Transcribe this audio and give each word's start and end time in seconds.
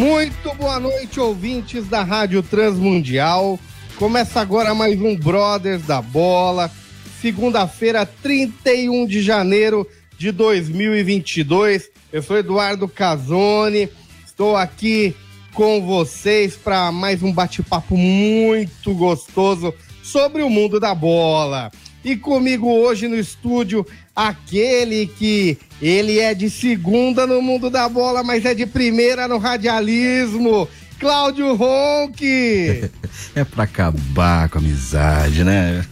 Muito 0.00 0.54
boa 0.54 0.80
noite, 0.80 1.20
ouvintes 1.20 1.86
da 1.86 2.02
Rádio 2.02 2.42
Transmundial. 2.42 3.60
Começa 3.96 4.40
agora 4.40 4.74
mais 4.74 4.98
um 4.98 5.14
Brothers 5.14 5.82
da 5.82 6.00
Bola. 6.00 6.70
Segunda-feira, 7.20 8.06
31 8.06 9.06
de 9.06 9.20
janeiro 9.20 9.86
de 10.16 10.32
2022. 10.32 11.90
Eu 12.10 12.22
sou 12.22 12.38
Eduardo 12.38 12.88
Casoni. 12.88 13.90
Estou 14.24 14.56
aqui 14.56 15.14
com 15.52 15.82
vocês 15.82 16.56
para 16.56 16.90
mais 16.90 17.22
um 17.22 17.30
bate-papo 17.30 17.94
muito 17.94 18.94
gostoso 18.94 19.74
sobre 20.02 20.42
o 20.42 20.48
mundo 20.48 20.80
da 20.80 20.94
bola. 20.94 21.70
E 22.02 22.16
comigo 22.16 22.72
hoje 22.72 23.06
no 23.06 23.16
estúdio, 23.16 23.86
aquele 24.28 25.06
que 25.06 25.56
ele 25.80 26.18
é 26.18 26.34
de 26.34 26.50
segunda 26.50 27.26
no 27.26 27.40
mundo 27.40 27.70
da 27.70 27.88
bola, 27.88 28.22
mas 28.22 28.44
é 28.44 28.54
de 28.54 28.66
primeira 28.66 29.26
no 29.26 29.38
radialismo. 29.38 30.68
Cláudio 30.98 31.54
Ronque. 31.54 32.90
é 33.34 33.44
pra 33.44 33.64
acabar 33.64 34.50
com 34.50 34.58
a 34.58 34.60
amizade, 34.60 35.42
né? 35.42 35.84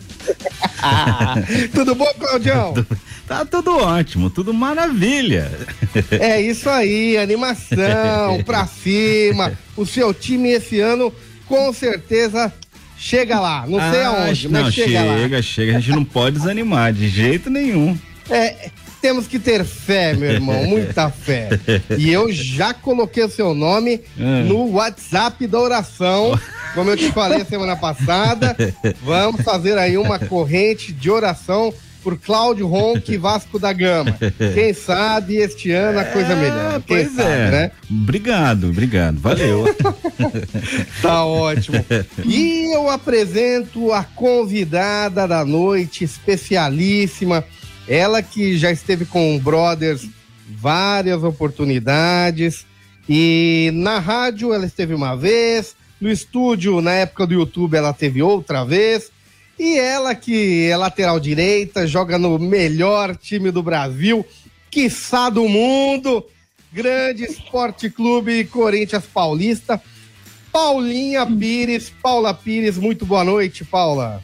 tudo 1.73 1.95
bom, 1.95 2.13
Claudião? 2.19 2.75
Tá 3.29 3.45
tudo 3.45 3.77
ótimo, 3.77 4.31
tudo 4.31 4.55
maravilha. 4.55 5.53
É 6.13 6.41
isso 6.41 6.67
aí, 6.71 7.19
animação 7.19 8.43
pra 8.43 8.67
cima. 8.67 9.53
O 9.77 9.85
seu 9.85 10.15
time 10.15 10.49
esse 10.49 10.81
ano 10.81 11.13
com 11.45 11.71
certeza 11.75 12.51
chega 12.97 13.39
lá. 13.39 13.67
Não 13.67 13.79
sei 13.79 14.01
ah, 14.01 14.09
aonde, 14.09 14.49
mas 14.49 14.73
chega, 14.73 14.89
chega 14.89 15.05
lá. 15.05 15.19
Chega, 15.19 15.43
chega. 15.43 15.77
A 15.77 15.81
gente 15.81 15.95
não 15.95 16.05
pode 16.07 16.39
desanimar 16.39 16.91
de 16.91 17.07
jeito 17.07 17.51
nenhum. 17.51 17.99
É, 18.31 18.71
temos 19.01 19.27
que 19.27 19.39
ter 19.39 19.65
fé, 19.65 20.15
meu 20.15 20.31
irmão, 20.31 20.65
muita 20.67 21.11
fé. 21.11 21.51
E 21.97 22.11
eu 22.11 22.33
já 22.33 22.75
coloquei 22.75 23.25
o 23.25 23.31
seu 23.31 23.55
nome 23.55 24.01
é. 24.19 24.43
no 24.43 24.73
WhatsApp 24.73 25.47
da 25.47 25.59
oração. 25.59 26.39
Como 26.75 26.91
eu 26.91 26.97
te 26.97 27.11
falei 27.13 27.45
semana 27.45 27.77
passada, 27.77 28.57
vamos 29.03 29.41
fazer 29.43 29.79
aí 29.79 29.97
uma 29.97 30.19
corrente 30.19 30.93
de 30.93 31.11
oração 31.11 31.73
por 32.03 32.19
Cláudio 32.19 32.67
Ronque 32.67 33.17
Vasco 33.17 33.59
da 33.59 33.73
Gama. 33.73 34.17
Quem 34.55 34.73
sabe 34.73 35.37
este 35.37 35.71
ano 35.73 35.99
a 35.99 36.05
coisa 36.05 36.33
é, 36.33 36.37
melhor. 36.37 36.83
Quem 36.83 37.05
pois 37.05 37.13
sabe, 37.13 37.31
é. 37.31 37.51
né? 37.51 37.71
Obrigado, 37.91 38.69
obrigado. 38.69 39.19
Valeu. 39.19 39.65
tá 41.03 41.25
ótimo. 41.25 41.85
E 42.25 42.75
eu 42.75 42.89
apresento 42.89 43.93
a 43.93 44.05
convidada 44.05 45.27
da 45.27 45.45
noite, 45.45 46.05
especialíssima. 46.05 47.45
Ela 47.89 48.23
que 48.23 48.59
já 48.59 48.71
esteve 48.71 49.07
com 49.07 49.35
o 49.35 49.41
Brothers 49.41 50.07
várias 50.49 51.25
oportunidades. 51.25 52.67
E 53.09 53.71
na 53.75 53.99
rádio 53.99 54.53
ela 54.53 54.67
esteve 54.67 54.95
uma 54.95 55.17
vez, 55.17 55.75
no 55.99 56.11
estúdio, 56.11 56.81
na 56.83 56.93
época 56.93 57.27
do 57.27 57.35
YouTube, 57.35 57.77
ela 57.77 57.93
teve 57.95 58.23
outra 58.23 58.65
vez. 58.65 59.11
E 59.59 59.79
ela 59.79 60.15
que 60.15 60.69
é 60.71 60.77
lateral 60.77 61.19
direita, 61.19 61.87
joga 61.87 62.19
no 62.19 62.39
melhor 62.39 63.17
time 63.17 63.51
do 63.51 63.63
Brasil, 63.63 64.25
quiçá 64.71 65.31
do 65.31 65.49
mundo, 65.49 66.25
grande 66.73 67.25
Esporte 67.25 67.91
Clube 67.91 68.45
Corinthians 68.45 69.05
Paulista. 69.07 69.81
Paulinha 70.53 71.27
Pires, 71.27 71.91
Paula 72.03 72.33
Pires, 72.33 72.79
muito 72.79 73.05
boa 73.05 73.25
noite, 73.25 73.65
Paula. 73.65 74.23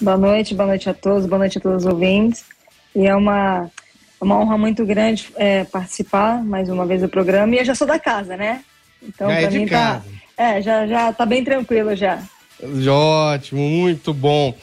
Boa 0.00 0.16
noite, 0.16 0.54
boa 0.54 0.68
noite 0.68 0.88
a 0.88 0.94
todos, 0.94 1.26
boa 1.26 1.38
noite 1.38 1.58
a 1.58 1.60
todos 1.60 1.84
os 1.84 1.92
ouvintes. 1.92 2.44
E 2.94 3.06
é 3.06 3.14
uma, 3.14 3.70
uma 4.20 4.38
honra 4.38 4.58
muito 4.58 4.84
grande 4.84 5.30
é, 5.36 5.64
participar 5.64 6.42
mais 6.44 6.68
uma 6.68 6.86
vez 6.86 7.00
do 7.00 7.08
programa. 7.08 7.54
E 7.54 7.58
eu 7.58 7.64
já 7.64 7.74
sou 7.74 7.86
da 7.86 7.98
casa, 7.98 8.36
né? 8.36 8.62
Então, 9.02 9.28
já 9.28 9.40
é 9.40 9.46
de 9.46 9.58
mim 9.58 9.66
tá, 9.66 9.70
casa. 9.70 10.04
tá. 10.36 10.42
É, 10.42 10.62
já, 10.62 10.86
já 10.86 11.12
tá 11.12 11.26
bem 11.26 11.44
tranquilo 11.44 11.94
já. 11.94 12.22
Ótimo, 12.90 13.60
muito 13.60 14.12
bom. 14.12 14.54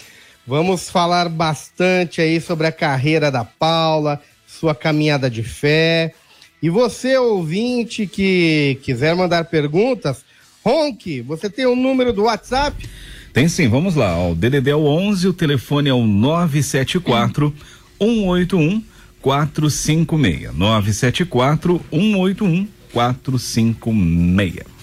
Vamos 0.46 0.90
falar 0.90 1.30
bastante 1.30 2.22
aí 2.22 2.40
sobre 2.40 2.68
a 2.68 2.72
carreira 2.72 3.32
da 3.32 3.44
Paula, 3.44 4.22
sua 4.46 4.76
caminhada 4.76 5.30
de 5.30 5.44
fé. 5.44 6.14
E 6.62 6.70
você, 6.70 7.18
ouvinte, 7.18 8.06
que 8.06 8.80
quiser 8.84 9.16
mandar 9.16 9.46
perguntas, 9.46 10.24
Ronque, 10.64 11.22
você 11.22 11.50
tem 11.50 11.66
o 11.66 11.72
um 11.72 11.76
número 11.76 12.12
do 12.12 12.24
WhatsApp? 12.24 12.90
Tem 13.34 13.48
sim, 13.48 13.68
vamos 13.68 13.96
lá. 13.96 14.30
O 14.30 14.34
DDD 14.34 14.70
é 14.70 14.76
o 14.76 14.86
11, 14.86 15.28
o 15.28 15.34
telefone 15.34 15.90
é 15.90 15.94
o 15.94 16.06
974 16.06 17.54
181 18.00 18.84
456. 19.22 20.54
974 20.54 21.82
181 21.92 22.68
456. 22.94 24.76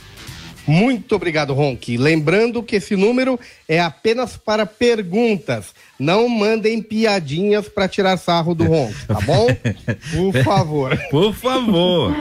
Muito 0.66 1.16
obrigado, 1.16 1.52
Ronque. 1.52 1.96
Lembrando 1.96 2.62
que 2.62 2.76
esse 2.76 2.94
número 2.94 3.38
é 3.68 3.80
apenas 3.80 4.36
para 4.36 4.64
perguntas. 4.64 5.66
Não 5.98 6.28
mandem 6.28 6.80
piadinhas 6.80 7.68
para 7.68 7.88
tirar 7.88 8.16
sarro 8.16 8.54
do 8.54 8.64
Ronque, 8.64 9.06
tá 9.06 9.20
bom? 9.20 9.46
Por 10.14 10.44
favor. 10.44 10.98
Por 11.10 11.34
favor. 11.34 12.14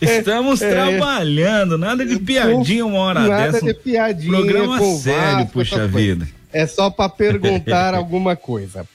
Estamos 0.00 0.60
é, 0.60 0.70
trabalhando, 0.70 1.78
nada 1.78 2.04
de 2.04 2.18
piadinha 2.18 2.84
uma 2.84 2.98
hora 2.98 3.20
nada 3.20 3.52
dessa. 3.52 3.64
Nada 3.64 3.74
de 3.74 3.80
piadinha. 3.80 4.32
Programa 4.32 4.78
sério, 4.96 5.38
Vasco, 5.38 5.52
puxa 5.52 5.86
vida. 5.86 6.28
É 6.52 6.66
só 6.66 6.90
para 6.90 7.08
perguntar 7.08 7.92
alguma 7.94 8.36
coisa. 8.36 8.86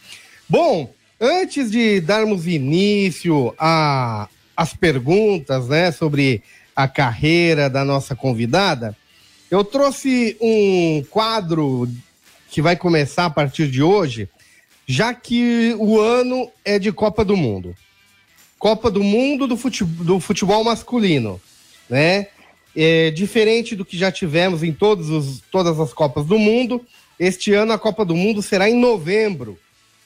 Bom, 0.54 0.94
antes 1.20 1.72
de 1.72 2.00
darmos 2.00 2.46
início 2.46 3.56
as 3.58 4.72
perguntas, 4.80 5.68
né, 5.68 5.92
sobre 5.92 6.44
a 6.76 6.88
carreira 6.88 7.68
da 7.72 7.84
nossa 7.84 8.16
convidada, 8.16 8.96
eu 9.50 9.64
trouxe 9.64 10.38
um 10.40 11.04
quadro 11.10 11.90
que 12.52 12.62
vai 12.62 12.76
começar 12.76 13.26
a 13.26 13.30
partir 13.32 13.68
de 13.68 13.82
hoje, 13.82 14.30
já 14.86 15.12
que 15.12 15.76
o 15.80 16.00
ano 16.00 16.48
é 16.64 16.78
de 16.78 16.92
Copa 16.92 17.26
do 17.26 17.36
Mundo. 17.36 17.76
Copa 18.60 18.92
do 18.92 19.02
Mundo 19.02 19.48
do 19.48 19.58
futebol, 19.58 20.06
do 20.06 20.20
futebol 20.20 20.64
masculino, 20.64 21.42
né? 21.90 22.28
É, 22.76 23.10
diferente 23.10 23.76
do 23.76 23.84
que 23.84 23.98
já 23.98 24.12
tivemos 24.12 24.62
em 24.62 24.72
todos 24.72 25.10
os, 25.10 25.42
todas 25.52 25.80
as 25.80 25.92
Copas 25.92 26.28
do 26.28 26.38
Mundo, 26.38 26.80
este 27.20 27.56
ano 27.56 27.74
a 27.74 27.80
Copa 27.80 28.06
do 28.06 28.16
Mundo 28.16 28.44
será 28.44 28.70
em 28.70 28.76
novembro, 28.76 29.58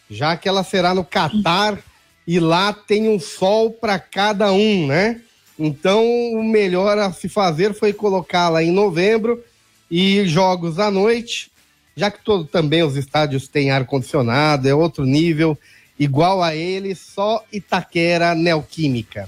já 0.10 0.38
que 0.38 0.48
ela 0.48 0.64
será 0.64 0.94
no 0.94 1.04
Catar 1.04 1.80
e 2.26 2.40
lá 2.40 2.74
tem 2.74 3.10
um 3.10 3.20
sol 3.20 3.72
para 3.72 3.98
cada 3.98 4.52
um, 4.52 4.88
né? 4.88 5.22
Então, 5.58 6.04
o 6.34 6.44
melhor 6.44 6.98
a 6.98 7.12
se 7.12 7.28
fazer 7.28 7.74
foi 7.74 7.92
colocá-la 7.92 8.64
em 8.64 8.72
novembro 8.72 9.44
e 9.90 10.28
jogos 10.28 10.78
à 10.78 10.92
noite, 10.92 11.52
já 11.96 12.12
que 12.12 12.24
todo, 12.24 12.46
também 12.46 12.84
os 12.84 12.96
estádios 12.96 13.48
têm 13.48 13.72
ar-condicionado, 13.72 14.68
é 14.68 14.76
outro 14.76 15.06
nível, 15.06 15.58
igual 15.98 16.44
a 16.44 16.56
ele, 16.56 16.94
só 16.94 17.44
Itaquera 17.52 18.36
Neoquímica. 18.36 19.28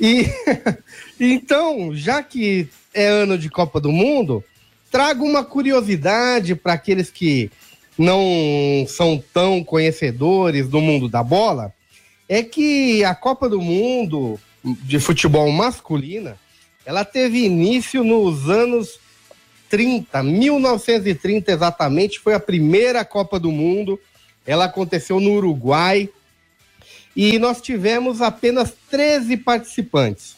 E 0.00 0.26
então, 1.20 1.94
já 1.94 2.22
que 2.22 2.68
é 2.92 3.06
ano 3.06 3.38
de 3.38 3.48
Copa 3.48 3.80
do 3.80 3.92
Mundo, 3.92 4.42
trago 4.90 5.24
uma 5.24 5.44
curiosidade 5.44 6.56
para 6.56 6.72
aqueles 6.72 7.10
que 7.10 7.50
não 8.00 8.86
são 8.88 9.22
tão 9.34 9.62
conhecedores 9.62 10.66
do 10.68 10.80
mundo 10.80 11.06
da 11.06 11.22
bola, 11.22 11.70
é 12.26 12.42
que 12.42 13.04
a 13.04 13.14
Copa 13.14 13.46
do 13.46 13.60
Mundo 13.60 14.40
de 14.64 14.98
futebol 14.98 15.52
masculina, 15.52 16.38
ela 16.86 17.04
teve 17.04 17.44
início 17.44 18.02
nos 18.02 18.48
anos 18.48 18.98
30, 19.68 20.22
1930 20.22 21.52
exatamente, 21.52 22.18
foi 22.18 22.32
a 22.32 22.40
primeira 22.40 23.04
Copa 23.04 23.38
do 23.38 23.52
Mundo. 23.52 24.00
Ela 24.46 24.64
aconteceu 24.64 25.20
no 25.20 25.32
Uruguai 25.32 26.08
e 27.14 27.38
nós 27.38 27.60
tivemos 27.60 28.22
apenas 28.22 28.72
13 28.90 29.36
participantes, 29.36 30.36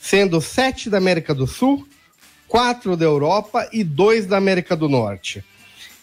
sendo 0.00 0.40
sete 0.40 0.90
da 0.90 0.98
América 0.98 1.32
do 1.32 1.46
Sul, 1.46 1.86
quatro 2.48 2.96
da 2.96 3.04
Europa 3.04 3.68
e 3.72 3.84
dois 3.84 4.26
da 4.26 4.36
América 4.36 4.74
do 4.74 4.88
Norte. 4.88 5.44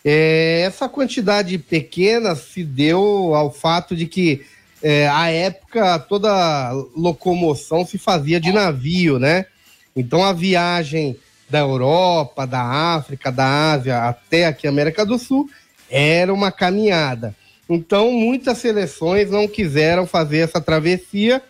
É, 0.07 0.61
essa 0.61 0.87
quantidade 0.87 1.57
pequena 1.57 2.35
se 2.35 2.63
deu 2.63 3.33
ao 3.33 3.51
fato 3.51 3.95
de 3.95 4.05
que 4.05 4.45
é, 4.83 5.07
época 5.27 5.97
toda 5.97 6.71
locomoção 6.95 7.83
se 7.83 7.97
fazia 7.97 8.39
de 8.39 8.51
navio, 8.51 9.17
né? 9.17 9.47
Então 9.95 10.23
a 10.23 10.31
viagem 10.31 11.17
da 11.49 11.59
Europa, 11.59 12.45
da 12.45 12.61
África, 12.61 13.31
da 13.31 13.71
Ásia 13.71 14.03
até 14.03 14.45
aqui 14.45 14.67
América 14.67 15.03
do 15.03 15.17
Sul, 15.17 15.49
era 15.89 16.31
uma 16.31 16.51
caminhada. 16.51 17.35
Então, 17.67 18.11
muitas 18.11 18.59
seleções 18.59 19.31
não 19.31 19.47
quiseram 19.47 20.05
fazer 20.05 20.39
essa 20.39 20.61
travessia. 20.61 21.41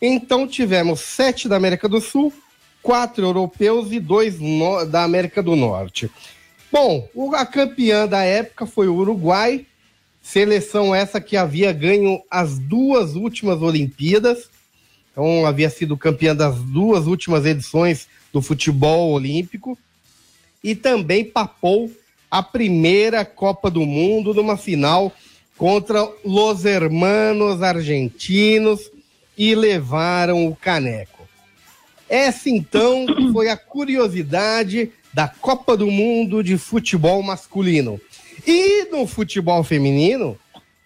Então, 0.00 0.46
tivemos 0.46 1.00
sete 1.00 1.48
da 1.48 1.56
América 1.56 1.86
do 1.88 2.00
Sul, 2.00 2.32
quatro 2.82 3.26
europeus 3.26 3.92
e 3.92 4.00
dois 4.00 4.36
da 4.88 5.04
América 5.04 5.42
do 5.42 5.54
Norte. 5.54 6.10
Bom, 6.72 7.08
a 7.34 7.44
campeã 7.44 8.06
da 8.06 8.22
época 8.22 8.64
foi 8.64 8.86
o 8.86 8.94
Uruguai, 8.94 9.66
seleção 10.22 10.94
essa 10.94 11.20
que 11.20 11.36
havia 11.36 11.72
ganho 11.72 12.22
as 12.30 12.58
duas 12.58 13.16
últimas 13.16 13.60
Olimpíadas. 13.60 14.48
Então, 15.10 15.44
havia 15.44 15.68
sido 15.68 15.96
campeã 15.96 16.34
das 16.34 16.56
duas 16.56 17.08
últimas 17.08 17.44
edições 17.44 18.06
do 18.32 18.40
futebol 18.40 19.10
olímpico. 19.10 19.76
E 20.62 20.76
também 20.76 21.24
papou 21.24 21.90
a 22.30 22.42
primeira 22.42 23.24
Copa 23.24 23.68
do 23.68 23.84
Mundo 23.84 24.32
numa 24.32 24.56
final 24.56 25.12
contra 25.56 26.08
Los 26.24 26.64
Hermanos 26.64 27.62
Argentinos 27.62 28.90
e 29.36 29.54
levaram 29.56 30.46
o 30.46 30.54
caneco. 30.54 31.28
Essa 32.08 32.48
então 32.48 33.06
foi 33.32 33.48
a 33.48 33.56
curiosidade 33.56 34.92
da 35.12 35.28
Copa 35.28 35.76
do 35.76 35.90
Mundo 35.90 36.42
de 36.42 36.56
futebol 36.56 37.22
masculino. 37.22 38.00
E 38.46 38.86
no 38.90 39.06
futebol 39.06 39.62
feminino, 39.64 40.38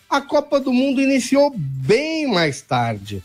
a 0.09 0.21
Copa 0.21 0.59
do 0.61 0.73
Mundo 0.73 1.01
iniciou 1.01 1.53
bem 1.57 2.27
mais 2.27 2.61
tarde. 2.61 3.23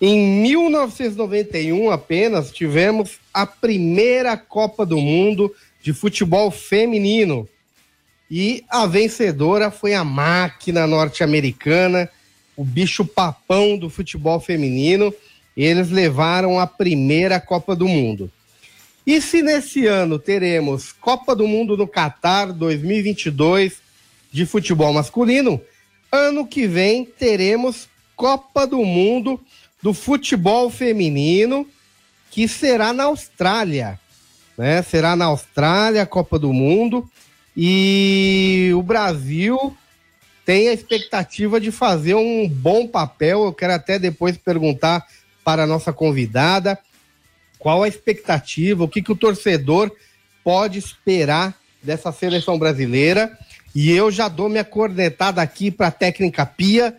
Em 0.00 0.42
1991 0.42 1.90
apenas 1.90 2.50
tivemos 2.50 3.18
a 3.34 3.46
primeira 3.46 4.36
Copa 4.36 4.86
do 4.86 4.98
Mundo 4.98 5.54
de 5.82 5.92
futebol 5.92 6.50
feminino. 6.50 7.48
E 8.30 8.64
a 8.68 8.86
vencedora 8.86 9.70
foi 9.70 9.92
a 9.92 10.04
máquina 10.04 10.86
norte-americana, 10.86 12.08
o 12.56 12.64
bicho 12.64 13.04
papão 13.04 13.76
do 13.76 13.90
futebol 13.90 14.40
feminino. 14.40 15.12
Eles 15.56 15.90
levaram 15.90 16.58
a 16.58 16.66
primeira 16.66 17.38
Copa 17.40 17.76
do 17.76 17.86
Mundo. 17.86 18.30
E 19.06 19.20
se 19.20 19.42
nesse 19.42 19.86
ano 19.86 20.18
teremos 20.18 20.92
Copa 20.92 21.34
do 21.34 21.46
Mundo 21.46 21.76
no 21.76 21.88
Catar 21.88 22.52
2022 22.52 23.78
de 24.30 24.44
futebol 24.44 24.92
masculino, 24.92 25.60
ano 26.12 26.46
que 26.46 26.66
vem 26.66 27.04
teremos 27.04 27.88
Copa 28.14 28.66
do 28.66 28.84
Mundo 28.84 29.40
do 29.82 29.94
futebol 29.94 30.68
feminino, 30.68 31.66
que 32.30 32.46
será 32.46 32.92
na 32.92 33.04
Austrália. 33.04 33.98
Né? 34.56 34.82
Será 34.82 35.16
na 35.16 35.24
Austrália 35.26 36.02
a 36.02 36.06
Copa 36.06 36.38
do 36.38 36.52
Mundo. 36.52 37.10
E 37.56 38.70
o 38.74 38.82
Brasil 38.82 39.76
tem 40.44 40.68
a 40.68 40.72
expectativa 40.72 41.58
de 41.58 41.72
fazer 41.72 42.14
um 42.14 42.46
bom 42.46 42.86
papel. 42.86 43.44
Eu 43.44 43.52
quero 43.52 43.72
até 43.72 43.98
depois 43.98 44.36
perguntar 44.36 45.06
para 45.42 45.62
a 45.62 45.66
nossa 45.66 45.92
convidada 45.92 46.78
qual 47.60 47.82
a 47.82 47.88
expectativa, 47.88 48.82
o 48.82 48.88
que, 48.88 49.02
que 49.02 49.12
o 49.12 49.16
torcedor 49.16 49.92
pode 50.42 50.78
esperar 50.78 51.54
dessa 51.82 52.10
seleção 52.10 52.58
brasileira. 52.58 53.38
E 53.74 53.92
eu 53.92 54.10
já 54.10 54.28
dou 54.28 54.48
minha 54.48 54.64
cornetada 54.64 55.40
aqui 55.40 55.70
para 55.70 55.88
a 55.88 55.92
técnica 55.92 56.44
Pia. 56.44 56.96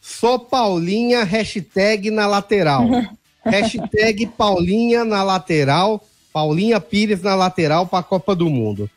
Sou 0.00 0.38
Paulinha, 0.38 1.24
hashtag 1.24 2.10
na 2.10 2.26
lateral. 2.26 2.88
hashtag 3.44 4.26
Paulinha 4.28 5.04
na 5.04 5.22
lateral. 5.22 6.02
Paulinha 6.32 6.80
Pires 6.80 7.20
na 7.20 7.34
lateral 7.34 7.86
para 7.86 7.98
a 7.98 8.02
Copa 8.02 8.34
do 8.34 8.48
Mundo. 8.48 8.88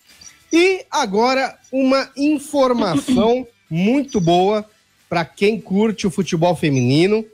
E 0.53 0.85
agora 0.89 1.57
uma 1.71 2.09
informação 2.15 3.45
muito 3.69 4.21
boa 4.21 4.63
para 5.09 5.25
quem 5.25 5.59
curte 5.59 6.05
o 6.05 6.11
futebol 6.11 6.55
feminino 6.55 7.25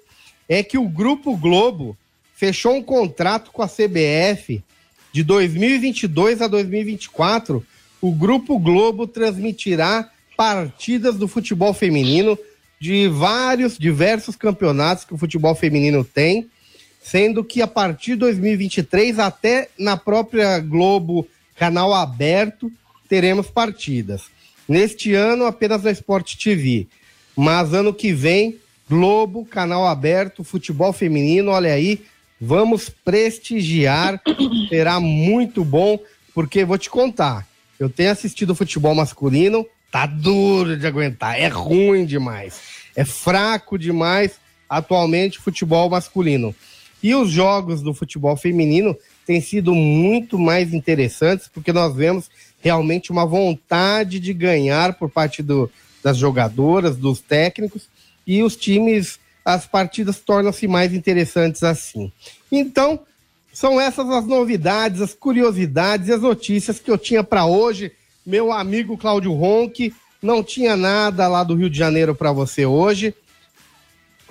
é 0.48 0.64
que 0.64 0.78
o 0.78 0.88
Grupo 0.88 1.36
Globo 1.38 1.98
fechou 2.44 2.76
um 2.76 2.84
contrato 2.84 3.52
com 3.52 3.62
a 3.62 3.70
CBF 3.70 4.62
de 5.14 5.24
2022 5.24 6.42
a 6.42 6.48
2024. 6.48 7.66
O 8.02 8.12
Grupo 8.12 8.60
Globo 8.60 9.08
transmitirá 9.08 10.10
partidas 10.36 11.16
do 11.16 11.26
futebol 11.26 11.74
feminino 11.74 12.38
de 12.82 13.08
vários 13.08 13.78
diversos 13.78 14.36
campeonatos 14.36 15.06
que 15.06 15.14
o 15.14 15.18
futebol 15.18 15.56
feminino 15.56 16.04
tem, 16.04 16.50
sendo 17.02 17.46
que 17.46 17.62
a 17.62 17.68
partir 17.68 18.12
de 18.12 18.18
2023 18.18 19.20
até 19.20 19.70
na 19.80 19.96
própria 19.96 20.60
Globo 20.60 21.26
canal 21.56 21.94
aberto 21.94 22.70
teremos 23.08 23.50
partidas. 23.50 24.24
Neste 24.68 25.14
ano, 25.14 25.46
apenas 25.46 25.82
na 25.82 25.92
Sport 25.92 26.36
TV. 26.36 26.88
Mas 27.38 27.74
ano 27.74 27.94
que 27.94 28.12
vem, 28.12 28.60
Globo, 28.90 29.46
canal 29.46 29.88
aberto, 29.88 30.44
futebol 30.44 30.92
feminino, 30.92 31.52
olha 31.52 31.72
aí, 31.72 32.02
vamos 32.46 32.90
prestigiar, 32.90 34.22
será 34.70 35.00
muito 35.00 35.64
bom, 35.64 35.98
porque 36.34 36.66
vou 36.66 36.78
te 36.78 36.90
contar, 36.90 37.48
eu 37.80 37.90
tenho 37.90 38.12
assistido 38.12 38.56
futebol 38.56 38.94
masculino, 38.94 39.66
tá 39.92 40.06
duro 40.06 40.78
de 40.78 40.86
aguentar, 40.86 41.40
é 41.40 41.48
ruim 41.48 42.06
demais, 42.06 42.60
é 42.96 43.06
fraco 43.06 43.78
demais 43.78 44.40
atualmente 44.70 45.40
futebol 45.40 45.90
masculino. 45.90 46.56
E 47.02 47.14
os 47.14 47.30
jogos 47.30 47.82
do 47.82 47.94
futebol 47.94 48.36
feminino 48.38 48.96
têm 49.26 49.42
sido 49.42 49.76
muito 49.76 50.40
mais 50.40 50.74
interessantes, 50.74 51.50
porque 51.54 51.74
nós 51.74 51.94
vemos 51.94 52.30
realmente 52.62 53.12
uma 53.12 53.26
vontade 53.26 54.20
de 54.20 54.34
ganhar 54.34 54.94
por 54.94 55.10
parte 55.10 55.44
do, 55.44 55.70
das 56.02 56.18
jogadoras, 56.18 56.96
dos 56.96 57.20
técnicos, 57.20 57.90
e 58.26 58.42
os 58.42 58.56
times, 58.56 59.20
as 59.44 59.66
partidas 59.66 60.20
tornam-se 60.20 60.68
mais 60.68 60.94
interessantes 60.94 61.64
assim. 61.64 62.12
Então, 62.52 63.00
são 63.52 63.80
essas 63.80 64.10
as 64.10 64.26
novidades, 64.26 65.02
as 65.02 65.14
curiosidades 65.14 66.08
e 66.08 66.14
as 66.14 66.22
notícias 66.22 66.80
que 66.80 66.90
eu 66.90 66.98
tinha 66.98 67.24
para 67.24 67.46
hoje. 67.46 67.92
Meu 68.26 68.52
amigo 68.52 68.98
Cláudio 68.98 69.34
Ronque, 69.34 69.94
não 70.22 70.42
tinha 70.42 70.78
nada 70.78 71.28
lá 71.28 71.44
do 71.44 71.56
Rio 71.56 71.70
de 71.70 71.78
Janeiro 71.78 72.16
para 72.16 72.32
você 72.32 72.66
hoje, 72.66 73.14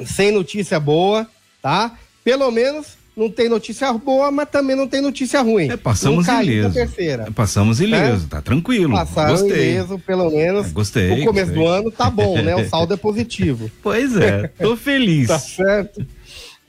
sem 0.06 0.32
notícia 0.32 0.81
boa, 0.81 1.29
tá? 1.61 1.97
Pelo 2.25 2.50
menos 2.50 2.97
não 3.17 3.31
tem 3.31 3.49
notícia 3.49 3.93
boa, 3.93 4.31
mas 4.31 4.48
também 4.48 4.75
não 4.75 4.89
tem 4.89 5.01
notícia 5.01 5.41
ruim. 5.43 5.70
É, 5.70 5.77
passamos 5.77 6.27
ileso. 6.27 6.79
É, 6.79 7.31
passamos 7.31 7.81
ileso, 7.81 8.27
é? 8.27 8.29
tá 8.29 8.43
tranquilo. 8.43 8.93
Passaram 8.94 9.37
gostei. 9.37 9.72
ileso, 9.72 9.98
pelo 9.98 10.31
menos. 10.31 10.67
É, 10.67 10.70
gostei. 10.70 11.08
No 11.10 11.27
começo 11.27 11.53
gostei. 11.53 11.63
do 11.63 11.67
ano 11.69 11.91
tá 11.91 12.08
bom, 12.08 12.41
né? 12.41 12.56
O 12.56 12.69
saldo 12.69 12.94
é 12.94 12.96
positivo. 12.96 13.70
Pois 13.82 14.17
é, 14.17 14.48
tô 14.58 14.77
feliz. 14.77 15.29
tá 15.29 15.39
certo? 15.39 16.06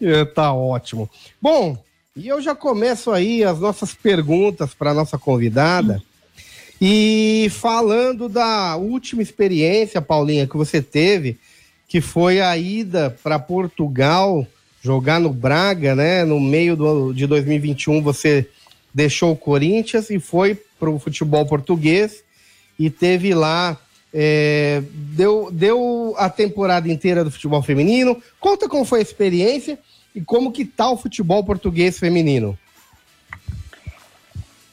É, 0.01 0.25
tá 0.25 0.51
ótimo. 0.51 1.09
Bom, 1.41 1.77
e 2.15 2.27
eu 2.27 2.41
já 2.41 2.53
começo 2.53 3.11
aí 3.11 3.43
as 3.43 3.59
nossas 3.59 3.93
perguntas 3.93 4.73
para 4.73 4.93
nossa 4.93 5.17
convidada. 5.17 6.01
E 6.81 7.49
falando 7.51 8.27
da 8.27 8.75
última 8.75 9.21
experiência, 9.21 10.01
Paulinha, 10.01 10.47
que 10.47 10.57
você 10.57 10.81
teve, 10.81 11.37
que 11.87 12.01
foi 12.01 12.41
a 12.41 12.57
ida 12.57 13.15
para 13.23 13.39
Portugal 13.39 14.45
jogar 14.83 15.19
no 15.19 15.29
Braga, 15.29 15.95
né? 15.95 16.25
No 16.25 16.39
meio 16.39 16.75
do, 16.75 17.13
de 17.13 17.25
2021 17.25 18.01
você 18.03 18.47
deixou 18.93 19.31
o 19.31 19.37
Corinthians 19.37 20.09
e 20.09 20.19
foi 20.19 20.55
para 20.77 20.89
o 20.89 20.99
futebol 20.99 21.45
português 21.45 22.23
e 22.77 22.89
teve 22.89 23.33
lá 23.33 23.79
é, 24.13 24.83
deu, 24.93 25.49
deu 25.51 26.13
a 26.17 26.29
temporada 26.29 26.91
inteira 26.91 27.23
do 27.23 27.31
futebol 27.31 27.63
feminino. 27.63 28.21
Conta 28.39 28.67
como 28.67 28.83
foi 28.83 28.99
a 28.99 29.01
experiência 29.01 29.79
e 30.13 30.21
como 30.21 30.51
que 30.51 30.65
tá 30.65 30.91
o 30.91 30.97
futebol 30.97 31.43
português 31.43 31.97
feminino. 31.97 32.57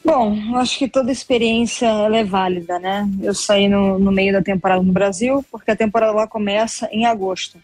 Bom, 0.03 0.57
acho 0.57 0.77
que 0.77 0.87
toda 0.87 1.11
experiência 1.11 1.87
é 1.87 2.23
válida, 2.23 2.79
né? 2.79 3.09
Eu 3.21 3.33
saí 3.33 3.69
no, 3.69 3.97
no 3.97 4.11
meio 4.11 4.33
da 4.33 4.41
temporada 4.41 4.81
no 4.81 4.91
Brasil, 4.91 5.45
porque 5.49 5.71
a 5.71 5.75
temporada 5.75 6.11
lá 6.11 6.27
começa 6.27 6.89
em 6.91 7.05
agosto. 7.05 7.59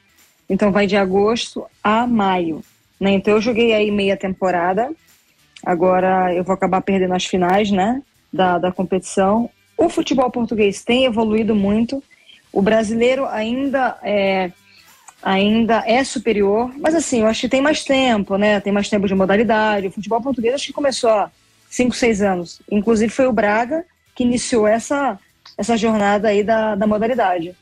Então 0.49 0.71
vai 0.71 0.87
de 0.87 0.95
agosto 0.95 1.65
a 1.83 2.07
maio. 2.07 2.63
Né? 2.99 3.11
Então 3.11 3.35
eu 3.35 3.41
joguei 3.41 3.73
aí 3.73 3.91
meia 3.91 4.17
temporada. 4.17 4.91
Agora 5.65 6.33
eu 6.33 6.43
vou 6.43 6.53
acabar 6.53 6.81
perdendo 6.81 7.13
as 7.13 7.25
finais, 7.25 7.71
né? 7.71 8.01
Da, 8.31 8.57
da 8.57 8.71
competição. 8.71 9.49
O 9.77 9.89
futebol 9.89 10.29
português 10.31 10.83
tem 10.83 11.05
evoluído 11.05 11.55
muito. 11.55 12.03
O 12.51 12.61
brasileiro 12.61 13.25
ainda 13.25 13.97
é, 14.01 14.51
ainda 15.21 15.83
é 15.85 16.03
superior, 16.03 16.71
mas 16.77 16.95
assim, 16.95 17.21
eu 17.21 17.27
acho 17.27 17.41
que 17.41 17.49
tem 17.49 17.61
mais 17.61 17.83
tempo, 17.83 18.37
né? 18.37 18.59
Tem 18.59 18.73
mais 18.73 18.89
tempo 18.89 19.07
de 19.07 19.15
modalidade. 19.15 19.87
O 19.87 19.91
futebol 19.91 20.21
português 20.21 20.55
acho 20.55 20.67
que 20.67 20.73
começou 20.73 21.09
há 21.09 21.31
5, 21.69 21.95
6 21.95 22.21
anos. 22.21 22.61
Inclusive 22.71 23.11
foi 23.11 23.27
o 23.27 23.33
Braga 23.33 23.85
que 24.15 24.23
iniciou 24.23 24.67
essa, 24.67 25.19
essa 25.57 25.77
jornada 25.77 26.29
aí 26.29 26.43
da, 26.43 26.75
da 26.75 26.87
modalidade. 26.87 27.55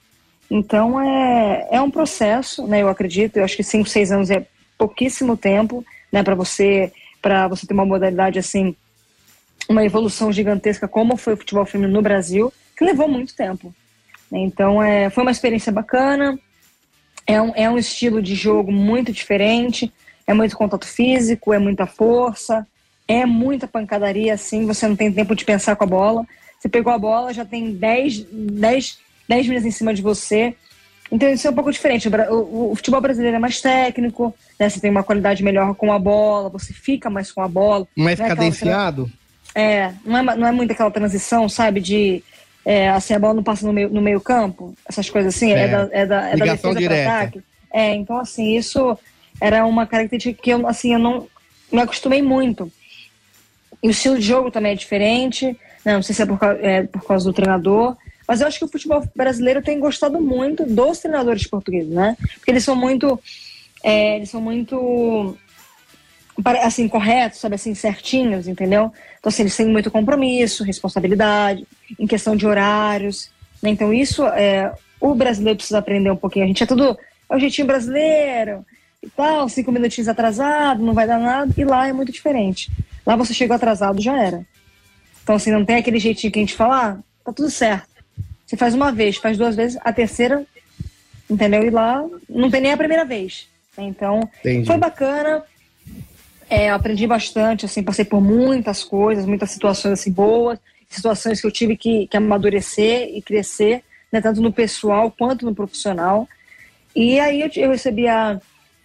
Então 0.50 1.02
é, 1.02 1.68
é 1.72 1.82
um 1.82 1.90
processo, 1.90 2.68
né? 2.68 2.82
Eu 2.82 2.90
acredito, 2.90 3.38
eu 3.38 3.44
acho 3.44 3.56
que 3.56 3.64
cinco, 3.64 3.90
seis 3.90 4.12
anos 4.12 4.30
é 4.30 4.46
pouquíssimo 4.78 5.36
tempo, 5.36 5.86
né? 6.12 6.24
Para 6.24 6.36
você 6.36 6.92
para 7.22 7.48
você 7.48 7.66
ter 7.66 7.74
uma 7.74 7.86
modalidade 7.86 8.38
assim 8.38 8.76
uma 9.68 9.84
evolução 9.84 10.32
gigantesca 10.32 10.88
como 10.88 11.18
foi 11.18 11.34
o 11.34 11.38
futebol 11.38 11.66
feminino 11.66 11.94
no 11.94 12.02
Brasil, 12.02 12.54
que 12.78 12.86
levou 12.86 13.08
muito 13.08 13.36
tempo. 13.36 13.74
Então, 14.32 14.82
é, 14.82 15.10
foi 15.10 15.24
uma 15.24 15.32
experiência 15.32 15.72
bacana, 15.72 16.38
é 17.26 17.42
um, 17.42 17.52
é 17.56 17.70
um 17.70 17.78
estilo 17.78 18.22
de 18.22 18.36
jogo 18.36 18.72
muito 18.72 19.12
diferente, 19.12 19.92
é 20.28 20.34
muito 20.34 20.58
contato 20.58 20.86
físico, 20.86 21.54
é 21.54 21.60
muita 21.60 21.86
força, 21.86 22.68
é 23.08 23.26
muita 23.26 23.68
pancadaria, 23.68 24.34
assim, 24.34 24.66
você 24.66 24.88
não 24.88 24.96
tem 24.96 25.12
tempo 25.12 25.36
de 25.36 25.46
pensar 25.46 25.76
com 25.76 25.84
a 25.84 25.88
bola. 25.88 26.26
Você 26.60 26.70
pegou 26.70 26.92
a 26.92 26.98
bola, 26.98 27.34
já 27.34 27.46
tem 27.46 27.74
10, 27.74 28.26
10, 28.32 29.00
10 29.28 29.48
meninas 29.48 29.66
em 29.66 29.72
cima 29.72 29.94
de 29.94 30.02
você. 30.02 30.56
Então 31.12 31.30
isso 31.30 31.48
é 31.48 31.52
um 31.52 31.54
pouco 31.54 31.72
diferente. 31.72 32.10
O, 32.10 32.72
o, 32.72 32.76
futebol 32.76 33.02
brasileiro 33.02 33.36
é 33.36 33.40
mais 33.40 33.62
técnico, 33.62 34.34
né? 34.60 34.70
Você 34.70 34.80
tem 34.80 34.90
uma 34.90 35.04
qualidade 35.04 35.44
melhor 35.44 35.76
com 35.76 35.94
a 35.94 36.00
bola, 36.00 36.50
você 36.50 36.74
fica 36.74 37.10
mais 37.10 37.32
com 37.32 37.42
a 37.42 37.48
bola. 37.48 37.88
Mais 37.96 38.20
é 38.20 38.28
cadenciado? 38.28 39.10
É, 39.54 39.94
não 40.04 40.18
é, 40.18 40.36
não 40.36 40.48
é 40.48 40.52
muito 40.52 40.72
aquela 40.72 40.92
transição, 40.92 41.48
sabe, 41.48 41.80
de 41.80 42.24
é, 42.66 42.90
assim, 42.90 43.14
a 43.14 43.20
bola 43.20 43.36
não 43.36 43.44
passa 43.44 43.66
no 43.66 43.72
meio, 43.72 43.90
no 43.90 44.02
meio 44.02 44.20
campo, 44.20 44.76
essas 44.88 45.10
coisas 45.10 45.36
assim, 45.36 45.54
é, 45.54 45.62
é 45.62 45.68
da, 45.68 45.90
é 45.92 46.06
da, 46.06 46.30
é 46.30 46.36
da 46.36 46.46
defesa 46.46 46.80
direta. 46.80 47.12
ataque. 47.12 47.44
É, 47.72 47.94
então 47.94 48.18
assim, 48.18 48.58
isso 48.58 48.98
era 49.40 49.66
uma 49.66 49.86
característica 49.86 50.42
que 50.42 50.50
eu, 50.50 50.68
assim, 50.68 50.94
eu 50.94 51.00
não 51.00 51.28
me 51.72 51.82
acostumei 51.82 52.22
muito. 52.22 52.72
E 53.84 53.88
o 53.88 53.92
estilo 53.92 54.18
de 54.18 54.26
jogo 54.26 54.50
também 54.50 54.72
é 54.72 54.76
diferente, 54.76 55.46
né? 55.86 55.94
não 55.94 56.02
sei 56.02 56.16
se 56.16 56.24
é 56.24 56.26
por, 56.26 56.40
é 56.44 56.84
por 56.84 57.06
causa 57.06 57.26
do 57.26 57.34
treinador, 57.34 57.96
mas 58.28 58.42
eu 58.42 58.48
acho 58.48 58.60
que 58.60 58.66
o 58.66 58.68
futebol 58.68 59.04
brasileiro 59.16 59.62
tem 59.62 59.80
gostado 59.80 60.20
muito 60.20 60.66
dos 60.66 61.00
treinadores 61.00 61.46
portugueses, 61.48 61.94
né? 61.94 62.18
Porque 62.36 62.52
eles 62.52 62.64
são 62.64 62.76
muito, 62.76 63.20
é, 63.84 64.18
eles 64.18 64.30
são 64.30 64.42
muito, 64.42 65.38
assim, 66.64 66.88
corretos, 66.88 67.40
sabe, 67.40 67.56
assim, 67.56 67.76
certinhos, 67.76 68.48
entendeu? 68.48 68.92
Então, 69.20 69.30
assim, 69.30 69.44
eles 69.44 69.56
têm 69.56 69.68
muito 69.68 69.92
compromisso, 69.92 70.64
responsabilidade, 70.64 71.68
em 72.00 72.08
questão 72.08 72.36
de 72.36 72.48
horários, 72.48 73.30
né? 73.62 73.70
Então, 73.70 73.94
isso, 73.94 74.26
é, 74.26 74.74
o 75.00 75.14
brasileiro 75.14 75.58
precisa 75.58 75.80
aprender 75.80 76.10
um 76.10 76.16
pouquinho. 76.16 76.46
A 76.46 76.48
gente 76.48 76.64
é 76.64 76.66
tudo, 76.66 76.98
é 77.30 77.36
o 77.36 77.40
jeitinho 77.40 77.68
brasileiro 77.68 78.66
e 79.04 79.10
tal, 79.10 79.48
cinco 79.48 79.72
minutinhos 79.72 80.08
atrasado, 80.08 80.84
não 80.84 80.94
vai 80.94 81.06
dar 81.06 81.20
nada, 81.20 81.54
e 81.56 81.64
lá 81.64 81.88
é 81.88 81.94
muito 81.94 82.12
diferente. 82.12 82.72
Lá 83.06 83.16
você 83.16 83.36
chegou 83.36 83.56
atrasado, 83.56 84.02
já 84.02 84.18
era. 84.20 84.44
Então, 85.22 85.36
assim, 85.36 85.52
não 85.52 85.64
tem 85.64 85.76
aquele 85.76 86.00
jeitinho 86.00 86.34
que 86.34 86.40
a 86.40 86.42
gente 86.42 86.56
fala, 86.56 86.90
ah, 86.90 86.98
tá 87.24 87.32
tudo 87.32 87.50
certo. 87.50 87.95
Você 88.46 88.56
faz 88.56 88.74
uma 88.74 88.92
vez, 88.92 89.18
faz 89.18 89.38
duas 89.38 89.56
vezes, 89.56 89.78
a 89.84 89.92
terceira, 89.92 90.46
entendeu? 91.30 91.64
E 91.64 91.70
lá 91.70 92.04
não 92.30 92.50
tem 92.50 92.62
nem 92.62 92.74
a 92.74 92.78
primeira 92.78 93.04
vez. 93.04 93.48
Então, 93.78 94.30
Entendi. 94.40 94.68
foi 94.68 94.78
bacana. 94.78 95.44
É, 96.50 96.70
aprendi 96.70 97.08
bastante, 97.08 97.66
assim, 97.66 97.82
passei 97.82 98.06
por 98.06 98.22
muitas 98.22 98.84
coisas, 98.84 99.26
muitas 99.26 99.50
situações 99.50 99.94
assim 99.94 100.12
boas, 100.12 100.60
situações 100.88 101.42
que 101.42 101.48
eu 101.48 101.52
tive 101.52 101.76
que, 101.76 102.06
que 102.06 102.16
amadurecer 102.16 103.10
e 103.16 103.22
crescer, 103.22 103.84
né, 104.12 104.22
tanto 104.22 104.42
no 104.42 104.54
pessoal 104.54 105.10
quanto 105.10 105.44
no 105.44 105.56
profissional. 105.56 106.28
E 106.96 107.20
aí 107.20 107.42
eu, 107.42 107.50
eu 107.56 107.72
recebi 107.72 108.08
a, 108.08 108.40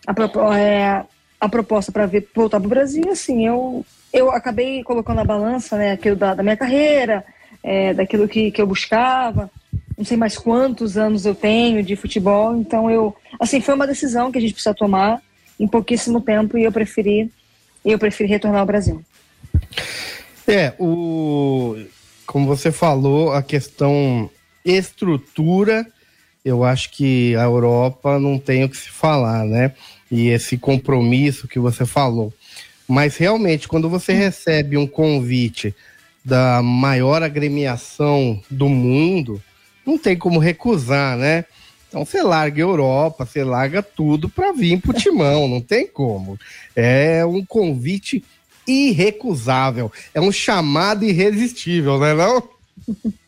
a, 0.07 0.59
é, 0.59 1.05
a 1.39 1.49
proposta 1.51 1.93
para 1.93 2.07
voltar 2.35 2.59
para 2.59 2.67
o 2.67 2.71
Brasil, 2.71 3.11
assim, 3.11 3.47
eu, 3.47 3.85
eu 4.11 4.31
acabei 4.31 4.83
colocando 4.83 5.17
na 5.17 5.25
balança 5.25 5.77
né, 5.77 5.93
aquilo 5.93 6.17
da, 6.17 6.35
da 6.35 6.43
minha 6.43 6.57
carreira, 6.57 7.25
é, 7.63 7.95
daquilo 7.95 8.29
que, 8.29 8.51
que 8.51 8.61
eu 8.61 8.67
buscava. 8.67 9.51
Não 9.97 10.05
sei 10.05 10.17
mais 10.17 10.39
quantos 10.39 10.97
anos 10.97 11.27
eu 11.27 11.35
tenho 11.35 11.83
de 11.83 11.95
futebol, 11.95 12.57
então 12.57 12.91
eu, 12.91 13.15
assim, 13.39 13.61
foi 13.61 13.75
uma 13.75 13.87
decisão 13.87 14.33
que 14.33 14.39
a 14.39 14.41
gente 14.41 14.55
precisa 14.55 14.75
tomar 14.75 15.23
em 15.59 15.69
pouquíssimo 15.69 16.21
tempo 16.21 16.57
e 16.57 16.65
eu 16.65 16.73
preferi, 16.73 17.31
eu 17.85 17.99
preferi 17.99 18.29
retornar 18.31 18.61
ao 18.61 18.67
Brasil. 18.67 19.05
É, 20.49 20.73
o, 20.79 21.77
como 22.27 22.47
você 22.47 22.73
falou, 22.73 23.33
a 23.33 23.43
questão 23.43 24.31
estrutura, 24.65 25.87
eu 26.45 26.65
acho 26.65 26.91
que 26.93 27.37
a 27.37 27.43
Europa 27.43 28.19
não 28.19 28.39
tem 28.39 28.65
o 28.65 28.69
que 28.69 28.77
se 28.77 28.89
falar, 28.89 29.45
né? 29.45 29.73
E 30.11 30.29
esse 30.29 30.57
compromisso 30.57 31.47
que 31.47 31.59
você 31.59 31.85
falou. 31.85 32.33
Mas 32.89 33.17
realmente, 33.17 33.69
quando 33.69 33.89
você 33.89 34.13
recebe 34.13 34.77
um 34.77 34.87
convite 34.87 35.75
da 36.25 36.63
maior 36.63 37.23
agremiação 37.23 38.41
do 38.51 38.69
mundo, 38.69 39.43
não 39.87 39.99
tem 39.99 40.17
como 40.17 40.39
recusar, 40.39 41.17
né? 41.17 41.45
Então 41.89 42.05
você 42.05 42.23
larga 42.23 42.63
a 42.63 42.67
Europa, 42.67 43.27
você 43.27 43.43
larga 43.43 43.83
tudo 43.83 44.29
para 44.29 44.53
vir 44.53 44.81
pro 44.81 44.93
timão, 44.93 45.49
não 45.49 45.61
tem 45.61 45.87
como. 45.87 46.39
É 46.77 47.25
um 47.27 47.45
convite 47.45 48.23
irrecusável, 48.67 49.91
é 50.15 50.21
um 50.21 50.31
chamado 50.31 51.05
irresistível, 51.05 51.99
né 51.99 52.15
não? 52.15 52.43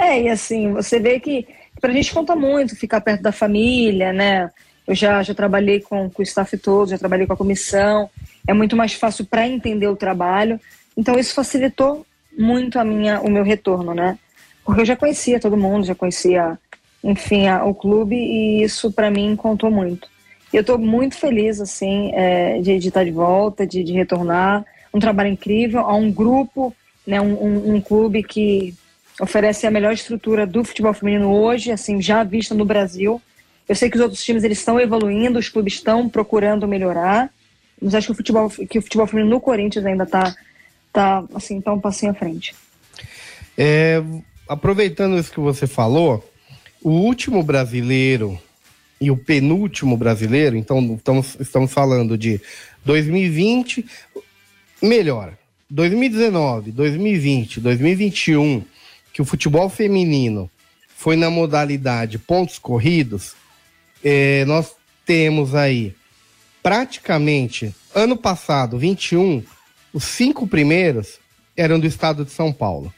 É, 0.00 0.22
e 0.22 0.28
assim, 0.28 0.72
você 0.72 0.98
vê 0.98 1.18
que 1.20 1.46
pra 1.80 1.92
gente 1.92 2.14
conta 2.14 2.34
muito 2.34 2.76
ficar 2.76 3.00
perto 3.00 3.22
da 3.22 3.32
família, 3.32 4.12
né? 4.12 4.50
Eu 4.86 4.94
já, 4.94 5.22
já 5.22 5.34
trabalhei 5.34 5.80
com, 5.80 6.08
com 6.08 6.22
o 6.22 6.24
staff 6.24 6.56
todo, 6.56 6.88
já 6.88 6.96
trabalhei 6.96 7.26
com 7.26 7.34
a 7.34 7.36
comissão, 7.36 8.08
é 8.46 8.54
muito 8.54 8.76
mais 8.76 8.94
fácil 8.94 9.26
para 9.26 9.46
entender 9.46 9.88
o 9.88 9.96
trabalho. 9.96 10.58
Então 10.96 11.18
isso 11.18 11.34
facilitou 11.34 12.06
muito 12.38 12.78
a 12.78 12.84
minha, 12.84 13.20
o 13.20 13.28
meu 13.28 13.42
retorno, 13.42 13.92
né? 13.92 14.16
Porque 14.64 14.82
eu 14.82 14.84
já 14.84 14.96
conhecia 14.96 15.40
todo 15.40 15.56
mundo, 15.56 15.84
já 15.84 15.94
conhecia, 15.94 16.56
enfim, 17.02 17.48
a, 17.48 17.64
o 17.64 17.74
clube 17.74 18.14
e 18.14 18.62
isso 18.62 18.92
para 18.92 19.10
mim 19.10 19.34
contou 19.34 19.70
muito. 19.70 20.08
E 20.52 20.56
eu 20.56 20.60
estou 20.60 20.78
muito 20.78 21.16
feliz, 21.16 21.60
assim, 21.60 22.12
é, 22.14 22.60
de, 22.60 22.78
de 22.78 22.88
estar 22.88 23.04
de 23.04 23.10
volta, 23.10 23.66
de, 23.66 23.82
de 23.82 23.92
retornar. 23.92 24.64
Um 24.94 25.00
trabalho 25.00 25.28
incrível, 25.28 25.80
a 25.80 25.94
um 25.94 26.10
grupo, 26.10 26.74
né, 27.06 27.20
um, 27.20 27.34
um, 27.34 27.74
um 27.74 27.80
clube 27.80 28.22
que 28.22 28.74
oferece 29.20 29.66
a 29.66 29.70
melhor 29.70 29.92
estrutura 29.92 30.46
do 30.46 30.64
futebol 30.64 30.94
feminino 30.94 31.30
hoje, 31.30 31.72
assim, 31.72 32.00
já 32.00 32.22
vista 32.22 32.54
no 32.54 32.64
Brasil. 32.64 33.20
Eu 33.68 33.74
sei 33.74 33.90
que 33.90 33.96
os 33.96 34.02
outros 34.02 34.24
times 34.24 34.44
eles 34.44 34.58
estão 34.58 34.80
evoluindo, 34.80 35.38
os 35.38 35.48
clubes 35.48 35.74
estão 35.74 36.08
procurando 36.08 36.66
melhorar, 36.66 37.30
mas 37.80 37.94
acho 37.94 38.06
que 38.06 38.12
o 38.12 38.16
futebol, 38.16 38.48
que 38.48 38.78
o 38.78 38.82
futebol 38.82 39.06
feminino 39.06 39.34
no 39.34 39.40
Corinthians 39.40 39.84
ainda 39.84 40.04
está 40.04 40.34
tá 40.92 41.24
assim, 41.34 41.60
tá 41.60 41.72
um 41.72 41.80
passinho 41.80 42.12
à 42.12 42.14
frente. 42.14 42.54
É, 43.56 44.02
aproveitando 44.48 45.18
isso 45.18 45.32
que 45.32 45.40
você 45.40 45.66
falou, 45.66 46.28
o 46.82 46.90
último 46.90 47.42
brasileiro 47.42 48.38
e 49.00 49.10
o 49.10 49.16
penúltimo 49.16 49.96
brasileiro, 49.96 50.56
então 50.56 50.94
estamos, 50.94 51.36
estamos 51.38 51.72
falando 51.72 52.16
de 52.16 52.40
2020, 52.84 53.84
melhor, 54.82 55.34
2019, 55.70 56.72
2020, 56.72 57.60
2021, 57.60 58.64
que 59.12 59.20
o 59.20 59.24
futebol 59.24 59.68
feminino 59.68 60.50
foi 60.96 61.16
na 61.16 61.30
modalidade 61.30 62.18
pontos 62.18 62.58
corridos, 62.58 63.34
é, 64.02 64.44
nós 64.46 64.74
temos 65.04 65.54
aí 65.54 65.94
praticamente 66.62 67.74
ano 67.94 68.16
passado, 68.16 68.78
21, 68.78 69.42
os 69.92 70.04
cinco 70.04 70.46
primeiros 70.46 71.18
eram 71.56 71.78
do 71.78 71.86
estado 71.86 72.24
de 72.24 72.30
São 72.30 72.52
Paulo. 72.52 72.92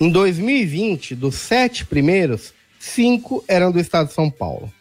Em 0.00 0.10
2020, 0.10 1.14
dos 1.14 1.36
sete 1.36 1.86
primeiros, 1.86 2.52
cinco 2.78 3.44
eram 3.46 3.70
do 3.70 3.78
estado 3.78 4.08
de 4.08 4.14
São 4.14 4.30
Paulo. 4.30 4.72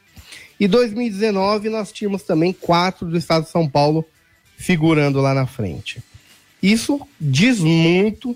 E 0.60 0.68
2019 0.68 1.70
nós 1.70 1.92
tínhamos 1.92 2.24
também 2.24 2.54
quatro 2.54 3.08
do 3.08 3.18
estado 3.18 3.46
de 3.46 3.52
São 3.52 3.68
Paulo 3.68 4.06
figurando 4.58 5.20
lá 5.20 5.34
na 5.34 5.48
frente. 5.48 6.02
Isso 6.62 7.02
diz 7.20 7.60
muito 7.60 8.36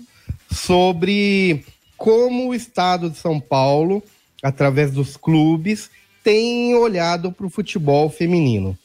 sobre 0.50 1.64
como 1.96 2.48
o 2.48 2.54
estado 2.54 3.08
de 3.10 3.16
São 3.16 3.38
Paulo, 3.38 4.02
através 4.42 4.90
dos 4.90 5.16
clubes, 5.16 5.90
tem 6.22 6.74
olhado 6.74 7.30
para 7.30 7.46
o 7.46 7.50
futebol 7.50 8.10
feminino. 8.10 8.76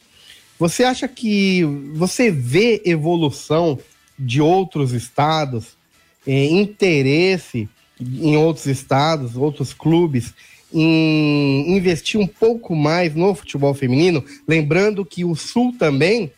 Você 0.62 0.84
acha 0.84 1.08
que 1.08 1.63
você 1.96 2.30
vê 2.30 2.84
evolução 2.86 3.80
de 4.18 4.39
outros 4.39 4.94
estados, 4.94 5.75
eh, 6.27 6.46
interesse 6.51 7.68
em 8.00 8.38
outros 8.38 8.68
estados, 8.68 9.36
outros 9.36 9.74
clubes, 9.74 10.36
em 10.72 11.75
investir 11.75 12.22
um 12.22 12.27
pouco 12.27 12.75
mais 12.75 13.15
no 13.15 13.34
futebol 13.34 13.74
feminino? 13.74 14.24
Lembrando 14.48 15.03
que 15.03 15.25
o 15.25 15.36
Sul 15.36 15.74
também, 15.80 16.32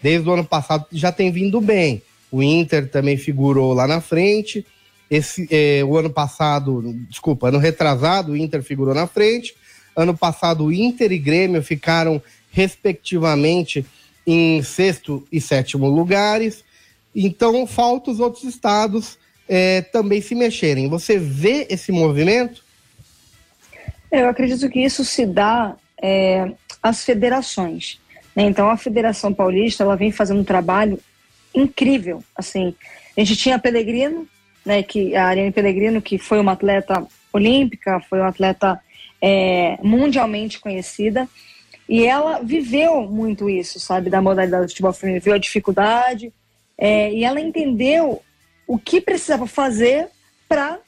desde 0.00 0.28
o 0.28 0.32
ano 0.32 0.44
passado, 0.44 0.86
já 0.92 1.10
tem 1.10 1.32
vindo 1.32 1.60
bem. 1.60 2.00
O 2.30 2.44
Inter 2.44 2.88
também 2.88 3.16
figurou 3.16 3.74
lá 3.74 3.88
na 3.88 4.00
frente. 4.00 4.64
Esse, 5.10 5.48
eh, 5.50 5.82
o 5.84 5.98
ano 5.98 6.10
passado, 6.10 6.94
desculpa, 7.10 7.48
ano 7.48 7.58
retrasado, 7.58 8.30
o 8.30 8.36
Inter 8.36 8.62
figurou 8.62 8.94
na 8.94 9.08
frente. 9.08 9.52
Ano 9.96 10.16
passado, 10.16 10.66
o 10.66 10.72
Inter 10.72 11.10
e 11.10 11.18
Grêmio 11.18 11.60
ficaram 11.60 12.22
respectivamente, 12.54 13.84
em 14.24 14.62
sexto 14.62 15.26
e 15.30 15.40
sétimo 15.40 15.88
lugares. 15.88 16.64
Então, 17.14 17.66
falta 17.66 18.12
os 18.12 18.20
outros 18.20 18.44
estados 18.44 19.18
é, 19.48 19.82
também 19.82 20.22
se 20.22 20.34
mexerem. 20.34 20.88
Você 20.88 21.18
vê 21.18 21.66
esse 21.68 21.90
movimento? 21.90 22.64
Eu 24.10 24.28
acredito 24.28 24.70
que 24.70 24.80
isso 24.80 25.04
se 25.04 25.26
dá 25.26 25.76
é, 26.00 26.52
às 26.80 27.04
federações. 27.04 28.00
Né? 28.36 28.44
Então, 28.44 28.70
a 28.70 28.76
Federação 28.76 29.34
Paulista 29.34 29.82
ela 29.82 29.96
vem 29.96 30.12
fazendo 30.12 30.40
um 30.40 30.44
trabalho 30.44 30.98
incrível, 31.52 32.22
assim, 32.36 32.74
A 33.16 33.20
gente 33.20 33.36
tinha 33.36 33.56
a 33.56 33.60
Pellegrino, 33.60 34.26
né, 34.64 34.82
que, 34.82 35.14
a 35.14 35.26
Ariane 35.26 35.52
Pellegrino, 35.52 36.02
que 36.02 36.18
foi 36.18 36.40
uma 36.40 36.52
atleta 36.52 37.06
olímpica, 37.32 38.00
foi 38.08 38.18
uma 38.18 38.28
atleta 38.28 38.80
é, 39.22 39.78
mundialmente 39.82 40.58
conhecida, 40.58 41.28
e 41.88 42.04
ela 42.04 42.40
viveu 42.42 43.02
muito 43.02 43.48
isso, 43.48 43.78
sabe, 43.78 44.08
da 44.08 44.22
modalidade 44.22 44.66
do 44.66 44.68
futebol 44.70 44.92
feminino, 44.92 45.22
viu 45.22 45.34
a 45.34 45.38
dificuldade, 45.38 46.32
é, 46.78 47.12
e 47.12 47.24
ela 47.24 47.40
entendeu 47.40 48.22
o 48.66 48.78
que 48.78 49.00
precisava 49.00 49.46
fazer 49.46 50.08
para 50.48 50.80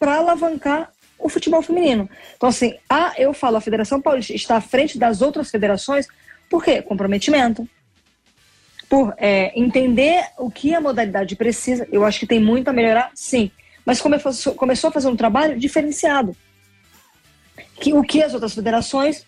alavancar 0.00 0.90
o 1.18 1.28
futebol 1.28 1.62
feminino. 1.62 2.08
Então, 2.36 2.48
assim, 2.48 2.76
a, 2.88 3.14
eu 3.16 3.32
falo, 3.32 3.56
a 3.56 3.60
Federação 3.60 4.00
Paulista 4.00 4.34
está 4.34 4.56
à 4.56 4.60
frente 4.60 4.98
das 4.98 5.22
outras 5.22 5.50
federações, 5.50 6.06
por 6.50 6.62
quê? 6.62 6.82
Comprometimento. 6.82 7.68
Por 8.88 9.14
é, 9.16 9.52
entender 9.58 10.24
o 10.38 10.50
que 10.50 10.74
a 10.74 10.80
modalidade 10.80 11.34
precisa, 11.34 11.88
eu 11.90 12.04
acho 12.04 12.20
que 12.20 12.26
tem 12.26 12.40
muito 12.40 12.68
a 12.68 12.72
melhorar, 12.72 13.10
sim. 13.14 13.50
Mas 13.84 14.00
começou, 14.00 14.54
começou 14.54 14.88
a 14.88 14.92
fazer 14.92 15.08
um 15.08 15.16
trabalho 15.16 15.58
diferenciado. 15.58 16.36
Que, 17.80 17.92
o 17.92 18.02
que 18.02 18.22
as 18.22 18.34
outras 18.34 18.54
federações, 18.54 19.26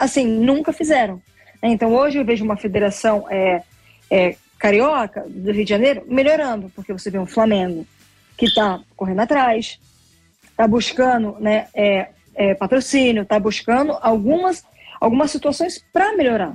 assim, 0.00 0.26
nunca 0.26 0.72
fizeram. 0.72 1.20
Então, 1.62 1.92
hoje 1.94 2.18
eu 2.18 2.24
vejo 2.24 2.42
uma 2.42 2.56
federação 2.56 3.26
é, 3.28 3.62
é, 4.10 4.34
carioca 4.58 5.26
do 5.28 5.52
Rio 5.52 5.64
de 5.64 5.68
Janeiro 5.68 6.02
melhorando, 6.08 6.72
porque 6.74 6.92
você 6.92 7.10
vê 7.10 7.18
um 7.18 7.26
Flamengo 7.26 7.86
que 8.36 8.46
está 8.46 8.80
correndo 8.96 9.20
atrás, 9.20 9.78
está 10.50 10.66
buscando 10.66 11.36
né, 11.38 11.68
é, 11.74 12.08
é, 12.34 12.54
patrocínio, 12.54 13.24
está 13.24 13.38
buscando 13.38 13.92
algumas, 14.00 14.64
algumas 14.98 15.30
situações 15.30 15.84
para 15.92 16.16
melhorar. 16.16 16.54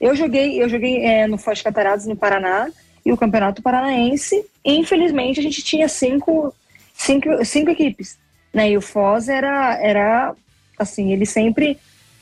Eu 0.00 0.16
joguei, 0.16 0.60
eu 0.60 0.68
joguei 0.68 1.04
é, 1.04 1.28
no 1.28 1.38
Foz 1.38 1.62
Cataratas, 1.62 2.06
no 2.06 2.16
Paraná, 2.16 2.68
e 3.06 3.12
o 3.12 3.16
Campeonato 3.16 3.62
Paranaense, 3.62 4.44
infelizmente, 4.64 5.38
a 5.38 5.42
gente 5.42 5.62
tinha 5.62 5.88
cinco, 5.88 6.52
cinco, 6.92 7.44
cinco 7.44 7.70
equipes. 7.70 8.18
Né? 8.52 8.70
E 8.70 8.76
o 8.76 8.80
Foz 8.80 9.28
era, 9.28 9.78
era 9.80 10.34
assim, 10.76 11.12
ele 11.12 11.24
sempre 11.24 11.78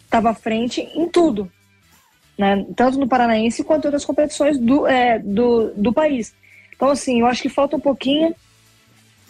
estava 0.09 0.31
à 0.31 0.35
frente 0.35 0.81
em 0.95 1.07
tudo. 1.07 1.51
Né? 2.37 2.65
Tanto 2.75 2.99
no 2.99 3.07
Paranaense 3.07 3.63
quanto 3.63 3.85
em 3.85 3.89
outras 3.89 4.05
competições 4.05 4.59
do, 4.59 4.87
é, 4.87 5.19
do, 5.19 5.73
do 5.77 5.93
país. 5.93 6.35
Então, 6.75 6.91
assim, 6.91 7.21
eu 7.21 7.27
acho 7.27 7.43
que 7.43 7.49
falta 7.49 7.77
um 7.77 7.81
pouquinho 7.81 8.35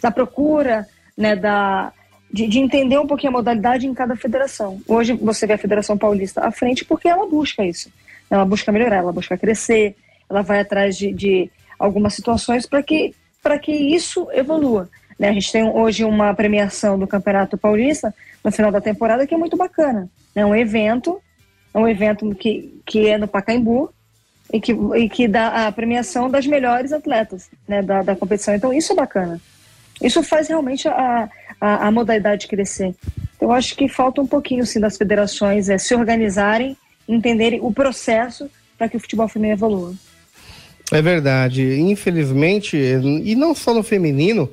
da 0.01 0.09
procura, 0.09 0.87
né, 1.17 1.35
da, 1.35 1.91
de, 2.31 2.47
de, 2.47 2.59
entender 2.59 2.97
um 2.97 3.07
pouquinho 3.07 3.31
a 3.31 3.37
modalidade 3.37 3.87
em 3.87 3.93
cada 3.93 4.15
federação. 4.15 4.79
Hoje 4.87 5.13
você 5.13 5.45
vê 5.45 5.53
a 5.53 5.57
Federação 5.57 5.97
Paulista 5.97 6.45
à 6.45 6.51
frente 6.51 6.85
porque 6.85 7.09
ela 7.09 7.27
busca 7.27 7.65
isso. 7.65 7.91
Ela 8.29 8.45
busca 8.45 8.71
melhorar, 8.71 8.97
ela 8.97 9.11
busca 9.11 9.37
crescer, 9.37 9.95
ela 10.29 10.41
vai 10.41 10.59
atrás 10.59 10.95
de, 10.95 11.11
de 11.11 11.51
algumas 11.77 12.13
situações 12.13 12.65
para 12.65 12.83
que, 12.83 13.15
que 13.61 13.71
isso 13.71 14.29
evolua. 14.31 14.87
Né? 15.19 15.29
A 15.29 15.33
gente 15.33 15.51
tem 15.51 15.63
hoje 15.63 16.05
uma 16.05 16.33
premiação 16.33 16.97
do 16.97 17.05
Campeonato 17.05 17.57
Paulista 17.57 18.15
no 18.43 18.51
final 18.51 18.71
da 18.71 18.79
temporada 18.79 19.27
que 19.27 19.35
é 19.35 19.37
muito 19.37 19.57
bacana. 19.57 20.09
É 20.33 20.39
né? 20.39 20.45
um 20.45 20.55
evento, 20.55 21.21
é 21.73 21.77
um 21.77 21.87
evento 21.87 22.33
que, 22.33 22.81
que 22.85 23.07
é 23.07 23.17
no 23.17 23.27
Pacaembu, 23.27 23.93
e 24.51 24.59
que, 24.59 24.71
e 24.71 25.09
que 25.09 25.27
dá 25.27 25.67
a 25.67 25.71
premiação 25.71 26.29
das 26.29 26.45
melhores 26.47 26.91
atletas 26.91 27.49
né, 27.67 27.81
da, 27.81 28.01
da 28.01 28.15
competição. 28.15 28.55
Então, 28.55 28.73
isso 28.73 28.93
é 28.93 28.95
bacana. 28.95 29.39
Isso 30.01 30.23
faz 30.23 30.47
realmente 30.47 30.87
a, 30.87 31.29
a, 31.59 31.87
a 31.87 31.91
modalidade 31.91 32.47
crescer. 32.47 32.95
Então, 33.35 33.49
eu 33.49 33.51
acho 33.51 33.75
que 33.75 33.87
falta 33.87 34.21
um 34.21 34.27
pouquinho 34.27 34.65
sim, 34.65 34.79
das 34.79 34.97
federações 34.97 35.69
é, 35.69 35.77
se 35.77 35.93
organizarem, 35.93 36.75
entenderem 37.07 37.59
o 37.61 37.71
processo 37.71 38.49
para 38.77 38.89
que 38.89 38.97
o 38.97 38.99
futebol 38.99 39.27
feminino 39.27 39.55
evolua. 39.55 39.93
É 40.91 41.01
verdade. 41.01 41.79
Infelizmente, 41.79 42.75
e 42.75 43.35
não 43.35 43.53
só 43.53 43.73
no 43.73 43.83
feminino, 43.83 44.49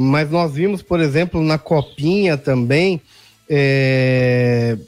mas 0.00 0.30
nós 0.30 0.52
vimos, 0.52 0.80
por 0.80 1.00
exemplo, 1.00 1.42
na 1.42 1.58
Copinha 1.58 2.36
também, 2.36 3.02
é, 3.50 4.78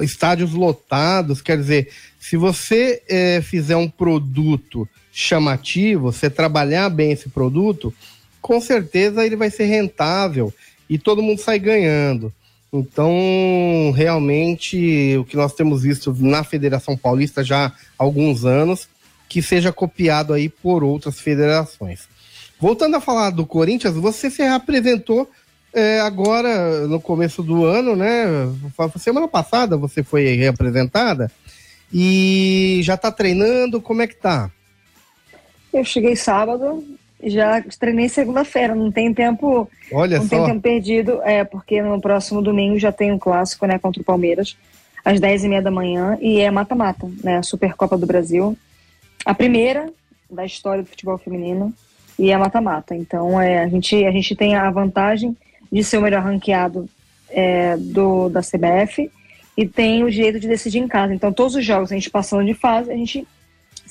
estádios 0.00 0.54
lotados. 0.54 1.42
Quer 1.42 1.58
dizer, 1.58 1.90
se 2.18 2.34
você 2.34 3.02
é, 3.06 3.42
fizer 3.42 3.76
um 3.76 3.86
produto 3.86 4.88
chamativo, 5.12 6.10
você 6.10 6.30
trabalhar 6.30 6.88
bem 6.88 7.12
esse 7.12 7.28
produto, 7.28 7.92
com 8.40 8.62
certeza 8.62 9.26
ele 9.26 9.36
vai 9.36 9.50
ser 9.50 9.66
rentável 9.66 10.50
e 10.88 10.98
todo 10.98 11.22
mundo 11.22 11.42
sai 11.42 11.58
ganhando. 11.58 12.32
Então, 12.72 13.92
realmente, 13.94 15.18
o 15.18 15.24
que 15.26 15.36
nós 15.36 15.52
temos 15.52 15.82
visto 15.82 16.16
na 16.18 16.42
Federação 16.42 16.96
Paulista 16.96 17.44
já 17.44 17.66
há 17.66 17.72
alguns 17.98 18.46
anos, 18.46 18.88
que 19.28 19.42
seja 19.42 19.70
copiado 19.70 20.32
aí 20.32 20.48
por 20.48 20.82
outras 20.82 21.20
federações. 21.20 22.13
Voltando 22.60 22.96
a 22.96 23.00
falar 23.00 23.30
do 23.30 23.44
Corinthians, 23.44 23.94
você 23.94 24.30
se 24.30 24.42
reapresentou 24.42 25.28
é, 25.72 26.00
agora 26.00 26.86
no 26.86 27.00
começo 27.00 27.42
do 27.42 27.64
ano, 27.64 27.96
né? 27.96 28.24
Semana 28.98 29.26
passada 29.26 29.76
você 29.76 30.02
foi 30.02 30.34
reapresentada 30.34 31.30
e 31.92 32.80
já 32.82 32.94
está 32.94 33.10
treinando, 33.10 33.80
como 33.80 34.02
é 34.02 34.06
que 34.06 34.16
tá? 34.16 34.50
Eu 35.72 35.84
cheguei 35.84 36.14
sábado, 36.14 36.84
já 37.22 37.62
treinei 37.78 38.08
segunda-feira, 38.08 38.74
não 38.74 38.92
tem 38.92 39.12
tempo. 39.12 39.68
Olha 39.92 40.18
não 40.18 40.24
só. 40.24 40.30
tem 40.30 40.44
tempo 40.46 40.60
perdido, 40.60 41.20
é, 41.22 41.42
porque 41.42 41.82
no 41.82 42.00
próximo 42.00 42.40
domingo 42.40 42.78
já 42.78 42.92
tem 42.92 43.12
um 43.12 43.18
clássico, 43.18 43.66
né, 43.66 43.78
contra 43.78 44.00
o 44.00 44.04
Palmeiras, 44.04 44.56
às 45.04 45.20
10h30 45.20 45.60
da 45.60 45.70
manhã, 45.70 46.16
e 46.20 46.40
é 46.40 46.50
mata-mata, 46.50 47.10
né? 47.22 47.38
A 47.38 47.42
Supercopa 47.42 47.98
do 47.98 48.06
Brasil. 48.06 48.56
A 49.24 49.34
primeira 49.34 49.92
da 50.30 50.44
história 50.44 50.82
do 50.82 50.88
futebol 50.88 51.18
feminino 51.18 51.74
e 52.18 52.30
é 52.30 52.36
mata-mata. 52.36 52.94
Então 52.94 53.40
é, 53.40 53.62
a, 53.62 53.68
gente, 53.68 54.04
a 54.04 54.10
gente 54.10 54.34
tem 54.34 54.54
a 54.54 54.70
vantagem 54.70 55.36
de 55.70 55.82
ser 55.82 55.98
o 55.98 56.02
melhor 56.02 56.22
ranqueado 56.22 56.88
é, 57.28 57.76
do, 57.76 58.28
da 58.28 58.40
CBF 58.40 59.10
e 59.56 59.66
tem 59.66 60.04
o 60.04 60.10
direito 60.10 60.40
de 60.40 60.48
decidir 60.48 60.78
em 60.78 60.88
casa. 60.88 61.14
Então 61.14 61.32
todos 61.32 61.54
os 61.54 61.64
jogos 61.64 61.90
a 61.90 61.94
gente 61.94 62.10
passando 62.10 62.44
de 62.44 62.54
fase, 62.54 62.90
a 62.90 62.96
gente. 62.96 63.26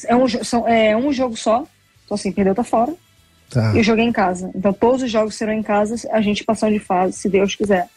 É 0.05 0.15
um, 0.15 0.27
são, 0.27 0.67
é 0.67 0.95
um 0.95 1.11
jogo 1.11 1.35
só. 1.35 1.65
Então 2.05 2.15
assim, 2.15 2.31
perdeu, 2.31 2.55
tá 2.55 2.63
fora. 2.63 2.93
Tá. 3.49 3.73
E 3.73 3.77
eu 3.77 3.83
joguei 3.83 4.05
em 4.05 4.11
casa. 4.11 4.49
Então 4.55 4.73
todos 4.73 5.03
os 5.03 5.11
jogos 5.11 5.35
serão 5.35 5.53
em 5.53 5.63
casa, 5.63 5.95
a 6.11 6.21
gente 6.21 6.43
passando 6.43 6.73
de 6.73 6.79
fase, 6.79 7.13
se 7.13 7.29
Deus 7.29 7.55
quiser. 7.55 7.87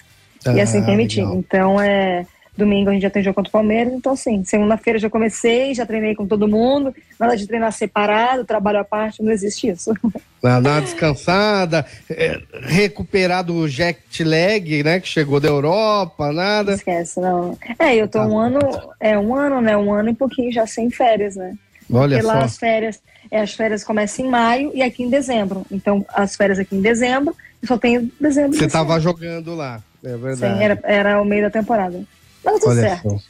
Ah, 0.44 0.52
e 0.52 0.60
assim 0.60 0.84
permitido. 0.84 1.32
Então 1.34 1.80
é. 1.80 2.26
Domingo 2.56 2.88
a 2.88 2.92
gente 2.92 3.02
já 3.02 3.10
tem 3.10 3.22
jogo 3.22 3.34
contra 3.34 3.50
o 3.50 3.52
Palmeiras, 3.52 3.92
então 3.92 4.12
assim, 4.12 4.42
segunda-feira 4.44 4.98
já 4.98 5.10
comecei, 5.10 5.74
já 5.74 5.84
treinei 5.84 6.14
com 6.14 6.26
todo 6.26 6.48
mundo, 6.48 6.94
nada 7.20 7.36
de 7.36 7.46
treinar 7.46 7.70
separado, 7.72 8.44
trabalho 8.44 8.78
à 8.78 8.84
parte, 8.84 9.22
não 9.22 9.30
existe 9.30 9.68
isso. 9.68 9.92
Nada 10.42 10.78
descansada, 10.80 11.84
é, 12.08 12.40
recuperar 12.62 13.42
do 13.42 13.66
jet 13.66 14.22
lag, 14.22 14.84
né, 14.84 15.00
que 15.00 15.08
chegou 15.08 15.40
da 15.40 15.48
Europa, 15.48 16.30
nada. 16.30 16.74
Esquece, 16.74 17.18
não. 17.18 17.58
É, 17.76 17.96
eu 17.96 18.06
tô 18.06 18.20
tá. 18.20 18.26
um 18.26 18.38
ano, 18.38 18.60
é 19.00 19.18
um 19.18 19.34
ano, 19.34 19.60
né, 19.60 19.76
um 19.76 19.92
ano 19.92 20.10
e 20.10 20.14
pouquinho 20.14 20.52
já 20.52 20.64
sem 20.64 20.88
férias, 20.88 21.34
né. 21.34 21.56
Olha 21.92 22.16
Porque 22.18 22.22
só. 22.22 22.38
lá 22.38 22.44
as 22.44 22.56
férias, 22.58 23.00
é, 23.28 23.40
as 23.40 23.54
férias 23.54 23.82
começam 23.82 24.24
em 24.24 24.28
maio 24.28 24.70
e 24.72 24.82
aqui 24.82 25.02
em 25.02 25.10
dezembro. 25.10 25.64
Então, 25.70 26.04
as 26.14 26.36
férias 26.36 26.60
aqui 26.60 26.76
em 26.76 26.80
dezembro, 26.80 27.34
só 27.64 27.76
tenho 27.76 28.10
dezembro. 28.20 28.56
Você 28.56 28.66
estava 28.66 29.00
jogando 29.00 29.54
lá, 29.54 29.82
é 30.04 30.16
verdade. 30.16 30.58
Sim, 30.58 30.62
era, 30.62 30.80
era 30.84 31.20
o 31.20 31.24
meio 31.24 31.42
da 31.42 31.50
temporada. 31.50 32.04
Mas 32.46 32.60
tudo 32.60 32.70
Olha 32.70 32.80
certo. 32.80 33.22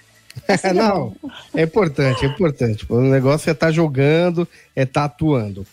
Assim 0.46 0.72
não, 0.74 1.16
é 1.55 1.62
importante, 1.62 2.24
é 2.24 2.29
importante. 2.29 2.87
O 2.88 3.00
negócio 3.00 3.48
é 3.48 3.52
estar 3.52 3.68
tá 3.68 3.72
jogando, 3.72 4.46
é 4.74 4.83
estar 4.83 5.00
tá 5.00 5.07
atuando. 5.07 5.66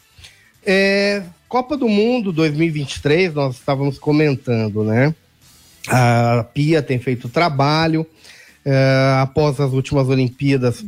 É, 0.65 1.21
Copa 1.49 1.75
do 1.75 1.89
Mundo 1.89 2.31
2023, 2.31 3.33
nós 3.33 3.55
estávamos 3.55 3.99
comentando, 3.99 4.83
né? 4.85 5.13
A 5.89 6.45
Pia 6.53 6.81
tem 6.81 6.97
feito 6.97 7.27
trabalho. 7.27 8.07
É, 8.65 9.17
após 9.21 9.59
as 9.59 9.73
últimas 9.73 10.07
Olimpíadas, 10.07 10.85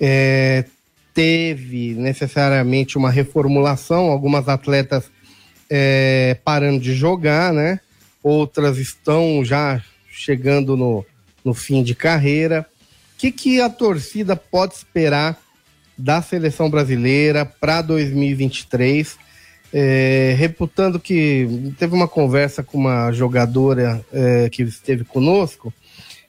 é, 0.00 0.64
teve 1.14 1.94
necessariamente 1.94 2.98
uma 2.98 3.08
reformulação, 3.08 4.10
algumas 4.10 4.48
atletas 4.48 5.04
é, 5.70 6.36
parando 6.44 6.80
de 6.80 6.92
jogar, 6.92 7.52
né? 7.52 7.78
Outras 8.20 8.78
estão 8.78 9.44
já 9.44 9.80
chegando 10.10 10.76
no, 10.76 11.06
no 11.44 11.54
fim 11.54 11.82
de 11.82 11.94
carreira. 11.94 12.66
O 13.14 13.18
que, 13.18 13.30
que 13.30 13.60
a 13.60 13.68
torcida 13.68 14.34
pode 14.34 14.74
esperar 14.74 15.38
da 15.96 16.20
seleção 16.22 16.70
brasileira 16.70 17.44
para 17.44 17.82
2023? 17.82 19.16
É, 19.72 20.34
reputando 20.38 21.00
que 21.00 21.74
teve 21.78 21.94
uma 21.94 22.06
conversa 22.06 22.62
com 22.62 22.78
uma 22.78 23.10
jogadora 23.12 24.04
é, 24.12 24.48
que 24.48 24.62
esteve 24.62 25.04
conosco 25.04 25.72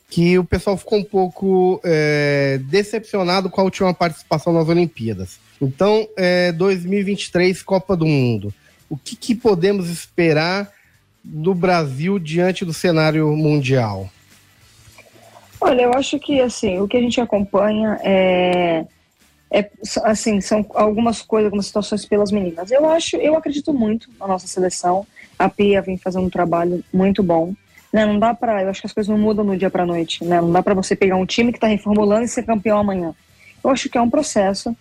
que 0.10 0.38
o 0.38 0.46
pessoal 0.46 0.78
ficou 0.78 1.00
um 1.00 1.04
pouco 1.04 1.82
é, 1.84 2.60
decepcionado 2.64 3.50
com 3.50 3.60
a 3.60 3.64
última 3.64 3.94
participação 3.94 4.54
nas 4.54 4.70
Olimpíadas. 4.70 5.40
Então, 5.62 6.08
é, 6.16 6.52
2023, 6.52 7.62
Copa 7.64 7.98
do 7.98 8.06
Mundo. 8.06 8.54
O 8.90 8.96
que, 8.96 9.16
que 9.16 9.36
podemos 9.36 9.90
esperar 9.90 10.72
do 11.24 11.54
Brasil 11.54 12.20
diante 12.20 12.64
do 12.64 12.74
cenário 12.74 13.36
mundial? 13.36 14.10
Olha, 15.66 15.82
eu 15.82 15.94
acho 15.94 16.20
que 16.20 16.40
assim, 16.40 16.80
o 16.80 16.88
que 16.88 16.96
a 16.96 17.02
gente 17.02 17.20
acompanha 17.20 18.00
é 18.04 18.86
é, 19.52 19.70
assim, 20.04 20.42
são 20.42 20.66
algumas 20.74 21.22
coisas, 21.22 21.46
algumas 21.46 21.68
situações 21.68 22.06
pelas 22.06 22.32
meninas. 22.32 22.72
Eu 22.72 22.90
acho, 22.90 23.16
eu 23.16 23.38
acredito 23.38 23.74
muito 23.74 24.10
na 24.20 24.28
nossa 24.28 24.48
seleção. 24.48 25.08
A 25.40 25.48
Pia 25.48 25.82
vem 25.82 25.98
fazendo 25.98 26.26
um 26.26 26.30
trabalho 26.30 26.84
muito 26.94 27.24
bom. 27.24 27.54
Né? 27.94 28.06
Não 28.06 28.20
dá 28.20 28.34
para, 28.34 28.64
eu 28.64 28.70
acho 28.70 28.82
que 28.82 28.88
as 28.88 28.94
coisas 28.94 29.10
não 29.10 29.18
mudam 29.18 29.46
no 29.46 29.58
dia 29.58 29.70
para 29.70 29.86
noite. 29.86 30.26
Né? 30.26 30.42
Não 30.42 30.52
dá 30.52 30.62
para 30.62 30.74
você 30.74 30.94
pegar 30.94 31.16
um 31.16 31.26
time 31.26 31.54
que 31.54 31.58
está 31.58 31.68
reformulando 31.68 32.26
e 32.26 32.28
ser 32.28 32.44
campeão 32.44 32.78
amanhã. 32.78 33.16
Eu 33.64 33.70
acho 33.70 33.88
que 33.88 33.98
é 33.98 34.02
um 34.02 34.10
processo. 34.10 34.76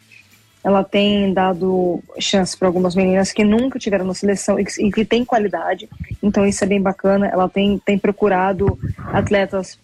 Ela 0.65 0.83
tem 0.83 1.33
dado 1.33 2.03
chance 2.19 2.57
para 2.57 2.67
algumas 2.67 2.97
meninas 2.97 3.31
que 3.31 3.45
nunca 3.45 3.79
tiveram 3.79 4.07
na 4.07 4.15
seleção 4.15 4.59
e 4.59 4.65
que, 4.65 4.83
e 4.83 4.91
que 4.91 5.05
têm 5.05 5.25
qualidade. 5.25 5.89
Então 6.23 6.45
isso 6.45 6.65
é 6.65 6.67
bem 6.67 6.81
bacana. 6.81 7.29
Ela 7.29 7.49
tem, 7.49 7.79
tem 7.79 7.97
procurado 7.97 8.77
atletas 9.13 9.79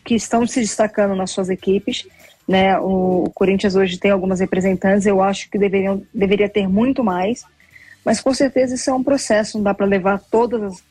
que 0.00 0.14
estão 0.14 0.46
se 0.46 0.60
destacando 0.60 1.14
nas 1.14 1.30
suas 1.30 1.48
equipes 1.48 2.06
né? 2.50 2.76
O, 2.80 3.26
o, 3.26 3.30
Corinthians 3.30 3.76
hoje 3.76 3.96
tem 3.96 4.10
algumas 4.10 4.40
representantes, 4.40 5.06
eu 5.06 5.22
acho 5.22 5.48
que 5.48 5.56
deveriam, 5.56 6.02
deveria 6.12 6.48
ter 6.48 6.68
muito 6.68 7.04
mais, 7.04 7.44
mas 8.04 8.20
com 8.20 8.34
certeza 8.34 8.74
isso 8.74 8.90
é 8.90 8.92
um 8.92 9.04
processo, 9.04 9.56
não 9.56 9.62
dá 9.62 9.72
para 9.72 9.86
levar 9.86 10.18
todas 10.18 10.60
as, 10.60 10.82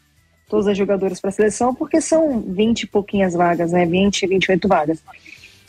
todas 0.47 0.67
as 0.67 0.77
jogadoras 0.77 1.19
para 1.19 1.31
a 1.31 1.33
seleção, 1.33 1.75
porque 1.75 1.99
são 1.99 2.39
20 2.39 2.83
e 2.83 2.87
pouquinhas 2.87 3.33
vagas, 3.33 3.73
né? 3.73 3.85
20, 3.85 4.25
28 4.25 4.67
vagas. 4.69 5.03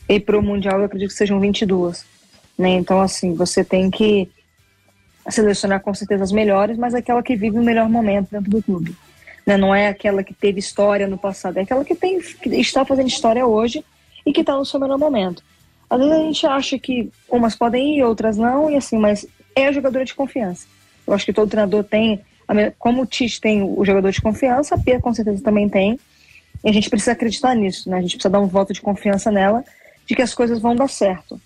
E 0.09 0.21
para 0.21 0.39
o 0.39 0.43
Mundial 0.43 0.79
eu 0.79 0.85
acredito 0.85 1.11
que 1.11 1.17
sejam 1.17 1.41
22. 1.41 2.05
Né? 2.57 2.71
Então, 2.71 3.01
assim, 3.01 3.35
você 3.35 3.65
tem 3.65 3.91
que 3.91 4.29
selecionar 5.29 5.81
com 5.81 5.93
certeza 5.93 6.23
as 6.23 6.31
melhores, 6.31 6.79
mas 6.79 6.95
aquela 6.95 7.21
que 7.21 7.35
vive 7.35 7.59
o 7.59 7.65
melhor 7.65 7.89
momento 7.89 8.31
dentro 8.31 8.49
do 8.49 8.63
clube. 8.63 8.95
Né? 9.51 9.57
Não 9.57 9.75
é 9.75 9.89
aquela 9.89 10.23
que 10.23 10.33
teve 10.33 10.61
história 10.61 11.09
no 11.09 11.19
passado, 11.19 11.59
é 11.59 11.63
aquela 11.63 11.85
que, 11.85 11.97
tem, 11.97 12.21
que 12.21 12.49
está 12.51 12.85
fazendo 12.85 13.09
história 13.09 13.45
hoje 13.45 13.85
e 14.25 14.33
que 14.33 14.43
está 14.43 14.57
no 14.57 14.65
seu 14.65 14.79
melhor 14.79 14.97
momento. 14.97 15.43
Às 15.89 15.99
vezes 15.99 16.15
a 16.15 16.19
gente 16.19 16.47
acha 16.47 16.79
que 16.79 17.11
umas 17.29 17.57
podem 17.57 17.99
ir, 17.99 18.05
outras 18.05 18.37
não, 18.37 18.71
e 18.71 18.77
assim, 18.77 18.97
mas 18.97 19.27
é 19.57 19.67
a 19.67 19.73
jogadora 19.73 20.05
de 20.05 20.15
confiança. 20.15 20.69
Eu 21.05 21.13
acho 21.13 21.27
que 21.27 21.33
todo 21.33 21.51
treinador 21.51 21.83
tem, 21.83 22.21
como 22.79 23.03
o 23.03 23.07
Tite 23.07 23.41
tem 23.41 23.61
o 23.61 23.85
jogador 23.85 24.13
de 24.13 24.23
confiança, 24.23 24.77
a 24.77 24.79
Pia 24.79 25.01
com 25.01 25.13
certeza 25.13 25.43
também 25.43 25.69
tem. 25.69 25.99
E 26.63 26.69
a 26.69 26.73
gente 26.73 26.89
precisa 26.89 27.11
acreditar 27.11 27.53
nisso, 27.57 27.91
né? 27.91 27.99
A 27.99 28.01
gente 28.03 28.13
precisa 28.13 28.31
dar 28.31 28.39
um 28.39 28.47
voto 28.47 28.73
de 28.73 28.81
confiança 28.81 29.33
nela, 29.33 29.65
de 30.07 30.15
que 30.15 30.23
as 30.23 30.33
coisas 30.33 30.61
vão 30.61 30.77
dar 30.77 30.89
certo. 30.89 31.41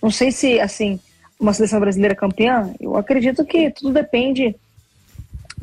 Não 0.00 0.12
sei 0.12 0.30
se, 0.30 0.60
assim, 0.60 1.00
uma 1.40 1.52
seleção 1.52 1.80
brasileira 1.80 2.14
campeã, 2.14 2.72
eu 2.78 2.96
acredito 2.96 3.44
que 3.44 3.70
tudo 3.72 3.92
depende 3.92 4.54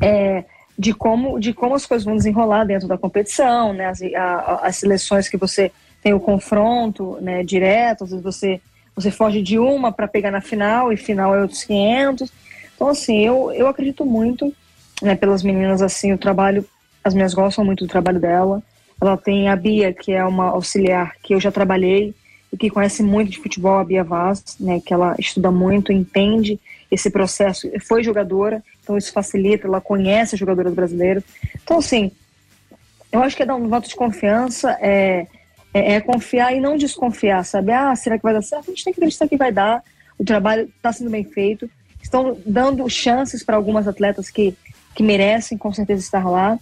é, 0.02 0.44
de, 0.78 0.92
como, 0.92 1.38
de 1.38 1.52
como 1.52 1.74
as 1.74 1.86
coisas 1.86 2.04
vão 2.04 2.16
desenrolar 2.16 2.64
dentro 2.64 2.86
da 2.86 2.98
competição, 2.98 3.72
né? 3.72 3.86
As, 3.86 4.02
a, 4.02 4.60
as 4.66 4.76
seleções 4.76 5.28
que 5.28 5.36
você 5.36 5.72
tem 6.02 6.12
o 6.12 6.20
confronto 6.20 7.18
né, 7.20 7.42
direto, 7.42 8.04
às 8.04 8.10
vezes 8.10 8.24
você, 8.24 8.60
você 8.94 9.10
foge 9.10 9.42
de 9.42 9.58
uma 9.58 9.90
para 9.90 10.06
pegar 10.06 10.30
na 10.30 10.40
final 10.40 10.92
e 10.92 10.96
final 10.96 11.34
é 11.34 11.42
outros 11.42 11.64
500. 11.64 12.30
Então, 12.74 12.88
assim, 12.88 13.24
eu, 13.24 13.50
eu 13.52 13.66
acredito 13.66 14.04
muito 14.04 14.54
né, 15.02 15.14
pelas 15.14 15.42
meninas, 15.42 15.82
assim, 15.82 16.12
o 16.12 16.18
trabalho, 16.18 16.64
as 17.02 17.14
minhas 17.14 17.34
gostam 17.34 17.64
muito 17.64 17.84
do 17.84 17.90
trabalho 17.90 18.20
dela. 18.20 18.62
Ela 19.00 19.16
tem 19.16 19.48
a 19.48 19.56
Bia, 19.56 19.92
que 19.92 20.12
é 20.12 20.24
uma 20.24 20.50
auxiliar 20.50 21.14
que 21.22 21.34
eu 21.34 21.40
já 21.40 21.50
trabalhei 21.50 22.14
e 22.52 22.56
que 22.56 22.70
conhece 22.70 23.02
muito 23.02 23.30
de 23.30 23.38
futebol, 23.38 23.78
a 23.78 23.84
Bia 23.84 24.04
Vaz, 24.04 24.56
né, 24.60 24.80
que 24.84 24.94
ela 24.94 25.14
estuda 25.18 25.50
muito, 25.50 25.92
entende 25.92 26.58
esse 26.90 27.10
processo, 27.10 27.68
foi 27.80 28.02
jogadora, 28.02 28.62
então 28.86 28.96
isso 28.96 29.12
facilita, 29.12 29.66
ela 29.66 29.80
conhece 29.80 30.36
as 30.36 30.38
jogadoras 30.38 30.72
brasileiras. 30.72 31.24
Então, 31.60 31.78
assim, 31.78 32.12
eu 33.10 33.20
acho 33.20 33.36
que 33.36 33.42
é 33.42 33.46
dar 33.46 33.56
um 33.56 33.68
voto 33.68 33.88
de 33.88 33.96
confiança, 33.96 34.78
é, 34.80 35.26
é, 35.74 35.94
é, 35.94 36.00
confiar 36.00 36.54
e 36.54 36.60
não 36.60 36.76
desconfiar, 36.76 37.44
sabe? 37.44 37.72
Ah, 37.72 37.96
será 37.96 38.16
que 38.16 38.22
vai 38.22 38.32
dar 38.32 38.42
certo? 38.42 38.66
A 38.66 38.70
gente 38.70 38.84
tem 38.84 38.92
que 38.92 39.00
acreditar 39.00 39.26
que 39.26 39.36
vai 39.36 39.50
dar. 39.50 39.82
O 40.16 40.24
trabalho 40.24 40.70
está 40.76 40.92
sendo 40.92 41.10
bem 41.10 41.24
feito. 41.24 41.68
Estão 42.00 42.38
dando 42.46 42.88
chances 42.88 43.42
para 43.42 43.56
algumas 43.56 43.88
atletas 43.88 44.30
que, 44.30 44.56
que 44.94 45.02
merecem, 45.02 45.58
com 45.58 45.72
certeza, 45.72 46.00
estar 46.00 46.24
lá. 46.30 46.56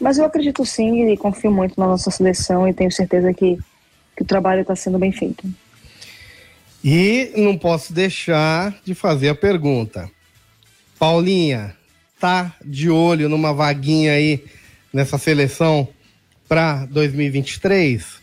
Mas 0.00 0.16
eu 0.16 0.24
acredito 0.24 0.64
sim 0.64 1.10
e 1.10 1.16
confio 1.18 1.52
muito 1.52 1.78
na 1.78 1.86
nossa 1.86 2.10
seleção 2.10 2.66
e 2.66 2.72
tenho 2.72 2.90
certeza 2.90 3.34
que, 3.34 3.58
que 4.16 4.22
o 4.22 4.26
trabalho 4.26 4.62
está 4.62 4.74
sendo 4.74 4.98
bem 4.98 5.12
feito. 5.12 5.46
E 6.82 7.32
não 7.36 7.58
posso 7.58 7.92
deixar 7.92 8.74
de 8.82 8.94
fazer 8.94 9.28
a 9.28 9.34
pergunta. 9.34 10.10
Paulinha, 11.00 11.74
tá 12.20 12.54
de 12.62 12.90
olho 12.90 13.26
numa 13.26 13.54
vaguinha 13.54 14.12
aí 14.12 14.44
nessa 14.92 15.16
seleção 15.16 15.88
para 16.46 16.84
2023? 16.84 18.20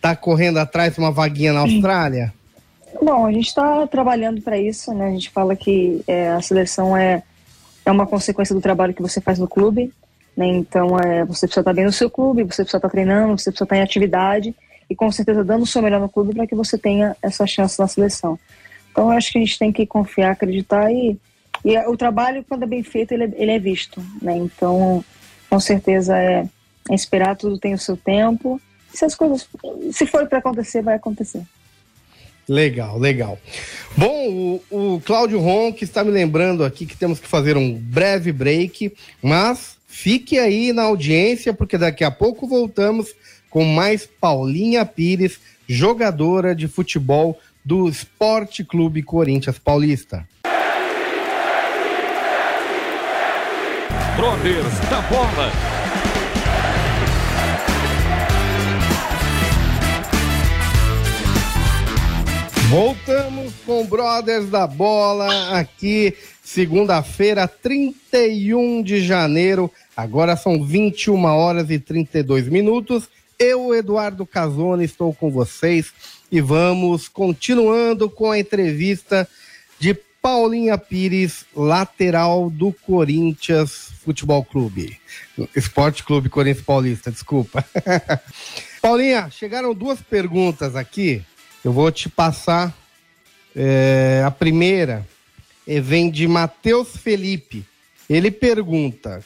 Tá 0.00 0.14
correndo 0.14 0.58
atrás 0.58 0.94
de 0.94 1.00
uma 1.00 1.10
vaguinha 1.10 1.52
na 1.52 1.60
Austrália? 1.62 2.32
Bom, 3.02 3.26
a 3.26 3.32
gente 3.32 3.48
está 3.48 3.84
trabalhando 3.88 4.40
para 4.40 4.56
isso, 4.56 4.94
né? 4.94 5.08
A 5.08 5.10
gente 5.10 5.30
fala 5.30 5.56
que 5.56 6.04
é, 6.06 6.28
a 6.28 6.40
seleção 6.40 6.96
é, 6.96 7.24
é 7.84 7.90
uma 7.90 8.06
consequência 8.06 8.54
do 8.54 8.60
trabalho 8.60 8.94
que 8.94 9.02
você 9.02 9.20
faz 9.20 9.40
no 9.40 9.48
clube, 9.48 9.92
né? 10.36 10.46
Então, 10.46 10.96
é, 11.00 11.24
você 11.24 11.48
precisa 11.48 11.62
estar 11.62 11.64
tá 11.64 11.72
bem 11.72 11.86
no 11.86 11.92
seu 11.92 12.08
clube, 12.08 12.44
você 12.44 12.62
precisa 12.62 12.78
estar 12.78 12.80
tá 12.80 12.88
treinando, 12.88 13.36
você 13.36 13.50
precisa 13.50 13.64
estar 13.64 13.74
tá 13.74 13.76
em 13.76 13.82
atividade 13.82 14.54
e 14.88 14.94
com 14.94 15.10
certeza 15.10 15.42
dando 15.42 15.62
o 15.62 15.66
seu 15.66 15.82
melhor 15.82 16.00
no 16.00 16.08
clube 16.08 16.36
para 16.36 16.46
que 16.46 16.54
você 16.54 16.78
tenha 16.78 17.16
essa 17.20 17.48
chance 17.48 17.80
na 17.80 17.88
seleção. 17.88 18.38
Então, 18.92 19.10
eu 19.10 19.18
acho 19.18 19.32
que 19.32 19.38
a 19.38 19.40
gente 19.40 19.58
tem 19.58 19.72
que 19.72 19.84
confiar, 19.84 20.30
acreditar 20.30 20.92
e, 20.92 21.18
e 21.64 21.78
o 21.86 21.96
trabalho, 21.96 22.44
quando 22.48 22.64
é 22.64 22.66
bem 22.66 22.82
feito, 22.82 23.12
ele, 23.12 23.24
é, 23.24 23.32
ele 23.36 23.50
é 23.52 23.58
visto, 23.58 24.02
né? 24.20 24.36
Então, 24.36 25.04
com 25.48 25.60
certeza 25.60 26.16
é, 26.18 26.46
é 26.90 26.94
esperar, 26.94 27.36
tudo 27.36 27.58
tem 27.58 27.74
o 27.74 27.78
seu 27.78 27.96
tempo 27.96 28.60
se 28.92 29.04
as 29.04 29.14
coisas, 29.14 29.48
se 29.90 30.06
for 30.06 30.26
para 30.26 30.38
acontecer, 30.38 30.82
vai 30.82 30.94
acontecer. 30.96 31.42
Legal, 32.48 32.98
legal. 32.98 33.38
Bom, 33.96 34.60
o, 34.70 34.94
o 34.96 35.00
Cláudio 35.00 35.38
Ronque 35.38 35.84
está 35.84 36.04
me 36.04 36.10
lembrando 36.10 36.64
aqui 36.64 36.84
que 36.84 36.96
temos 36.96 37.18
que 37.18 37.26
fazer 37.26 37.56
um 37.56 37.72
breve 37.72 38.32
break, 38.32 38.92
mas 39.22 39.76
fique 39.86 40.38
aí 40.38 40.72
na 40.72 40.82
audiência, 40.82 41.54
porque 41.54 41.78
daqui 41.78 42.04
a 42.04 42.10
pouco 42.10 42.46
voltamos 42.46 43.14
com 43.48 43.64
mais 43.64 44.06
Paulinha 44.06 44.84
Pires, 44.84 45.38
jogadora 45.68 46.54
de 46.54 46.66
futebol 46.68 47.38
do 47.64 47.88
Esporte 47.88 48.64
Clube 48.64 49.02
Corinthians 49.02 49.58
Paulista. 49.58 50.26
Brothers 54.16 54.78
da 54.90 55.00
Bola 55.02 55.52
Voltamos 62.72 63.52
com 63.66 63.84
Brothers 63.84 64.48
da 64.48 64.66
Bola 64.66 65.58
aqui, 65.58 66.16
segunda-feira, 66.42 67.46
31 67.46 68.82
de 68.82 69.04
janeiro. 69.04 69.70
Agora 69.94 70.36
são 70.36 70.64
21 70.64 71.22
horas 71.24 71.68
e 71.68 71.78
32 71.78 72.48
minutos. 72.48 73.10
Eu, 73.38 73.74
Eduardo 73.74 74.24
Casoni, 74.24 74.84
estou 74.84 75.12
com 75.12 75.30
vocês 75.30 75.92
e 76.30 76.40
vamos 76.40 77.08
continuando 77.08 78.08
com 78.08 78.30
a 78.30 78.38
entrevista 78.38 79.28
de 79.78 79.94
Paulinha 80.22 80.78
Pires, 80.78 81.44
lateral 81.54 82.48
do 82.48 82.72
Corinthians 82.72 83.90
Futebol 84.04 84.44
Clube. 84.44 84.96
Esporte 85.54 86.04
Clube 86.04 86.28
Corinthians 86.28 86.64
Paulista, 86.64 87.10
desculpa. 87.10 87.64
Paulinha, 88.80 89.28
chegaram 89.30 89.74
duas 89.74 90.00
perguntas 90.00 90.76
aqui 90.76 91.24
eu 91.64 91.72
vou 91.72 91.92
te 91.92 92.08
passar 92.08 92.76
é, 93.54 94.22
a 94.26 94.30
primeira. 94.30 95.06
É, 95.66 95.80
vem 95.80 96.10
de 96.10 96.26
Matheus 96.26 96.96
Felipe. 96.96 97.64
Ele 98.10 98.30
pergunta: 98.30 99.24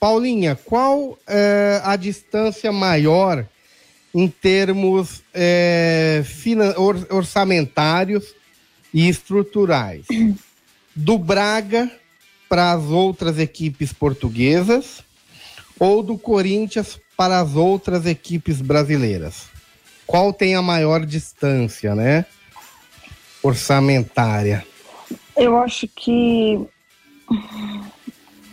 Paulinha, 0.00 0.56
qual 0.56 1.18
é, 1.26 1.80
a 1.84 1.94
distância 1.96 2.72
maior 2.72 3.46
em 4.14 4.26
termos 4.28 5.22
é, 5.34 6.24
or 6.78 7.06
orçamentários 7.10 8.34
e 8.96 9.08
estruturais 9.08 10.06
do 10.94 11.18
Braga 11.18 11.88
para 12.48 12.72
as 12.72 12.84
outras 12.84 13.38
equipes 13.38 13.92
portuguesas 13.92 15.04
ou 15.78 16.02
do 16.02 16.16
Corinthians 16.16 16.98
para 17.16 17.38
as 17.38 17.54
outras 17.54 18.06
equipes 18.06 18.60
brasileiras? 18.60 19.54
qual 20.06 20.32
tem 20.32 20.54
a 20.54 20.62
maior 20.62 21.04
distância, 21.04 21.94
né? 21.94 22.24
Orçamentária. 23.42 24.64
Eu 25.36 25.58
acho 25.58 25.88
que 25.88 26.66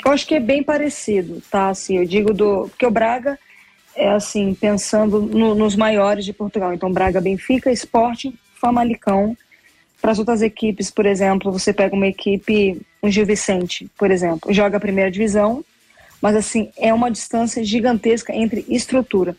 eu 0.03 0.11
acho 0.11 0.27
que 0.27 0.35
é 0.35 0.39
bem 0.39 0.63
parecido, 0.63 1.41
tá? 1.49 1.69
Assim, 1.69 1.97
eu 1.97 2.05
digo 2.05 2.33
do 2.33 2.67
porque 2.69 2.85
o 2.85 2.91
Braga 2.91 3.39
é 3.95 4.09
assim 4.09 4.53
pensando 4.55 5.21
no, 5.21 5.53
nos 5.53 5.75
maiores 5.75 6.25
de 6.25 6.33
Portugal. 6.33 6.73
Então 6.73 6.91
Braga, 6.91 7.21
Benfica, 7.21 7.71
Sporting, 7.71 8.37
Famalicão. 8.59 9.37
Para 10.03 10.11
as 10.11 10.19
outras 10.19 10.41
equipes, 10.41 10.91
por 10.91 11.05
exemplo, 11.05 11.49
você 11.49 11.71
pega 11.71 11.95
uma 11.95 12.07
equipe, 12.07 12.77
um 13.01 13.09
Gil 13.09 13.25
Vicente, 13.25 13.89
por 13.97 14.11
exemplo, 14.11 14.53
joga 14.53 14.75
a 14.75 14.79
primeira 14.79 15.09
divisão, 15.09 15.63
mas 16.21 16.35
assim 16.35 16.69
é 16.75 16.93
uma 16.93 17.09
distância 17.09 17.63
gigantesca 17.63 18.35
entre 18.35 18.65
estrutura. 18.67 19.33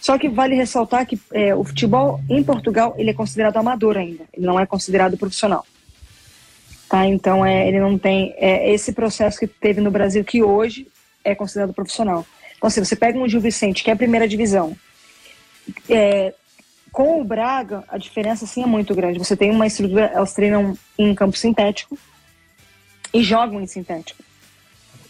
Só 0.00 0.18
que 0.18 0.28
vale 0.28 0.56
ressaltar 0.56 1.06
que 1.06 1.20
é, 1.32 1.54
o 1.54 1.62
futebol 1.62 2.20
em 2.28 2.42
Portugal 2.42 2.96
ele 2.98 3.10
é 3.10 3.14
considerado 3.14 3.58
amador 3.58 3.96
ainda, 3.96 4.24
ele 4.32 4.44
não 4.44 4.58
é 4.58 4.66
considerado 4.66 5.16
profissional. 5.16 5.64
Tá? 6.88 7.06
Então, 7.06 7.46
é, 7.46 7.68
ele 7.68 7.78
não 7.78 7.96
tem 7.96 8.34
é, 8.38 8.72
esse 8.72 8.92
processo 8.92 9.38
que 9.38 9.46
teve 9.46 9.80
no 9.80 9.90
Brasil, 9.92 10.24
que 10.24 10.42
hoje 10.42 10.88
é 11.22 11.32
considerado 11.32 11.72
profissional. 11.72 12.26
Então, 12.56 12.68
se 12.68 12.80
assim, 12.80 12.88
você 12.88 12.96
pega 12.96 13.16
um 13.16 13.28
Gil 13.28 13.40
Vicente, 13.40 13.84
que 13.84 13.90
é 13.90 13.92
a 13.92 13.96
primeira 13.96 14.26
divisão, 14.26 14.76
é, 15.88 16.34
com 16.92 17.20
o 17.20 17.24
Braga, 17.24 17.84
a 17.88 17.98
diferença 17.98 18.46
sim 18.46 18.62
é 18.62 18.66
muito 18.66 18.94
grande. 18.94 19.18
Você 19.18 19.36
tem 19.36 19.50
uma 19.50 19.66
estrutura, 19.66 20.10
elas 20.14 20.32
treinam 20.32 20.76
em 20.98 21.14
campo 21.14 21.36
sintético 21.36 21.98
e 23.12 23.22
jogam 23.22 23.60
em 23.60 23.66
sintético. 23.66 24.22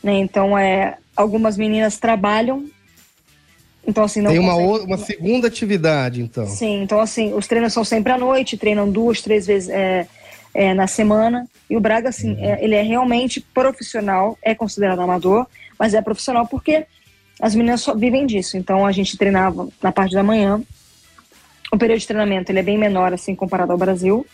Né? 0.02 0.18
Então, 0.18 0.56
é, 0.56 0.98
algumas 1.16 1.56
meninas 1.56 1.98
trabalham. 1.98 2.66
Então, 3.86 4.04
assim, 4.04 4.20
não 4.20 4.30
Tem 4.30 4.38
uma, 4.38 4.54
consegue... 4.54 4.84
uma 4.84 4.98
segunda 4.98 5.48
atividade, 5.48 6.20
então. 6.20 6.46
Sim, 6.46 6.82
então, 6.82 7.00
assim, 7.00 7.32
os 7.32 7.46
treinos 7.46 7.72
são 7.72 7.84
sempre 7.84 8.12
à 8.12 8.18
noite, 8.18 8.58
treinam 8.58 8.90
duas, 8.90 9.22
três 9.22 9.46
vezes 9.46 9.68
é, 9.70 10.06
é, 10.52 10.74
na 10.74 10.86
semana. 10.86 11.48
E 11.70 11.76
o 11.76 11.80
Braga, 11.80 12.10
assim, 12.10 12.32
uhum. 12.34 12.44
é, 12.44 12.62
ele 12.62 12.74
é 12.74 12.82
realmente 12.82 13.40
profissional, 13.40 14.36
é 14.42 14.54
considerado 14.54 15.00
amador, 15.00 15.46
mas 15.78 15.94
é 15.94 16.02
profissional 16.02 16.46
porque 16.46 16.86
as 17.40 17.54
meninas 17.54 17.80
só 17.80 17.94
vivem 17.94 18.26
disso. 18.26 18.56
Então, 18.56 18.84
a 18.84 18.92
gente 18.92 19.16
treinava 19.16 19.68
na 19.82 19.90
parte 19.90 20.14
da 20.14 20.22
manhã. 20.22 20.60
O 21.72 21.78
período 21.78 22.00
de 22.00 22.06
treinamento 22.06 22.50
ele 22.50 22.60
é 22.60 22.62
bem 22.62 22.78
menor, 22.78 23.12
assim, 23.12 23.34
comparado 23.34 23.72
ao 23.72 23.78
Brasil. 23.78 24.26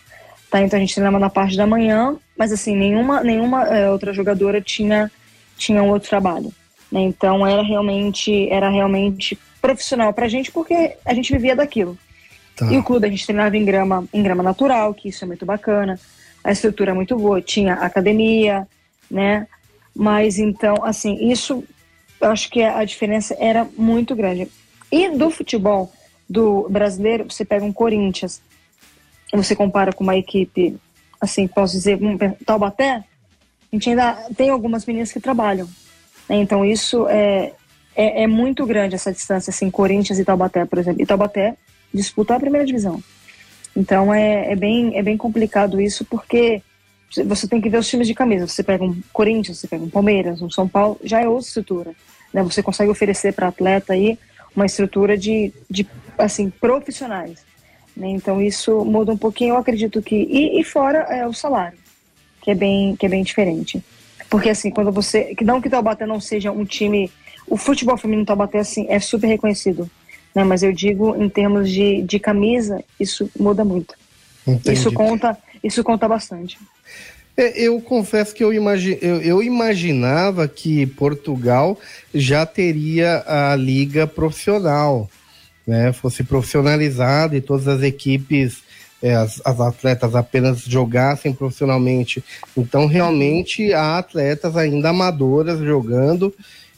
Tá? 0.51 0.61
Então, 0.61 0.77
a 0.77 0.81
gente 0.81 0.95
treinava 0.95 1.19
na 1.19 1.31
parte 1.31 1.57
da 1.57 1.67
manhã, 1.67 2.17
mas, 2.39 2.53
assim, 2.53 2.77
nenhuma, 2.77 3.23
nenhuma 3.23 3.65
é, 3.65 3.91
outra 3.91 4.13
jogadora 4.13 4.61
tinha, 4.61 5.11
tinha 5.57 5.83
um 5.83 5.91
outro 5.91 6.09
trabalho. 6.09 6.53
Né? 6.91 7.01
Então, 7.01 7.47
era 7.47 7.63
realmente, 7.63 8.49
era 8.51 8.69
realmente 8.69 9.39
profissional 9.61 10.13
pra 10.13 10.29
gente, 10.29 10.53
porque 10.53 10.97
a 11.05 11.15
gente 11.15 11.33
vivia 11.33 11.57
daquilo. 11.57 11.99
Tá. 12.55 12.67
E 12.71 12.77
o 12.77 12.85
clube 12.85 13.07
a 13.07 13.11
gente 13.11 13.27
treinava 13.27 13.57
em 13.57 13.65
grama, 13.65 14.07
em 14.13 14.23
grama 14.23 14.43
natural, 14.43 14.95
que 14.95 15.09
isso 15.09 15.25
é 15.25 15.27
muito 15.27 15.45
bacana. 15.45 15.99
A 16.45 16.53
estrutura 16.53 16.93
é 16.93 16.95
muito 16.95 17.17
boa, 17.17 17.41
tinha 17.41 17.75
academia, 17.75 18.69
né? 19.11 19.47
Mas 19.95 20.39
então, 20.39 20.85
assim, 20.85 21.31
isso 21.31 21.65
eu 22.21 22.31
acho 22.31 22.51
que 22.51 22.63
a 22.63 22.85
diferença 22.85 23.37
era 23.39 23.67
muito 23.77 24.15
grande. 24.15 24.49
E 24.91 25.11
do 25.11 25.31
futebol 25.31 25.93
do 26.29 26.69
brasileiro, 26.69 27.25
você 27.31 27.45
pega 27.45 27.65
um 27.65 27.73
Corinthians, 27.73 28.41
você 29.33 29.55
compara 29.55 29.93
com 29.93 30.05
uma 30.05 30.17
equipe, 30.17 30.77
assim, 31.21 31.47
posso 31.47 31.75
dizer, 31.75 31.99
um, 32.03 32.17
Taubaté, 32.45 32.97
a 32.97 33.05
gente 33.73 33.91
ainda 33.91 34.15
tem 34.37 34.51
algumas 34.51 34.87
meninas 34.87 35.13
que 35.13 35.21
trabalham. 35.21 35.69
Né? 36.29 36.37
Então 36.37 36.65
isso 36.65 37.09
é, 37.09 37.53
é, 37.97 38.23
é, 38.23 38.27
muito 38.27 38.65
grande 38.67 38.95
essa 38.95 39.13
distância, 39.13 39.51
assim, 39.51 39.71
Corinthians 39.71 40.19
e 40.19 40.25
Taubaté, 40.25 40.65
por 40.65 40.79
exemplo. 40.79 41.03
E 41.03 41.07
Taubaté 41.07 41.57
disputa 41.93 42.35
a 42.35 42.41
primeira 42.41 42.67
divisão. 42.67 43.03
Então 43.77 44.15
é, 44.15 44.53
é, 44.53 44.57
bem, 44.57 44.97
é 44.97 45.03
bem 45.03 45.17
complicado 45.17 45.81
isso, 45.81 46.05
porque 46.05 46.63
você 47.27 47.47
tem 47.47 47.61
que 47.61 47.69
ver 47.69 47.79
os 47.79 47.89
times 47.89 48.07
de 48.07 48.15
camisa. 48.15 48.47
Você 48.47 48.63
pega 48.63 48.85
um 48.85 49.01
Corinthians, 49.13 49.59
você 49.59 49.69
pega 49.69 49.85
um 49.85 49.91
Palmeiras, 49.91 50.41
um 50.41 50.51
São 50.51 50.69
Paulo, 50.69 50.99
já 51.03 51.21
é 51.21 51.29
outra 51.29 51.47
estrutura. 51.47 51.93
Né? 52.33 52.43
Você 52.43 52.63
consegue 52.63 52.91
oferecer 52.91 53.33
para 53.33 53.49
atleta 53.49 53.93
aí 53.93 54.19
uma 54.55 54.67
estrutura 54.67 55.19
de, 55.19 55.53
de 55.69 55.85
assim 56.19 56.51
profissionais. 56.51 57.45
Né? 57.97 58.09
Então 58.09 58.41
isso 58.41 58.85
muda 58.85 59.13
um 59.13 59.17
pouquinho. 59.17 59.55
Eu 59.55 59.59
acredito 59.59 60.03
que 60.03 60.17
e, 60.17 60.61
e, 60.61 60.65
fora 60.65 60.99
é 61.11 61.27
o 61.27 61.33
salário, 61.33 61.79
que 62.43 62.51
é 62.51 62.55
bem 62.55 62.97
que 62.97 63.07
é 63.07 63.09
bem 63.09 63.23
diferente. 63.23 63.83
Porque 64.29 64.49
assim 64.49 64.71
quando 64.71 64.91
você 64.91 65.35
que 65.35 65.45
não 65.45 65.61
que 65.61 65.71
Taubaté 65.71 66.07
não 66.07 66.21
seja 66.21 66.51
um 66.51 66.65
time, 66.65 67.11
o 67.47 67.57
futebol 67.57 67.97
feminino 67.97 68.27
Taubaté 68.27 68.59
assim 68.59 68.87
é 68.89 68.99
super 68.99 69.27
reconhecido. 69.27 69.91
Né, 70.35 70.43
mas 70.43 70.65
eu 70.65 70.73
digo 70.73 71.15
em 71.23 71.29
termos 71.29 71.71
de, 71.71 72.03
de 72.03 72.19
camisa, 72.19 72.83
isso 72.99 73.31
muda 73.39 73.65
muito. 73.65 73.95
Entendi. 74.45 74.77
Isso 74.77 74.93
conta, 74.93 75.39
isso 75.63 75.85
conta 75.85 76.09
bastante. 76.09 76.59
É, 77.37 77.61
eu 77.61 77.81
confesso 77.81 78.35
que 78.35 78.45
eu, 78.45 78.53
imagi 78.53 78.99
eu, 79.03 79.21
eu, 79.21 79.43
imaginava 79.43 80.47
que 80.47 80.87
Portugal 80.87 81.79
já 82.15 82.47
teria 82.47 83.25
a 83.27 83.57
liga 83.57 84.07
profissional, 84.07 85.11
né? 85.67 85.93
Fosse 85.93 86.23
profissionalizada 86.23 87.37
e 87.37 87.41
todas 87.41 87.69
as 87.69 87.83
equipes, 87.83 88.63
é, 89.03 89.15
as, 89.15 89.41
as, 89.45 89.61
atletas 89.61 90.15
apenas 90.15 90.61
jogassem 90.61 91.33
profissionalmente. 91.33 92.23
Então, 92.57 92.87
realmente, 92.87 93.73
há 93.73 93.99
atletas 93.99 94.57
ainda 94.57 94.91
amadoras 94.91 95.59
jogando 95.61 96.35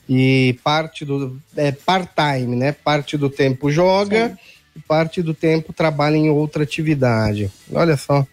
e 0.09 0.59
parte 0.63 1.05
do 1.05 1.39
é, 1.57 1.73
part-time, 1.73 2.57
né? 2.57 2.73
Parte 2.73 3.17
do 3.17 3.29
tempo 3.29 3.71
joga, 3.71 4.29
Sim. 4.29 4.37
e 4.77 4.81
parte 4.81 5.23
do 5.23 5.35
tempo 5.35 5.73
trabalha 5.73 6.17
em 6.17 6.31
outra 6.31 6.63
atividade. 6.63 7.51
Olha 7.73 7.97
só. 7.97 8.27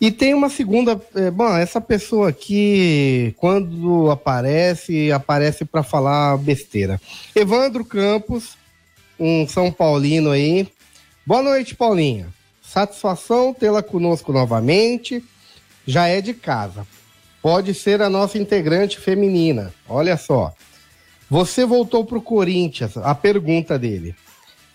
E 0.00 0.10
tem 0.10 0.32
uma 0.32 0.48
segunda. 0.48 0.98
É, 1.14 1.30
bom, 1.30 1.54
essa 1.54 1.80
pessoa 1.80 2.30
aqui, 2.30 3.34
quando 3.36 4.10
aparece, 4.10 5.12
aparece 5.12 5.64
para 5.64 5.82
falar 5.82 6.38
besteira. 6.38 6.98
Evandro 7.36 7.84
Campos, 7.84 8.56
um 9.20 9.46
São 9.46 9.70
Paulino 9.70 10.30
aí. 10.30 10.66
Boa 11.26 11.42
noite, 11.42 11.74
Paulinha. 11.74 12.28
Satisfação 12.62 13.52
tê-la 13.52 13.82
conosco 13.82 14.32
novamente. 14.32 15.22
Já 15.86 16.08
é 16.08 16.22
de 16.22 16.32
casa. 16.32 16.86
Pode 17.42 17.74
ser 17.74 18.00
a 18.00 18.08
nossa 18.08 18.38
integrante 18.38 18.98
feminina. 18.98 19.72
Olha 19.86 20.16
só. 20.16 20.54
Você 21.28 21.64
voltou 21.66 22.04
para 22.04 22.18
o 22.18 22.22
Corinthians. 22.22 22.96
A 22.96 23.14
pergunta 23.14 23.78
dele. 23.78 24.14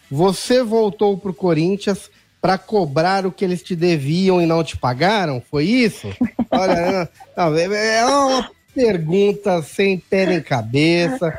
Você 0.10 0.63
voltou 0.63 1.17
para 1.17 1.31
o 1.31 1.34
Corinthians 1.34 2.10
para 2.39 2.58
cobrar 2.60 3.25
o 3.25 3.31
que 3.31 3.43
eles 3.43 3.63
te 3.63 3.75
deviam 3.75 4.39
e 4.39 4.45
não 4.45 4.63
te 4.63 4.77
pagaram? 4.77 5.41
Foi 5.49 5.65
isso? 5.65 6.08
Olha, 6.51 7.10
não, 7.36 7.55
é, 7.58 7.97
é 7.97 8.05
uma 8.05 8.51
pergunta 8.73 9.63
sem 9.63 9.97
pé 9.97 10.27
nem 10.27 10.41
cabeça, 10.41 11.38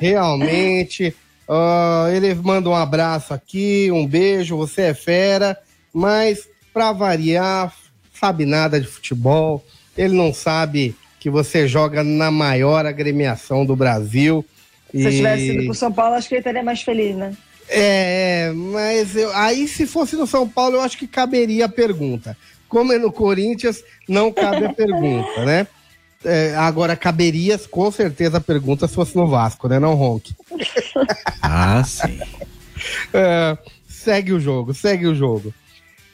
realmente. 0.00 1.14
Uh, 1.48 2.08
ele 2.12 2.34
manda 2.34 2.68
um 2.68 2.74
abraço 2.74 3.32
aqui, 3.32 3.90
um 3.90 4.06
beijo, 4.06 4.56
você 4.56 4.82
é 4.82 4.94
fera, 4.94 5.56
mas 5.94 6.46
para 6.74 6.92
variar, 6.92 7.74
sabe 8.12 8.44
nada 8.44 8.78
de 8.78 8.86
futebol, 8.86 9.64
ele 9.96 10.14
não 10.14 10.32
sabe 10.34 10.94
que 11.18 11.30
você 11.30 11.66
joga 11.66 12.04
na 12.04 12.30
maior 12.30 12.84
agremiação 12.84 13.64
do 13.64 13.74
Brasil. 13.74 14.44
Se 14.90 15.08
e... 15.08 15.10
tivesse 15.10 15.52
ido 15.52 15.64
pro 15.64 15.74
São 15.74 15.90
Paulo, 15.90 16.16
acho 16.16 16.28
que 16.28 16.34
ele 16.34 16.40
estaria 16.40 16.62
mais 16.62 16.82
feliz, 16.82 17.16
né? 17.16 17.34
É, 17.70 18.50
mas 18.54 19.16
eu, 19.16 19.34
aí 19.34 19.66
se 19.68 19.86
fosse 19.86 20.16
no 20.16 20.26
São 20.26 20.48
Paulo, 20.48 20.76
eu 20.76 20.80
acho 20.82 20.96
que 20.96 21.06
caberia 21.06 21.64
a 21.64 21.68
pergunta. 21.68 22.36
Como 22.68 22.92
é 22.92 22.98
no 22.98 23.10
Corinthians, 23.10 23.82
não 24.06 24.30
cabe 24.30 24.66
a 24.66 24.72
pergunta, 24.72 25.44
né? 25.44 25.66
É, 26.24 26.54
agora, 26.56 26.96
caberia 26.96 27.58
com 27.70 27.90
certeza 27.92 28.38
a 28.38 28.40
pergunta 28.40 28.88
se 28.88 28.94
fosse 28.94 29.14
no 29.16 29.28
Vasco, 29.28 29.68
né? 29.68 29.78
Não 29.78 29.94
Ronk. 29.94 30.34
Ah, 31.42 31.82
sim. 31.84 32.20
É, 33.12 33.58
segue 33.88 34.32
o 34.32 34.40
jogo, 34.40 34.72
segue 34.72 35.06
o 35.06 35.14
jogo. 35.14 35.52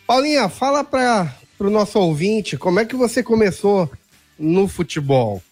Paulinha, 0.06 0.48
fala 0.48 0.82
para 0.84 1.34
o 1.58 1.70
nosso 1.70 1.98
ouvinte 1.98 2.56
como 2.56 2.80
é 2.80 2.84
que 2.84 2.96
você 2.96 3.22
começou 3.22 3.90
no 4.38 4.66
futebol. 4.68 5.42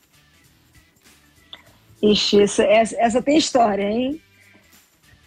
Ixi, 2.03 2.43
essa, 2.43 2.65
essa, 2.65 2.97
essa 2.99 3.23
tem 3.23 3.37
história, 3.37 3.89
hein? 3.89 4.21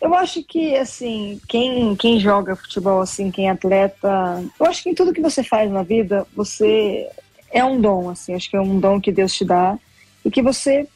Eu 0.01 0.13
acho 0.13 0.43
que, 0.43 0.75
assim, 0.75 1.39
quem, 1.47 1.95
quem 1.95 2.19
joga 2.19 2.55
futebol, 2.55 3.01
assim, 3.01 3.31
quem 3.31 3.47
é 3.47 3.51
atleta, 3.51 4.43
eu 4.59 4.65
acho 4.65 4.83
que 4.83 4.89
em 4.89 4.93
tudo 4.93 5.13
que 5.13 5.21
você 5.21 5.43
faz 5.43 5.71
na 5.71 5.83
vida, 5.83 6.27
você 6.35 7.09
é 7.51 7.63
um 7.63 7.79
dom, 7.79 8.09
assim, 8.09 8.33
acho 8.35 8.49
que 8.49 8.57
é 8.57 8.61
um 8.61 8.79
dom 8.79 8.99
que 8.99 9.11
Deus 9.11 9.33
te 9.33 9.45
dá 9.45 9.79
e 10.23 10.29
que 10.29 10.41
você 10.41 10.87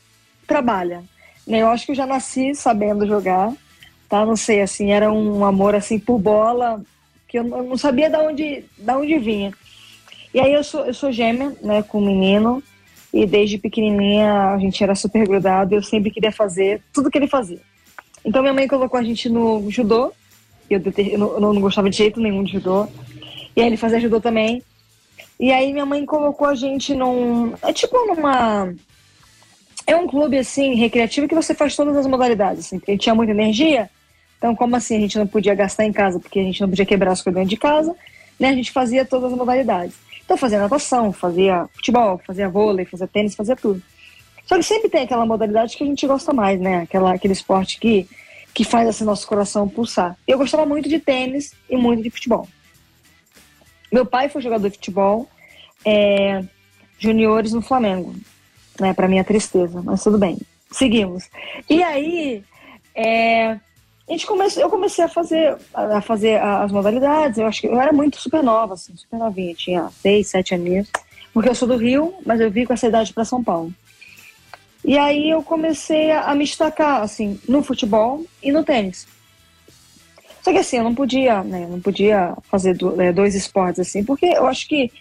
trabalha. 0.46 1.04
Eu 1.50 1.70
acho 1.70 1.86
que 1.86 1.92
eu 1.92 1.96
já 1.96 2.06
nasci 2.06 2.54
sabendo 2.54 3.08
jogar, 3.08 3.52
tá? 4.08 4.26
Não 4.26 4.36
sei, 4.36 4.62
assim, 4.62 4.92
era 4.92 5.12
um 5.12 5.44
amor, 5.44 5.74
assim, 5.74 5.98
por 5.98 6.20
bola, 6.20 6.82
que 7.28 7.40
eu 7.40 7.44
não 7.44 7.78
sabia 7.78 8.10
de 8.10 8.18
onde, 8.18 8.64
da 8.78 8.98
onde 8.98 9.18
vinha. 9.18 9.52
E 10.34 10.40
aí 10.40 10.54
eu 10.54 10.64
sou, 10.64 10.86
eu 10.86 10.94
sou 10.94 11.12
gêmea, 11.12 11.56
né, 11.62 11.82
com 11.82 12.00
um 12.00 12.06
menino, 12.06 12.62
e 13.12 13.26
desde 13.26 13.58
pequenininha 13.58 14.52
a 14.52 14.58
gente 14.60 14.84
era 14.84 14.94
super 14.94 15.28
grudado, 15.28 15.74
eu 15.74 15.82
sempre 15.82 16.12
queria 16.12 16.32
fazer 16.32 16.82
tudo 16.94 17.10
que 17.10 17.18
ele 17.18 17.28
fazia. 17.28 17.60
Então 18.24 18.42
minha 18.42 18.54
mãe 18.54 18.68
colocou 18.68 19.00
a 19.00 19.04
gente 19.04 19.30
no 19.30 19.70
judô. 19.72 20.12
Eu, 20.70 20.82
eu 21.12 21.40
não 21.40 21.60
gostava 21.60 21.90
de 21.90 21.98
jeito 21.98 22.20
nenhum 22.20 22.44
de 22.44 22.54
judô. 22.54 22.88
E 23.56 23.62
aí 23.62 23.68
ele 23.68 23.78
fazia 23.78 24.00
judô 24.00 24.22
também. 24.22 24.62
E 25.40 25.52
aí 25.52 25.72
minha 25.72 25.86
mãe 25.86 26.06
colocou 26.06 26.48
a 26.48 26.54
gente 26.54 26.94
num. 26.94 27.54
É 27.62 27.74
tipo 27.74 27.98
numa. 28.06 28.74
É 29.90 29.96
um 29.96 30.06
clube 30.06 30.38
assim, 30.38 30.76
recreativo, 30.76 31.28
que 31.28 31.34
você 31.34 31.56
faz 31.56 31.76
todas 31.76 31.98
as 31.98 32.06
modalidades. 32.06 32.68
Assim, 32.68 32.80
ele 32.88 32.98
tinha 33.00 33.16
muita 33.16 33.32
energia. 33.32 33.90
Então, 34.38 34.56
como 34.56 34.76
assim 34.76 34.96
a 34.96 35.00
gente 35.00 35.18
não 35.18 35.26
podia 35.26 35.56
gastar 35.56 35.84
em 35.84 35.92
casa, 35.92 36.20
porque 36.20 36.40
a 36.40 36.44
gente 36.44 36.62
não 36.62 36.70
podia 36.70 36.86
quebrar 36.86 37.12
as 37.12 37.24
coisas 37.24 37.48
de 37.48 37.58
casa, 37.58 37.96
né? 38.40 38.50
A 38.50 38.54
gente 38.54 38.72
fazia 38.72 39.04
todas 39.04 39.32
as 39.32 39.38
modalidades. 39.38 39.96
Então 40.24 40.38
fazia 40.38 40.60
natação, 40.60 41.12
fazia 41.12 41.68
futebol, 41.74 42.22
fazia 42.24 42.48
vôlei, 42.48 42.86
fazia 42.86 43.08
tênis, 43.08 43.34
fazia 43.34 43.56
tudo. 43.56 43.82
Só 44.46 44.58
que 44.58 44.64
sempre 44.64 44.90
tem 44.90 45.02
aquela 45.02 45.26
modalidade 45.26 45.76
que 45.76 45.84
a 45.84 45.88
gente 45.88 46.06
gosta 46.06 46.32
mais, 46.32 46.60
né? 46.60 46.84
Aquela, 46.84 47.16
aquele 47.16 47.34
esporte 47.34 47.80
que, 47.80 48.08
que 48.54 48.64
faz 48.64 48.88
assim, 48.88 49.04
nosso 49.04 49.28
coração 49.28 49.68
pulsar. 49.68 50.16
Eu 50.28 50.38
gostava 50.38 50.68
muito 50.68 50.88
de 50.88 51.00
tênis 51.00 51.56
e 51.68 51.76
muito 51.76 52.04
de 52.04 52.12
futebol. 52.12 52.48
Meu 53.92 54.06
pai 54.06 54.30
foi 54.30 54.40
jogador 54.40 54.70
de 54.70 54.76
futebol. 54.76 55.28
É, 55.84 56.44
juniores 57.00 57.54
no 57.54 57.62
Flamengo, 57.62 58.14
né? 58.82 58.94
Para 58.94 59.08
minha 59.08 59.24
tristeza, 59.24 59.82
mas 59.84 60.04
tudo 60.04 60.18
bem. 60.18 60.38
Seguimos. 60.72 61.30
E 61.70 61.82
aí, 61.84 62.44
é, 62.96 63.52
a 64.10 64.12
gente 64.12 64.26
começou, 64.26 64.64
eu 64.64 64.70
comecei 64.70 65.04
a 65.04 65.08
fazer, 65.08 65.56
a 65.74 66.02
fazer 66.02 66.42
as 66.42 66.72
modalidades. 66.72 67.38
Eu 67.38 67.46
acho 67.46 67.62
que 67.62 67.68
eu 67.68 67.80
era 67.80 67.94
muito 67.94 68.20
super 68.20 68.44
nova, 68.44 68.74
assim, 68.74 68.96
super 68.98 69.18
novinha, 69.18 69.54
tinha 69.54 69.90
seis, 70.02 70.28
sete 70.28 70.56
anos, 70.56 70.90
porque 71.34 71.48
eu 71.48 71.56
sou 71.56 71.68
do 71.68 71.78
Rio, 71.78 72.14
mas 72.26 72.40
eu 72.40 72.50
vim 72.50 72.66
com 72.66 72.74
essa 72.74 72.88
idade 72.88 73.14
para 73.14 73.24
São 73.24 73.44
Paulo. 73.44 73.72
E 74.84 74.98
aí 74.98 75.30
eu 75.30 75.44
comecei 75.44 76.12
a, 76.12 76.34
me 76.34 76.46
destacar, 76.46 77.02
assim, 77.02 77.40
no 77.48 77.62
futebol 77.62 78.26
e 78.42 78.52
no 78.52 78.64
tênis. 78.64 79.08
Só 80.42 80.52
que 80.52 80.58
assim, 80.58 80.78
eu 80.78 80.84
não 80.84 80.96
podia, 80.96 81.44
né? 81.44 81.66
Eu 81.66 81.70
não 81.70 81.82
podia 81.82 82.36
fazer 82.50 82.78
é, 83.00 83.12
dois 83.12 83.36
esportes 83.36 83.80
assim, 83.80 84.04
porque 84.04 84.26
eu 84.26 84.48
acho 84.48 84.68
que 84.68 84.92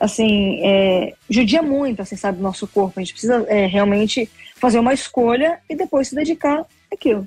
assim 0.00 0.60
é, 0.64 1.14
judia 1.28 1.62
muito, 1.62 2.02
assim, 2.02 2.16
sabe, 2.16 2.40
nosso 2.40 2.66
corpo. 2.66 2.98
A 2.98 3.02
gente 3.02 3.12
precisa 3.12 3.44
é, 3.48 3.66
realmente 3.66 4.30
fazer 4.56 4.78
uma 4.78 4.94
escolha 4.94 5.58
e 5.68 5.74
depois 5.74 6.08
se 6.08 6.14
dedicar 6.14 6.64
àquilo. 6.92 7.26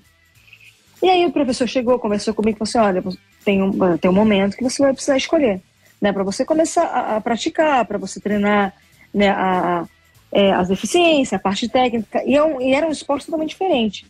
E 1.02 1.10
aí 1.10 1.26
o 1.26 1.32
professor 1.32 1.68
chegou, 1.68 2.00
conversou 2.00 2.34
comigo 2.34 2.58
e 2.58 2.68
falou 2.68 2.92
assim: 2.92 3.00
olha, 3.00 3.18
tem 3.44 3.62
um, 3.62 3.98
tem 3.98 4.10
um 4.10 4.14
momento 4.14 4.58
que 4.58 4.64
você 4.64 4.82
vai 4.82 4.94
precisar 4.94 5.18
escolher, 5.18 5.62
né? 6.00 6.14
Para 6.14 6.24
você 6.24 6.46
começar 6.46 6.84
a, 6.84 7.18
a 7.18 7.22
praticar, 7.22 7.86
para 7.86 7.98
você 7.98 8.20
treinar 8.20 8.74
né, 9.14 9.30
a, 9.30 9.82
a 9.82 9.88
é, 10.32 10.52
as 10.54 10.70
deficiências, 10.70 11.34
a 11.34 11.40
parte 11.40 11.68
técnica. 11.68 12.24
E, 12.26 12.36
é 12.36 12.44
um, 12.44 12.62
e 12.62 12.74
era 12.74 12.88
um 12.88 12.92
esporte 12.92 13.26
totalmente 13.26 13.50
diferente. 13.50 14.06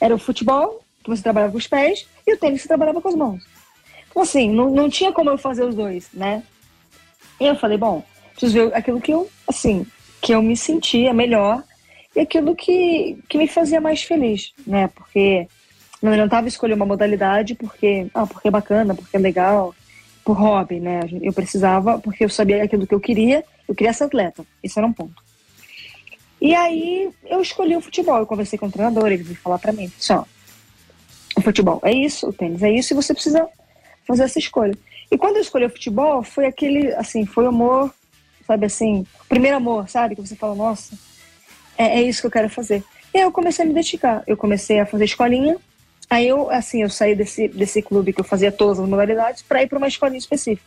Era 0.00 0.14
o 0.14 0.18
futebol 0.18 0.82
que 1.04 1.10
você 1.10 1.22
trabalhava 1.22 1.52
com 1.52 1.58
os 1.58 1.66
pés, 1.68 2.06
e 2.26 2.34
o 2.34 2.36
tênis 2.36 2.56
que 2.56 2.62
você 2.62 2.68
trabalhava 2.68 3.00
com 3.00 3.08
as 3.08 3.14
mãos. 3.14 3.44
Então, 4.10 4.22
assim, 4.22 4.50
não, 4.50 4.70
não 4.70 4.88
tinha 4.88 5.12
como 5.12 5.30
eu 5.30 5.38
fazer 5.38 5.64
os 5.64 5.74
dois, 5.74 6.08
né? 6.12 6.42
E 7.40 7.46
eu 7.46 7.56
falei, 7.56 7.76
bom, 7.78 8.02
preciso 8.32 8.54
ver 8.54 8.74
aquilo 8.74 9.00
que 9.00 9.12
eu, 9.12 9.28
assim, 9.46 9.86
que 10.20 10.32
eu 10.32 10.42
me 10.42 10.56
sentia 10.56 11.12
melhor 11.12 11.62
e 12.14 12.20
aquilo 12.20 12.54
que, 12.54 13.18
que 13.28 13.38
me 13.38 13.46
fazia 13.46 13.80
mais 13.80 14.02
feliz, 14.02 14.52
né? 14.66 14.88
Porque 14.88 15.46
não 16.02 16.12
adiantava 16.12 16.48
escolher 16.48 16.74
uma 16.74 16.86
modalidade 16.86 17.54
porque, 17.54 18.06
ah, 18.14 18.26
porque 18.26 18.48
é 18.48 18.50
bacana, 18.50 18.94
porque 18.94 19.16
é 19.16 19.20
legal, 19.20 19.74
por 20.24 20.36
hobby, 20.36 20.80
né? 20.80 21.00
Eu 21.22 21.32
precisava, 21.32 21.98
porque 21.98 22.24
eu 22.24 22.28
sabia 22.28 22.62
aquilo 22.62 22.86
que 22.86 22.94
eu 22.94 23.00
queria, 23.00 23.44
eu 23.68 23.74
queria 23.74 23.92
ser 23.92 24.04
atleta. 24.04 24.44
Isso 24.62 24.78
era 24.78 24.86
um 24.86 24.92
ponto. 24.92 25.22
E 26.40 26.54
aí 26.54 27.10
eu 27.24 27.40
escolhi 27.40 27.76
o 27.76 27.80
futebol. 27.80 28.18
Eu 28.18 28.26
conversei 28.26 28.58
com 28.58 28.66
o 28.66 28.70
treinador, 28.70 29.06
ele 29.06 29.22
veio 29.22 29.38
falar 29.38 29.58
para 29.58 29.72
mim, 29.72 29.90
disse, 29.96 30.12
ó, 30.12 30.24
o 31.36 31.40
futebol 31.40 31.80
é 31.84 31.92
isso, 31.92 32.28
o 32.28 32.32
tênis 32.32 32.62
é 32.62 32.70
isso, 32.70 32.92
e 32.92 32.96
você 32.96 33.12
precisa 33.14 33.46
fazer 34.06 34.24
essa 34.24 34.38
escolha. 34.38 34.76
E 35.10 35.16
quando 35.16 35.36
eu 35.36 35.42
escolhi 35.42 35.64
o 35.64 35.70
futebol, 35.70 36.22
foi 36.22 36.46
aquele, 36.46 36.92
assim, 36.94 37.24
foi 37.24 37.46
amor, 37.46 37.92
sabe 38.46 38.66
assim, 38.66 39.06
primeiro 39.28 39.56
amor, 39.56 39.88
sabe? 39.88 40.16
Que 40.16 40.20
você 40.20 40.36
fala, 40.36 40.54
nossa, 40.54 40.98
é, 41.76 42.00
é 42.00 42.02
isso 42.02 42.20
que 42.20 42.26
eu 42.26 42.30
quero 42.30 42.48
fazer. 42.48 42.82
E 43.14 43.18
aí 43.18 43.24
eu 43.24 43.32
comecei 43.32 43.64
a 43.64 43.68
me 43.68 43.74
dedicar. 43.74 44.22
Eu 44.26 44.36
comecei 44.36 44.80
a 44.80 44.86
fazer 44.86 45.04
escolinha. 45.04 45.56
Aí 46.08 46.26
eu, 46.28 46.50
assim, 46.50 46.82
eu 46.82 46.90
saí 46.90 47.14
desse, 47.14 47.48
desse 47.48 47.82
clube 47.82 48.12
que 48.12 48.20
eu 48.20 48.24
fazia 48.24 48.52
todas 48.52 48.78
as 48.78 48.88
modalidades 48.88 49.42
para 49.42 49.62
ir 49.62 49.68
para 49.68 49.78
uma 49.78 49.88
escolinha 49.88 50.18
específica. 50.18 50.62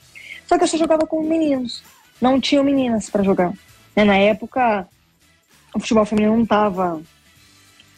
Só 0.47 0.57
que 0.57 0.63
eu 0.63 0.67
só 0.67 0.77
jogava 0.77 1.05
com 1.05 1.21
meninos. 1.21 1.83
Não 2.19 2.39
tinham 2.39 2.63
meninas 2.63 3.09
para 3.09 3.23
jogar. 3.23 3.53
Né? 3.95 4.03
Na 4.03 4.17
época, 4.17 4.87
o 5.73 5.79
futebol 5.79 6.05
feminino 6.05 6.35
não 6.35 6.43
estava 6.43 7.01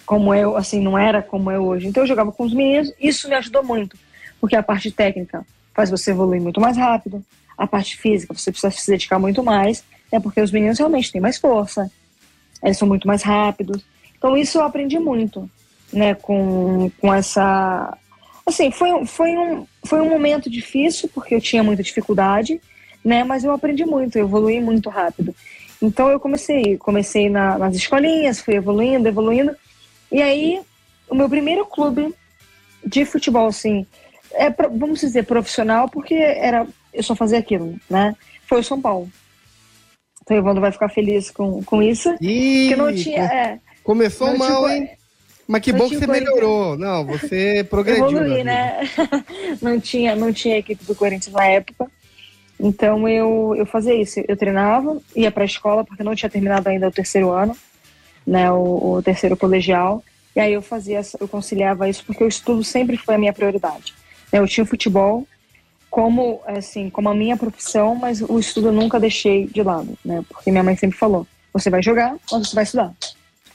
como 0.05 0.35
eu, 0.35 0.57
assim, 0.57 0.81
não 0.81 0.97
era 0.97 1.21
como 1.21 1.49
é 1.49 1.57
hoje. 1.57 1.87
Então 1.87 2.03
eu 2.03 2.07
jogava 2.07 2.31
com 2.31 2.43
os 2.43 2.53
meninos, 2.53 2.91
isso 2.99 3.29
me 3.29 3.35
ajudou 3.35 3.63
muito, 3.63 3.97
porque 4.41 4.55
a 4.55 4.61
parte 4.61 4.91
técnica 4.91 5.45
faz 5.73 5.89
você 5.89 6.11
evoluir 6.11 6.41
muito 6.41 6.59
mais 6.59 6.77
rápido, 6.77 7.23
a 7.57 7.67
parte 7.67 7.97
física 7.97 8.33
você 8.33 8.51
precisa 8.51 8.71
se 8.71 8.89
dedicar 8.89 9.19
muito 9.19 9.43
mais, 9.43 9.83
é 10.11 10.19
porque 10.19 10.41
os 10.41 10.51
meninos 10.51 10.79
realmente 10.79 11.11
têm 11.11 11.21
mais 11.21 11.37
força, 11.37 11.91
eles 12.63 12.77
são 12.77 12.87
muito 12.87 13.07
mais 13.07 13.23
rápidos. 13.23 13.83
Então 14.17 14.35
isso 14.37 14.57
eu 14.57 14.63
aprendi 14.63 14.99
muito, 14.99 15.49
né, 15.91 16.13
com, 16.15 16.91
com 16.99 17.13
essa... 17.13 17.97
Assim, 18.45 18.71
foi, 18.71 19.05
foi, 19.05 19.37
um, 19.37 19.65
foi 19.85 20.01
um 20.01 20.09
momento 20.09 20.49
difícil, 20.49 21.09
porque 21.13 21.35
eu 21.35 21.41
tinha 21.41 21.63
muita 21.63 21.83
dificuldade, 21.83 22.59
né, 23.03 23.23
mas 23.23 23.43
eu 23.43 23.51
aprendi 23.51 23.85
muito, 23.85 24.17
eu 24.17 24.25
evolui 24.25 24.59
muito 24.59 24.89
rápido. 24.89 25.33
Então 25.81 26.09
eu 26.09 26.19
comecei, 26.19 26.77
comecei 26.77 27.29
na, 27.29 27.57
nas 27.57 27.75
escolinhas, 27.75 28.39
fui 28.39 28.55
evoluindo, 28.55 29.07
evoluindo, 29.07 29.55
e 30.11 30.21
aí, 30.21 30.61
o 31.09 31.15
meu 31.15 31.29
primeiro 31.29 31.65
clube 31.65 32.13
de 32.85 33.05
futebol, 33.05 33.47
assim, 33.47 33.85
é, 34.33 34.49
vamos 34.49 34.99
dizer, 34.99 35.25
profissional, 35.25 35.89
porque 35.89 36.13
era 36.13 36.67
eu 36.93 37.03
só 37.03 37.15
fazia 37.15 37.39
aquilo, 37.39 37.75
né? 37.89 38.15
Foi 38.45 38.59
o 38.59 38.63
São 38.63 38.81
Paulo. 38.81 39.09
Então 40.21 40.35
o 40.35 40.39
Evandro 40.39 40.61
vai 40.61 40.71
ficar 40.71 40.89
feliz 40.89 41.31
com, 41.31 41.63
com 41.63 41.81
isso. 41.81 42.13
Ih, 42.19 42.75
não 42.75 42.93
tinha. 42.93 43.23
É, 43.23 43.59
começou 43.83 44.27
não 44.27 44.37
mal, 44.37 44.65
tinha, 44.65 44.77
hein? 44.77 44.89
Mas 45.47 45.61
que 45.61 45.73
bom 45.73 45.89
que 45.89 45.97
você 45.97 46.07
melhorou. 46.07 46.77
Não, 46.77 47.05
você 47.05 47.65
progrediu. 47.69 48.09
Evolui, 48.09 48.43
né? 48.43 48.81
não, 49.61 49.79
tinha, 49.79 50.15
não 50.15 50.31
tinha 50.31 50.57
equipe 50.57 50.83
do 50.85 50.95
Corinthians 50.95 51.33
na 51.33 51.45
época. 51.45 51.87
Então 52.59 53.07
eu, 53.07 53.55
eu 53.57 53.65
fazia 53.65 53.95
isso. 53.95 54.21
Eu 54.27 54.37
treinava, 54.37 55.01
ia 55.15 55.31
para 55.31 55.43
a 55.43 55.45
escola, 55.45 55.83
porque 55.83 56.03
não 56.03 56.15
tinha 56.15 56.29
terminado 56.29 56.69
ainda 56.69 56.87
o 56.87 56.91
terceiro 56.91 57.31
ano 57.31 57.55
né, 58.25 58.51
o, 58.51 58.97
o, 58.97 59.01
terceiro 59.01 59.35
colegial. 59.35 60.03
E 60.35 60.39
aí 60.39 60.53
eu 60.53 60.61
fazia, 60.61 61.01
eu 61.19 61.27
conciliava 61.27 61.89
isso 61.89 62.03
porque 62.05 62.23
o 62.23 62.27
estudo 62.27 62.63
sempre 62.63 62.97
foi 62.97 63.15
a 63.15 63.17
minha 63.17 63.33
prioridade. 63.33 63.93
Eu 64.31 64.47
tinha 64.47 64.65
futebol 64.65 65.27
como 65.89 66.41
assim, 66.45 66.89
como 66.89 67.09
a 67.09 67.13
minha 67.13 67.35
profissão, 67.35 67.95
mas 67.95 68.21
o 68.21 68.39
estudo 68.39 68.69
eu 68.69 68.73
nunca 68.73 68.99
deixei 68.99 69.47
de 69.47 69.61
lado, 69.61 69.97
né? 70.05 70.23
Porque 70.29 70.49
minha 70.49 70.63
mãe 70.63 70.75
sempre 70.75 70.97
falou: 70.97 71.27
você 71.51 71.69
vai 71.69 71.83
jogar 71.83 72.15
ou 72.31 72.43
você 72.43 72.55
vai 72.55 72.63
estudar. 72.63 72.93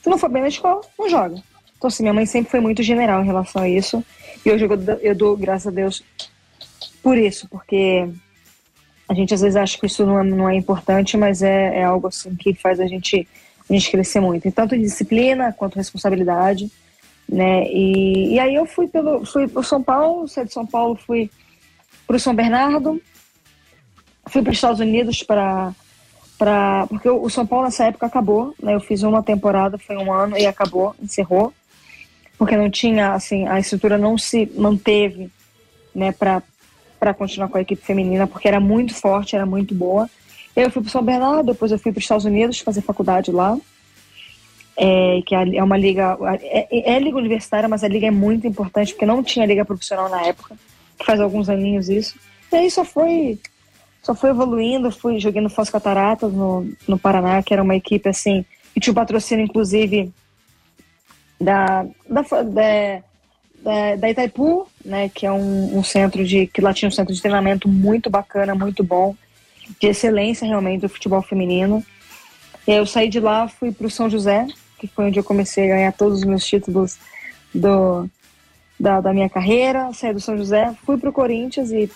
Se 0.03 0.11
não 0.11 0.19
for 0.19 0.29
bem 0.29 0.43
na 0.43 0.49
escola, 0.49 0.83
não 0.99 1.09
joga. 1.09 1.43
Então 1.77 1.89
assim, 1.89 2.03
minha 2.03 2.13
mãe 2.13 2.27
sempre 2.27 2.51
foi 2.51 2.61
muito 2.61 2.83
general 2.83 3.23
em 3.23 3.27
relação 3.27 3.63
a 3.63 3.69
isso. 3.69 4.05
E 4.45 4.51
hoje 4.51 4.67
eu, 4.67 4.71
eu 5.01 5.15
dou 5.15 5.37
graças 5.37 5.67
a 5.67 5.71
Deus 5.71 6.05
por 7.03 7.17
isso, 7.17 7.49
porque 7.49 8.07
a 9.09 9.15
gente 9.15 9.33
às 9.33 9.41
vezes 9.41 9.57
acha 9.57 9.79
que 9.79 9.87
isso 9.87 10.05
não 10.05 10.21
é, 10.21 10.25
não 10.25 10.49
é 10.49 10.57
importante, 10.57 11.17
mas 11.17 11.43
é, 11.43 11.79
é 11.79 11.85
algo 11.85 12.09
assim 12.09 12.35
que 12.35 12.53
faz 12.55 12.81
a 12.81 12.87
gente 12.87 13.27
a 13.69 13.73
gente 13.73 13.91
crescer 13.91 14.21
muito, 14.21 14.51
tanto 14.53 14.77
em 14.77 14.81
disciplina 14.81 15.53
quanto 15.53 15.77
responsabilidade, 15.77 16.71
né? 17.29 17.67
E, 17.69 18.35
e 18.35 18.39
aí 18.39 18.55
eu 18.55 18.67
fui 18.67 18.87
pelo 18.87 19.25
fui 19.25 19.49
pro 19.49 19.63
São 19.63 19.83
Paulo, 19.83 20.29
saí 20.29 20.45
de 20.45 20.53
São 20.53 20.67
Paulo, 20.67 20.97
fui 20.97 21.31
para 22.07 22.17
o 22.17 22.21
São 22.21 22.35
Bernardo, 22.35 23.01
fui 24.29 24.43
para 24.43 24.51
os 24.51 24.57
Estados 24.57 24.81
Unidos 24.81 25.23
para 25.23 25.73
para 26.39 26.87
porque 26.87 27.09
o 27.09 27.29
São 27.31 27.47
Paulo 27.47 27.65
nessa 27.65 27.85
época 27.85 28.07
acabou, 28.07 28.55
né? 28.63 28.75
Eu 28.75 28.81
fiz 28.81 29.03
uma 29.03 29.23
temporada, 29.23 29.79
foi 29.79 29.97
um 29.97 30.13
ano 30.13 30.39
e 30.39 30.47
acabou, 30.47 30.95
encerrou, 31.03 31.53
porque 32.39 32.57
não 32.57 32.71
tinha 32.71 33.13
assim 33.13 33.47
a 33.49 33.59
estrutura 33.59 33.99
não 33.99 34.17
se 34.17 34.51
manteve, 34.57 35.31
né? 35.95 36.13
Para 36.13 36.43
para 36.99 37.13
continuar 37.13 37.49
com 37.49 37.59
a 37.59 37.61
equipe 37.61 37.85
feminina, 37.85 38.27
porque 38.27 38.49
era 38.49 38.59
muito 38.59 38.95
forte, 38.95 39.37
era 39.37 39.45
muito 39.45 39.75
boa. 39.75 40.09
Eu 40.55 40.71
fui 40.71 40.81
para 40.81 40.91
São 40.91 41.03
Bernardo, 41.03 41.53
depois 41.53 41.71
eu 41.71 41.79
fui 41.79 41.93
para 41.93 41.99
os 41.99 42.05
Estados 42.05 42.25
Unidos 42.25 42.61
fazer 42.61 42.81
faculdade 42.81 43.31
lá. 43.31 43.59
É, 44.79 45.23
que 45.25 45.35
é, 45.35 45.57
é 45.57 45.65
uma 45.65 45.77
liga, 45.77 46.19
é, 46.43 46.93
é, 46.95 46.99
liga 46.99 47.17
universitária, 47.17 47.67
mas 47.67 47.83
a 47.83 47.89
liga 47.89 48.07
é 48.07 48.11
muito 48.11 48.47
importante, 48.47 48.93
porque 48.93 49.07
não 49.07 49.23
tinha 49.23 49.47
liga 49.47 49.65
profissional 49.65 50.11
na 50.11 50.21
época, 50.27 50.55
faz 51.05 51.19
alguns 51.19 51.49
aninhos 51.49 51.89
isso. 51.89 52.19
E 52.53 52.57
aí 52.57 52.71
só 52.71 52.85
foi, 52.85 53.39
só 54.03 54.15
foi 54.15 54.31
evoluindo, 54.31 54.91
fui 54.91 55.19
jogando 55.19 55.49
Foz 55.49 55.71
Cataratas 55.71 56.31
no, 56.31 56.71
no 56.87 56.99
Paraná, 56.99 57.43
que 57.43 57.55
era 57.55 57.63
uma 57.63 57.75
equipe 57.75 58.07
assim, 58.09 58.45
que 58.75 58.81
tinha 58.81 58.93
o 58.93 58.95
patrocínio, 58.95 59.45
inclusive, 59.45 60.13
da, 61.41 61.87
da, 62.09 62.23
da, 63.63 63.97
da 63.97 64.11
Itaipu, 64.11 64.69
né, 64.85 65.09
que 65.09 65.27
é 65.27 65.33
um, 65.33 65.79
um 65.79 65.83
centro 65.83 66.25
de, 66.25 66.47
que 66.47 66.61
lá 66.61 66.73
tinha 66.73 66.89
um 66.89 66.93
centro 66.93 67.15
de 67.15 67.21
treinamento 67.21 67.69
muito 67.69 68.09
bacana, 68.09 68.55
muito 68.55 68.85
bom, 68.85 69.17
de 69.81 69.89
excelência 69.89 70.47
realmente 70.47 70.83
do 70.83 70.89
futebol 70.89 71.23
feminino. 71.23 71.85
E 72.67 72.73
aí 72.73 72.79
eu 72.79 72.87
saí 72.87 73.09
de 73.09 73.21
lá, 73.21 73.49
fui 73.49 73.73
para 73.73 73.87
o 73.87 73.91
São 73.91 74.09
José, 74.09 74.47
que 74.79 74.87
foi 74.87 75.07
onde 75.07 75.19
eu 75.19 75.25
comecei 75.25 75.65
a 75.65 75.75
ganhar 75.75 75.93
todos 75.93 76.19
os 76.19 76.25
meus 76.25 76.45
títulos 76.45 76.99
do, 77.55 78.09
da, 78.79 79.01
da 79.01 79.13
minha 79.13 79.29
carreira. 79.29 79.91
Saí 79.93 80.13
do 80.13 80.21
São 80.21 80.37
José, 80.37 80.75
fui 80.85 80.99
para 80.99 81.11
o 81.11 81.13
Corinthians 81.13 81.71
e 81.71 81.91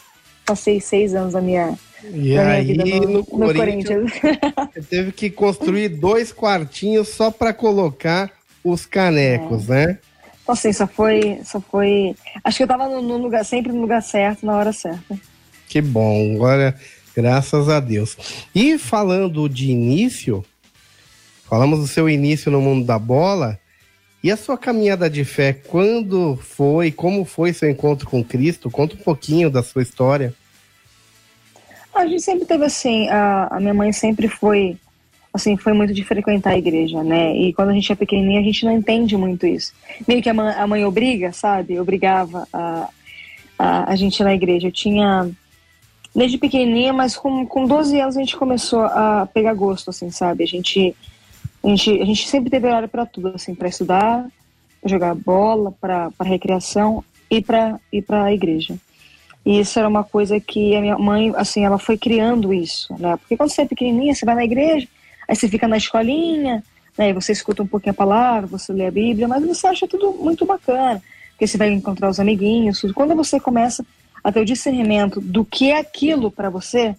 passei 0.45 0.81
seis 0.81 1.15
anos 1.15 1.35
da 1.35 1.41
minha, 1.41 1.79
e 2.03 2.35
da 2.35 2.45
minha 2.45 2.65
vida 2.65 2.85
no, 2.85 3.01
no, 3.01 3.19
no 3.19 3.55
Corinthians. 3.55 4.13
Corinthians. 4.13 4.87
Teve 4.89 5.13
que 5.13 5.31
construir 5.31 5.89
dois 5.89 6.33
quartinhos 6.33 7.09
só 7.09 7.31
para 7.31 7.53
colocar 7.53 8.31
os 8.65 8.87
canecos, 8.87 9.69
é. 9.71 9.87
né? 9.87 9.99
Então, 10.43 10.55
assim, 10.55 10.73
só 10.73 10.87
foi, 10.87 11.41
só 11.45 11.61
foi. 11.61 12.17
Acho 12.43 12.57
que 12.57 12.63
eu 12.63 12.67
estava 12.67 12.89
no, 12.89 13.01
no, 13.01 13.19
lugar, 13.19 13.45
sempre 13.45 13.73
no 13.73 13.81
lugar 13.81 14.03
certo, 14.03 14.45
na 14.45 14.57
hora 14.57 14.73
certa. 14.73 15.17
Que 15.69 15.81
bom. 15.81 16.35
Agora 16.35 16.75
Graças 17.15 17.69
a 17.69 17.81
Deus. 17.81 18.17
E 18.55 18.79
falando 18.79 19.49
de 19.49 19.71
início, 19.71 20.45
falamos 21.51 21.81
do 21.81 21.89
seu 21.89 22.09
início 22.09 22.49
no 22.49 22.61
mundo 22.61 22.87
da 22.87 22.97
bola. 22.97 23.59
E 24.23 24.31
a 24.31 24.37
sua 24.37 24.57
caminhada 24.57 25.11
de 25.11 25.25
fé, 25.25 25.53
quando 25.53 26.37
foi, 26.37 26.93
como 26.93 27.25
foi 27.25 27.53
seu 27.53 27.69
encontro 27.69 28.09
com 28.09 28.23
Cristo? 28.23 28.71
Conta 28.71 28.95
um 28.95 28.99
pouquinho 28.99 29.51
da 29.51 29.61
sua 29.61 29.83
história. 29.83 30.33
A 31.93 32.07
gente 32.07 32.23
sempre 32.23 32.47
teve 32.47 32.65
assim, 32.65 33.09
a, 33.09 33.49
a 33.51 33.59
minha 33.59 33.75
mãe 33.75 33.93
sempre 33.93 34.29
foi 34.29 34.77
assim, 35.33 35.57
foi 35.57 35.73
muito 35.73 35.93
de 35.93 36.05
frequentar 36.05 36.51
a 36.51 36.59
igreja, 36.59 37.03
né? 37.03 37.37
E 37.37 37.53
quando 37.53 37.71
a 37.71 37.73
gente 37.73 37.91
é 37.91 37.95
pequenininha, 37.95 38.41
a 38.41 38.45
gente 38.45 38.65
não 38.65 38.73
entende 38.73 39.17
muito 39.17 39.47
isso. 39.47 39.73
Meio 40.07 40.23
que 40.23 40.29
a 40.29 40.35
mãe, 40.35 40.55
a 40.55 40.67
mãe 40.67 40.85
obriga, 40.85 41.33
sabe? 41.33 41.81
Obrigava 41.81 42.47
a, 42.53 42.89
a, 43.59 43.93
a 43.93 43.97
gente 43.97 44.21
ir 44.21 44.25
na 44.25 44.35
igreja. 44.35 44.69
Eu 44.69 44.73
tinha, 44.73 45.31
desde 46.15 46.37
pequenininha, 46.37 46.93
mas 46.93 47.17
com, 47.17 47.47
com 47.47 47.65
12 47.65 48.01
anos 48.01 48.17
a 48.17 48.21
gente 48.21 48.37
começou 48.37 48.83
a 48.83 49.29
pegar 49.33 49.55
gosto, 49.55 49.91
assim, 49.91 50.11
sabe? 50.11 50.45
A 50.45 50.47
gente, 50.47 50.97
a 51.63 51.69
gente, 51.69 51.91
a 52.01 52.05
gente 52.05 52.29
sempre 52.29 52.51
teve 52.51 52.67
horário 52.67 52.89
para 52.89 53.07
tudo, 53.07 53.29
assim, 53.35 53.55
para 53.55 53.69
estudar, 53.69 54.27
pra 54.81 54.91
jogar 54.91 55.15
bola, 55.15 55.73
para 55.73 56.11
recreação 56.23 57.05
e 57.31 57.43
para 57.43 57.79
ir 57.93 58.03
para 58.03 58.25
a 58.25 58.33
igreja. 58.33 58.77
E 59.45 59.61
isso 59.61 59.79
era 59.79 59.89
uma 59.89 60.05
coisa 60.05 60.39
que 60.39 60.77
a 60.77 60.81
minha 60.81 60.99
mãe, 60.99 61.33
assim, 61.37 61.65
ela 61.65 61.79
foi 61.79 61.97
criando 61.97 62.53
isso, 62.53 62.95
né? 62.99 63.17
Porque 63.17 63.37
quando 63.37 63.51
você 63.51 63.63
é 63.63 63.67
pequenininha, 63.67 64.15
você 64.15 64.27
vai 64.27 64.35
na 64.35 64.45
igreja, 64.45 64.87
Aí 65.31 65.37
você 65.37 65.49
fica 65.49 65.69
na 65.69 65.77
escolinha, 65.77 66.61
né, 66.99 67.13
você 67.13 67.31
escuta 67.31 67.63
um 67.63 67.67
pouquinho 67.67 67.93
a 67.93 67.95
palavra, 67.95 68.49
você 68.49 68.73
lê 68.73 68.89
a 68.89 68.91
Bíblia, 68.91 69.29
mas 69.29 69.47
você 69.47 69.69
acha 69.69 69.87
tudo 69.87 70.13
muito 70.13 70.45
bacana, 70.45 71.01
porque 71.31 71.47
você 71.47 71.57
vai 71.57 71.71
encontrar 71.71 72.09
os 72.09 72.19
amiguinhos. 72.19 72.81
Tudo. 72.81 72.93
Quando 72.93 73.15
você 73.15 73.39
começa 73.39 73.87
a 74.25 74.33
ter 74.33 74.41
o 74.41 74.45
discernimento 74.45 75.21
do 75.21 75.45
que 75.45 75.71
é 75.71 75.79
aquilo 75.79 76.33
para 76.33 76.51
você, 76.51 76.97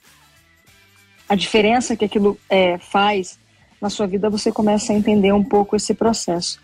a 1.28 1.36
diferença 1.36 1.97
que 1.97 2.05
aquilo 2.05 2.39
é, 2.49 2.78
faz 2.78 3.38
na 3.82 3.90
sua 3.90 4.06
vida, 4.06 4.30
você 4.30 4.52
começa 4.52 4.94
a 4.94 4.96
entender 4.96 5.34
um 5.34 5.44
pouco 5.44 5.76
esse 5.76 5.94
processo. 5.94 6.60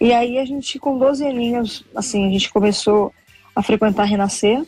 E 0.00 0.12
aí 0.12 0.38
a 0.38 0.44
gente, 0.44 0.78
com 0.78 0.98
12 0.98 1.24
aninhos, 1.24 1.84
assim, 1.94 2.26
a 2.26 2.30
gente 2.30 2.50
começou 2.50 3.12
a 3.54 3.62
frequentar 3.62 4.04
Renascer, 4.04 4.64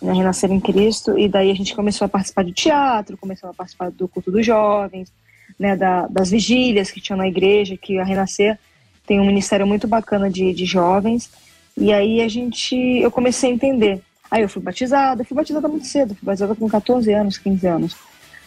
né, 0.00 0.12
Renascer 0.12 0.52
em 0.52 0.60
Cristo, 0.60 1.18
e 1.18 1.28
daí 1.28 1.50
a 1.50 1.54
gente 1.54 1.74
começou 1.74 2.04
a 2.04 2.08
participar 2.08 2.44
de 2.44 2.52
teatro, 2.52 3.16
começou 3.16 3.50
a 3.50 3.54
participar 3.54 3.90
do 3.90 4.06
culto 4.06 4.30
dos 4.30 4.44
jovens, 4.44 5.10
né, 5.58 5.74
da, 5.74 6.06
das 6.06 6.30
vigílias 6.30 6.90
que 6.90 7.00
tinha 7.00 7.16
na 7.16 7.26
igreja, 7.26 7.76
que 7.76 7.98
a 7.98 8.04
Renascer 8.04 8.58
tem 9.06 9.18
um 9.18 9.26
ministério 9.26 9.66
muito 9.66 9.88
bacana 9.88 10.30
de, 10.30 10.52
de 10.52 10.66
jovens. 10.66 11.30
E 11.76 11.92
aí 11.92 12.20
a 12.20 12.28
gente, 12.28 12.76
eu 12.76 13.10
comecei 13.10 13.50
a 13.50 13.54
entender. 13.54 14.02
Aí 14.30 14.42
eu 14.42 14.48
fui 14.48 14.60
batizada, 14.60 15.24
fui 15.24 15.34
batizada 15.34 15.66
muito 15.66 15.86
cedo, 15.86 16.14
fui 16.14 16.26
batizada 16.26 16.54
com 16.54 16.68
14 16.68 17.10
anos, 17.12 17.38
15 17.38 17.66
anos. 17.66 17.96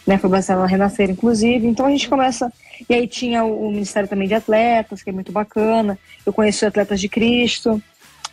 Né, 0.06 0.18
fui 0.18 0.28
batizada 0.28 0.60
na 0.60 0.66
Renascer, 0.66 1.10
inclusive. 1.10 1.66
Então 1.66 1.86
a 1.86 1.90
gente 1.90 2.08
começa. 2.08 2.52
E 2.88 2.94
aí 2.94 3.06
tinha 3.06 3.44
o, 3.44 3.68
o 3.68 3.70
Ministério 3.70 4.08
também 4.08 4.26
de 4.26 4.34
Atletas, 4.34 5.02
que 5.02 5.10
é 5.10 5.12
muito 5.12 5.30
bacana. 5.30 5.98
Eu 6.26 6.32
conheci 6.32 6.66
Atletas 6.66 7.00
de 7.00 7.08
Cristo, 7.08 7.80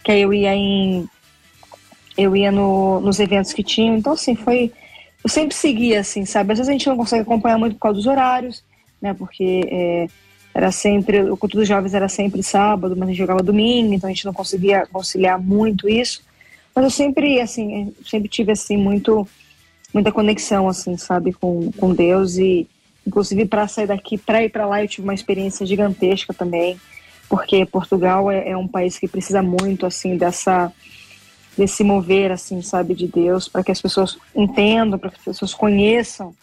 que 0.04 0.12
aí 0.12 0.22
eu 0.22 0.34
ia 0.34 0.56
em. 0.56 1.08
Eu 2.18 2.36
ia 2.36 2.52
no, 2.52 3.00
nos 3.00 3.20
eventos 3.20 3.54
que 3.54 3.64
tinham. 3.64 3.96
Então, 3.96 4.14
assim, 4.14 4.36
foi. 4.36 4.72
Eu 5.24 5.30
sempre 5.30 5.56
seguia, 5.56 6.00
assim, 6.00 6.26
sabe? 6.26 6.54
Às 6.54 6.60
vezes 6.60 6.70
a 6.70 6.72
gente 6.72 6.88
não 6.88 6.98
consegue 6.98 7.22
acompanhar 7.22 7.58
muito 7.58 7.74
por 7.74 7.82
causa 7.82 7.98
dos 7.98 8.08
horários, 8.08 8.64
né? 9.02 9.14
Porque 9.14 9.62
é, 9.70 10.08
era 10.54 10.72
sempre, 10.72 11.30
o 11.30 11.38
culto 11.38 11.58
dos 11.58 11.68
jovens 11.68 11.94
era 11.94 12.10
sempre 12.10 12.42
sábado, 12.42 12.96
mas 12.98 13.08
a 13.08 13.12
gente 13.12 13.20
jogava 13.20 13.44
domingo, 13.44 13.94
então 13.94 14.10
a 14.10 14.14
gente 14.14 14.26
não 14.26 14.34
conseguia 14.34 14.86
conciliar 14.88 15.40
muito 15.40 15.88
isso. 15.88 16.22
Mas 16.74 16.84
eu 16.84 16.92
sempre, 16.92 17.40
assim, 17.40 17.94
sempre 18.06 18.28
tive, 18.30 18.52
assim, 18.52 18.78
muito, 18.78 19.28
muita 19.94 20.12
conexão, 20.12 20.68
assim, 20.68 20.98
sabe, 20.98 21.34
com, 21.34 21.72
com 21.72 21.94
Deus 21.94 22.38
e, 22.38 22.68
inclusive, 23.06 23.46
para 23.46 23.68
sair 23.68 23.88
daqui, 23.88 24.18
para 24.18 24.44
ir 24.44 24.50
para 24.50 24.66
lá, 24.66 24.84
eu 24.84 24.88
tive 24.88 25.04
uma 25.04 25.14
experiência 25.14 25.66
gigantesca 25.66 26.34
também, 26.34 26.80
porque 27.28 27.66
Portugal 27.66 28.30
é, 28.30 28.50
é 28.50 28.58
um 28.58 28.68
país 28.68 28.98
que 28.98 29.08
precisa 29.08 29.42
muito, 29.42 29.86
assim, 29.86 30.18
dessa 30.18 30.72
desse 31.58 31.84
mover, 31.84 32.32
assim, 32.32 32.62
sabe, 32.62 32.96
de 32.96 33.06
Deus, 33.06 33.50
para 33.50 33.62
que 33.62 33.72
as 33.72 33.82
pessoas 33.82 34.18
entendam, 34.34 34.98
para 34.98 35.10
que 35.10 35.18
as 35.18 35.26
pessoas 35.26 35.54
conheçam 35.54 36.34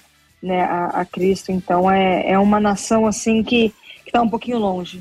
né, 0.42 0.62
a, 0.62 1.00
a 1.00 1.04
Cristo. 1.06 1.50
Então 1.50 1.90
é, 1.90 2.30
é 2.30 2.38
uma 2.38 2.60
nação 2.60 3.06
assim 3.06 3.42
que 3.42 3.72
está 4.06 4.20
um 4.20 4.28
pouquinho 4.28 4.58
longe 4.58 5.00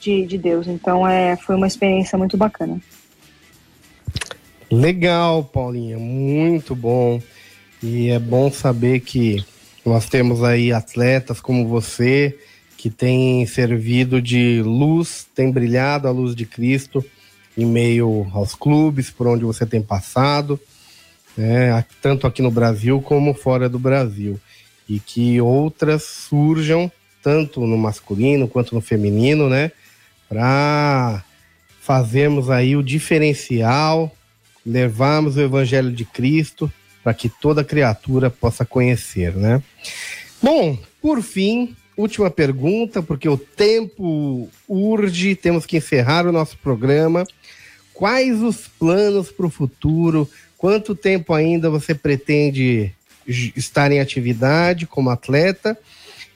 de, 0.00 0.26
de 0.26 0.36
Deus. 0.36 0.66
Então 0.66 1.06
é, 1.06 1.36
foi 1.36 1.54
uma 1.54 1.66
experiência 1.66 2.18
muito 2.18 2.36
bacana. 2.36 2.80
Legal, 4.70 5.44
Paulinha, 5.44 5.98
muito 5.98 6.74
bom. 6.74 7.20
E 7.86 8.08
é 8.08 8.18
bom 8.18 8.50
saber 8.50 9.00
que 9.00 9.44
nós 9.84 10.08
temos 10.08 10.42
aí 10.42 10.72
atletas 10.72 11.38
como 11.38 11.68
você 11.68 12.34
que 12.78 12.88
têm 12.88 13.44
servido 13.44 14.22
de 14.22 14.62
luz, 14.62 15.26
tem 15.34 15.52
brilhado 15.52 16.08
a 16.08 16.10
luz 16.10 16.34
de 16.34 16.46
Cristo 16.46 17.04
em 17.54 17.66
meio 17.66 18.26
aos 18.32 18.54
clubes 18.54 19.10
por 19.10 19.26
onde 19.26 19.44
você 19.44 19.66
tem 19.66 19.82
passado, 19.82 20.58
né, 21.36 21.84
tanto 22.00 22.26
aqui 22.26 22.40
no 22.40 22.50
Brasil 22.50 23.02
como 23.02 23.34
fora 23.34 23.68
do 23.68 23.78
Brasil 23.78 24.40
e 24.88 24.98
que 24.98 25.38
outras 25.42 26.04
surjam 26.04 26.90
tanto 27.22 27.66
no 27.66 27.76
masculino 27.76 28.48
quanto 28.48 28.74
no 28.74 28.80
feminino, 28.80 29.50
né? 29.50 29.70
Para 30.26 31.22
fazermos 31.82 32.48
aí 32.48 32.76
o 32.76 32.82
diferencial, 32.82 34.10
levarmos 34.64 35.36
o 35.36 35.42
evangelho 35.42 35.92
de 35.92 36.06
Cristo 36.06 36.72
para 37.04 37.12
que 37.12 37.28
toda 37.28 37.62
criatura 37.62 38.30
possa 38.30 38.64
conhecer, 38.64 39.36
né? 39.36 39.62
Bom, 40.42 40.78
por 41.02 41.22
fim, 41.22 41.76
última 41.94 42.30
pergunta, 42.30 43.02
porque 43.02 43.28
o 43.28 43.36
tempo 43.36 44.48
urge, 44.66 45.36
temos 45.36 45.66
que 45.66 45.76
encerrar 45.76 46.26
o 46.26 46.32
nosso 46.32 46.56
programa. 46.56 47.26
Quais 47.92 48.42
os 48.42 48.66
planos 48.66 49.30
para 49.30 49.46
o 49.46 49.50
futuro? 49.50 50.28
Quanto 50.56 50.94
tempo 50.94 51.34
ainda 51.34 51.68
você 51.68 51.94
pretende 51.94 52.92
estar 53.26 53.92
em 53.92 54.00
atividade 54.00 54.86
como 54.86 55.10
atleta. 55.10 55.78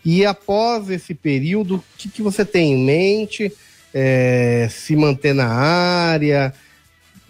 E 0.05 0.25
após 0.25 0.91
esse 0.91 1.15
período, 1.15 1.77
o 1.77 1.85
que, 1.97 2.09
que 2.09 2.23
você 2.23 2.45
tem 2.45 2.75
em 2.75 2.85
mente? 2.85 3.53
É, 3.93 4.69
se 4.71 4.95
manter 4.95 5.35
na 5.35 5.49
área 5.49 6.53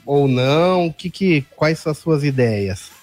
ou 0.04 0.26
não? 0.26 0.92
Que, 0.92 1.08
que, 1.08 1.44
quais 1.54 1.78
são 1.78 1.92
as 1.92 1.98
suas 1.98 2.24
ideias? 2.24 2.97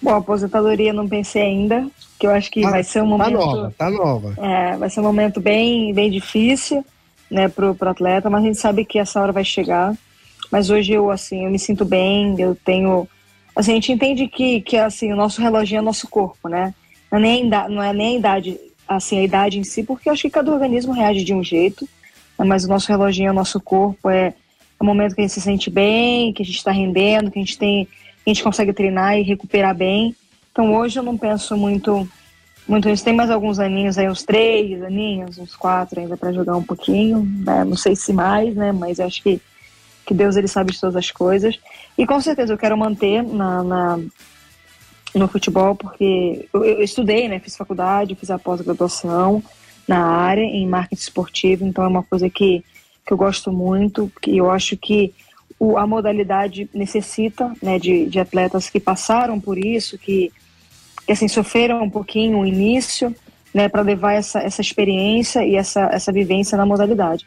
Bom, 0.00 0.14
aposentadoria 0.14 0.92
não 0.92 1.08
pensei 1.08 1.42
ainda, 1.42 1.86
que 2.18 2.26
eu 2.26 2.30
acho 2.30 2.50
que 2.50 2.64
ah, 2.64 2.70
vai 2.70 2.84
ser 2.84 3.02
um 3.02 3.10
tá 3.10 3.10
momento. 3.10 3.38
Tá 3.38 3.46
nova, 3.46 3.74
tá 3.78 3.90
nova. 3.90 4.34
É, 4.38 4.76
vai 4.76 4.90
ser 4.90 5.00
um 5.00 5.04
momento 5.04 5.40
bem, 5.40 5.92
bem 5.92 6.10
difícil, 6.10 6.84
né, 7.30 7.48
pro, 7.48 7.74
pro 7.74 7.90
atleta, 7.90 8.30
mas 8.30 8.42
a 8.42 8.46
gente 8.46 8.58
sabe 8.58 8.84
que 8.84 8.98
essa 8.98 9.20
hora 9.20 9.32
vai 9.32 9.44
chegar. 9.44 9.96
Mas 10.50 10.70
hoje 10.70 10.92
eu, 10.92 11.10
assim, 11.10 11.44
eu 11.44 11.50
me 11.50 11.58
sinto 11.58 11.84
bem, 11.84 12.34
eu 12.40 12.54
tenho 12.54 13.08
Assim, 13.58 13.72
a 13.72 13.74
gente 13.74 13.90
entende 13.90 14.28
que, 14.28 14.60
que 14.60 14.76
assim, 14.76 15.12
o 15.12 15.16
nosso 15.16 15.42
relógio 15.42 15.76
é 15.76 15.80
o 15.80 15.84
nosso 15.84 16.06
corpo, 16.06 16.48
né? 16.48 16.72
Não 17.10 17.18
é, 17.18 17.22
nem 17.22 17.52
a, 17.52 17.68
não 17.68 17.82
é 17.82 17.92
nem 17.92 18.14
a 18.14 18.18
idade, 18.20 18.60
assim, 18.86 19.18
a 19.18 19.24
idade 19.24 19.58
em 19.58 19.64
si, 19.64 19.82
porque 19.82 20.08
eu 20.08 20.12
acho 20.12 20.22
que 20.22 20.30
cada 20.30 20.52
organismo 20.52 20.92
reage 20.92 21.24
de 21.24 21.34
um 21.34 21.42
jeito, 21.42 21.84
né? 22.38 22.44
mas 22.44 22.64
o 22.64 22.68
nosso 22.68 22.86
relógio 22.86 23.26
é 23.26 23.30
o 23.32 23.34
nosso 23.34 23.60
corpo, 23.60 24.08
é, 24.08 24.28
é 24.28 24.34
o 24.78 24.84
momento 24.84 25.16
que 25.16 25.22
a 25.22 25.24
gente 25.24 25.34
se 25.34 25.40
sente 25.40 25.70
bem, 25.70 26.32
que 26.32 26.40
a 26.40 26.46
gente 26.46 26.58
está 26.58 26.70
rendendo, 26.70 27.32
que 27.32 27.38
a 27.40 27.42
gente 27.42 27.58
tem, 27.58 27.88
a 28.30 28.34
gente 28.34 28.42
consegue 28.42 28.72
treinar 28.72 29.18
e 29.18 29.22
recuperar 29.22 29.74
bem. 29.74 30.14
Então 30.52 30.74
hoje 30.74 30.98
eu 30.98 31.02
não 31.02 31.16
penso 31.16 31.56
muito 31.56 32.08
muito 32.66 32.86
nisso. 32.86 33.04
Tem 33.04 33.14
mais 33.14 33.30
alguns 33.30 33.58
aninhos 33.58 33.96
aí, 33.96 34.08
uns 34.08 34.22
três 34.22 34.82
aninhos, 34.82 35.38
uns 35.38 35.56
quatro 35.56 36.00
ainda 36.00 36.16
para 36.16 36.32
jogar 36.32 36.54
um 36.56 36.62
pouquinho, 36.62 37.26
né? 37.44 37.64
não 37.64 37.76
sei 37.76 37.96
se 37.96 38.12
mais, 38.12 38.54
né? 38.54 38.72
Mas 38.72 39.00
acho 39.00 39.22
que 39.22 39.40
que 40.04 40.14
Deus 40.14 40.36
ele 40.36 40.48
sabe 40.48 40.72
de 40.72 40.80
todas 40.80 40.96
as 40.96 41.10
coisas. 41.10 41.58
E 41.96 42.06
com 42.06 42.18
certeza 42.18 42.54
eu 42.54 42.58
quero 42.58 42.76
manter 42.78 43.22
na, 43.22 43.62
na 43.62 44.00
no 45.14 45.28
futebol, 45.28 45.74
porque 45.74 46.48
eu, 46.52 46.64
eu, 46.64 46.82
estudei, 46.82 47.28
né? 47.28 47.38
Fiz 47.38 47.56
faculdade, 47.56 48.14
fiz 48.14 48.30
a 48.30 48.38
pós-graduação 48.38 49.42
na 49.86 50.04
área, 50.06 50.42
em 50.42 50.66
marketing 50.66 51.02
esportivo, 51.02 51.64
então 51.66 51.84
é 51.84 51.88
uma 51.88 52.02
coisa 52.02 52.28
que, 52.28 52.62
que 53.06 53.12
eu 53.12 53.16
gosto 53.16 53.50
muito, 53.50 54.10
que 54.20 54.36
eu 54.36 54.50
acho 54.50 54.76
que 54.76 55.14
o, 55.58 55.76
a 55.76 55.86
modalidade 55.86 56.68
necessita 56.72 57.52
né, 57.62 57.78
de, 57.78 58.06
de 58.06 58.20
atletas 58.20 58.70
que 58.70 58.78
passaram 58.78 59.40
por 59.40 59.58
isso, 59.58 59.98
que, 59.98 60.32
que 61.04 61.12
assim, 61.12 61.28
sofreram 61.28 61.82
um 61.82 61.90
pouquinho 61.90 62.38
o 62.38 62.46
início, 62.46 63.14
né, 63.52 63.68
para 63.68 63.82
levar 63.82 64.12
essa, 64.12 64.40
essa 64.40 64.60
experiência 64.60 65.44
e 65.44 65.56
essa, 65.56 65.88
essa 65.92 66.12
vivência 66.12 66.56
na 66.56 66.66
modalidade. 66.66 67.26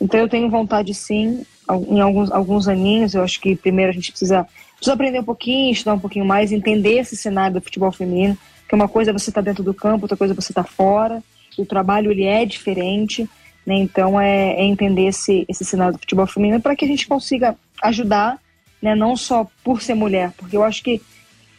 Então 0.00 0.18
eu 0.18 0.28
tenho 0.28 0.48
vontade 0.50 0.94
sim 0.94 1.44
em 1.88 2.00
alguns, 2.00 2.30
alguns 2.30 2.68
aninhos, 2.68 3.14
eu 3.14 3.22
acho 3.22 3.40
que 3.40 3.56
primeiro 3.56 3.90
a 3.90 3.94
gente 3.94 4.10
precisa, 4.10 4.46
precisa 4.74 4.94
aprender 4.94 5.20
um 5.20 5.24
pouquinho, 5.24 5.72
estudar 5.72 5.94
um 5.94 5.98
pouquinho 5.98 6.24
mais, 6.24 6.52
entender 6.52 6.98
esse 6.98 7.16
cenário 7.16 7.54
do 7.54 7.62
futebol 7.62 7.92
feminino, 7.92 8.36
que 8.68 8.74
uma 8.74 8.88
coisa 8.88 9.10
é 9.10 9.12
você 9.12 9.30
estar 9.30 9.42
tá 9.42 9.44
dentro 9.44 9.62
do 9.62 9.72
campo, 9.72 10.04
outra 10.04 10.16
coisa 10.16 10.34
é 10.34 10.36
você 10.36 10.52
estar 10.52 10.64
tá 10.64 10.68
fora, 10.68 11.22
o 11.56 11.64
trabalho 11.64 12.10
ele 12.10 12.24
é 12.24 12.44
diferente, 12.44 13.28
né? 13.66 13.74
então 13.76 14.20
é, 14.20 14.54
é 14.54 14.64
entender 14.64 15.06
esse, 15.06 15.44
esse 15.48 15.64
cenário 15.64 15.94
do 15.94 16.00
futebol 16.00 16.26
feminino 16.26 16.60
para 16.60 16.76
que 16.76 16.84
a 16.84 16.88
gente 16.88 17.06
consiga 17.06 17.56
ajudar, 17.82 18.38
né? 18.80 18.94
não 18.94 19.16
só 19.16 19.46
por 19.64 19.82
ser 19.82 19.94
mulher, 19.94 20.32
porque 20.36 20.56
eu 20.56 20.62
acho 20.62 20.82
que, 20.82 21.00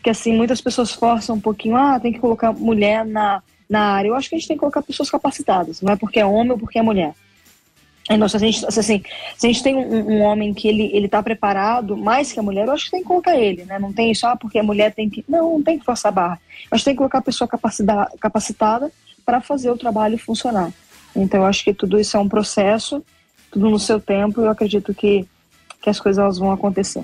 que 0.03 0.09
assim, 0.09 0.33
muitas 0.33 0.61
pessoas 0.61 0.91
forçam 0.91 1.35
um 1.35 1.41
pouquinho, 1.41 1.75
ah, 1.75 1.99
tem 1.99 2.13
que 2.13 2.19
colocar 2.19 2.51
mulher 2.51 3.05
na, 3.05 3.41
na 3.69 3.93
área, 3.93 4.09
eu 4.09 4.15
acho 4.15 4.29
que 4.29 4.35
a 4.35 4.37
gente 4.37 4.47
tem 4.47 4.57
que 4.57 4.61
colocar 4.61 4.81
pessoas 4.81 5.09
capacitadas, 5.09 5.81
não 5.81 5.93
é 5.93 5.95
porque 5.95 6.19
é 6.19 6.25
homem 6.25 6.51
ou 6.51 6.57
porque 6.57 6.79
é 6.79 6.81
mulher. 6.81 7.13
Nossa, 8.17 8.37
se 8.37 8.45
a 8.45 8.51
gente, 8.51 8.65
assim, 8.65 9.03
se 9.37 9.47
a 9.47 9.49
gente 9.49 9.63
tem 9.63 9.75
um, 9.75 10.11
um, 10.11 10.21
homem 10.23 10.53
que 10.53 10.67
ele 10.67 10.91
ele 10.93 11.05
está 11.05 11.23
preparado 11.23 11.95
mais 11.95 12.33
que 12.33 12.39
a 12.39 12.43
mulher, 12.43 12.67
eu 12.67 12.73
acho 12.73 12.85
que 12.85 12.91
tem 12.91 12.99
que 12.99 13.07
colocar 13.07 13.37
ele, 13.37 13.63
né? 13.63 13.79
Não 13.79 13.93
tem 13.93 14.11
isso, 14.11 14.27
ah, 14.27 14.35
porque 14.35 14.59
a 14.59 14.63
mulher 14.63 14.93
tem 14.93 15.09
que. 15.09 15.23
Não, 15.27 15.53
não 15.53 15.63
tem 15.63 15.79
que 15.79 15.85
forçar 15.85 16.11
a 16.11 16.15
barra. 16.15 16.41
Mas 16.69 16.83
tem 16.83 16.93
que 16.93 16.97
colocar 16.97 17.19
a 17.19 17.21
pessoa 17.21 17.47
capacitada 18.19 18.91
para 19.25 19.39
fazer 19.39 19.71
o 19.71 19.77
trabalho 19.77 20.17
funcionar. 20.17 20.71
Então, 21.15 21.41
eu 21.41 21.45
acho 21.45 21.63
que 21.63 21.73
tudo 21.73 21.99
isso 21.99 22.17
é 22.17 22.19
um 22.19 22.29
processo, 22.29 23.03
tudo 23.51 23.69
no 23.69 23.79
seu 23.79 23.99
tempo, 23.99 24.41
e 24.41 24.45
eu 24.45 24.49
acredito 24.49 24.93
que, 24.93 25.27
que 25.81 25.89
as 25.89 25.99
coisas 25.99 26.21
elas 26.21 26.37
vão 26.37 26.51
acontecer. 26.51 27.03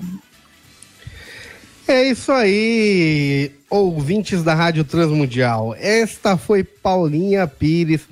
É 1.86 2.04
isso 2.04 2.30
aí, 2.30 3.50
ouvintes 3.68 4.44
da 4.44 4.54
Rádio 4.54 4.84
Transmundial. 4.84 5.74
Esta 5.76 6.36
foi 6.36 6.62
Paulinha 6.62 7.46
Pires, 7.48 8.02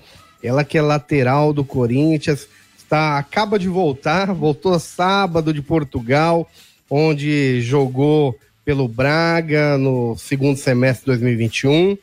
ela 0.43 0.65
que 0.65 0.77
é 0.77 0.83
lateral 0.83 1.53
do 1.53 1.65
Corinthians, 1.65 2.49
está 2.77 3.19
acaba 3.19 3.59
de 3.59 3.69
voltar, 3.69 4.33
voltou 4.33 4.79
sábado 4.79 5.53
de 5.53 5.63
Portugal, 5.63 6.49
onde 6.91 7.61
jogou 7.61 8.37
pelo 8.65 8.89
Braga 8.89 9.79
no 9.79 10.17
segundo 10.17 10.57
semestre 10.57 11.05
de 11.05 11.19
2021 11.19 11.97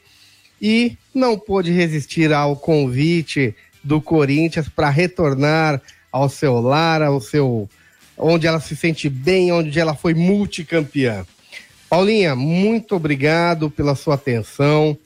e 0.62 0.98
não 1.14 1.38
pôde 1.38 1.72
resistir 1.72 2.32
ao 2.32 2.56
convite 2.56 3.56
do 3.86 4.02
Corinthians 4.02 4.68
para 4.68 4.90
retornar 4.90 5.80
ao 6.12 6.28
seu 6.28 6.60
lar, 6.60 7.04
ao 7.04 7.22
seu 7.22 7.70
onde 8.18 8.48
ela 8.48 8.60
se 8.60 8.76
sente 8.76 9.08
bem, 9.08 9.52
onde 9.52 9.80
ela 9.80 9.94
foi 9.94 10.14
multicampeã. 10.14 11.26
Paulinha, 11.88 12.36
muito 12.36 12.96
obrigado 12.96 13.70
pela 13.70 13.94
sua 13.94 14.16
atenção, 14.16 14.98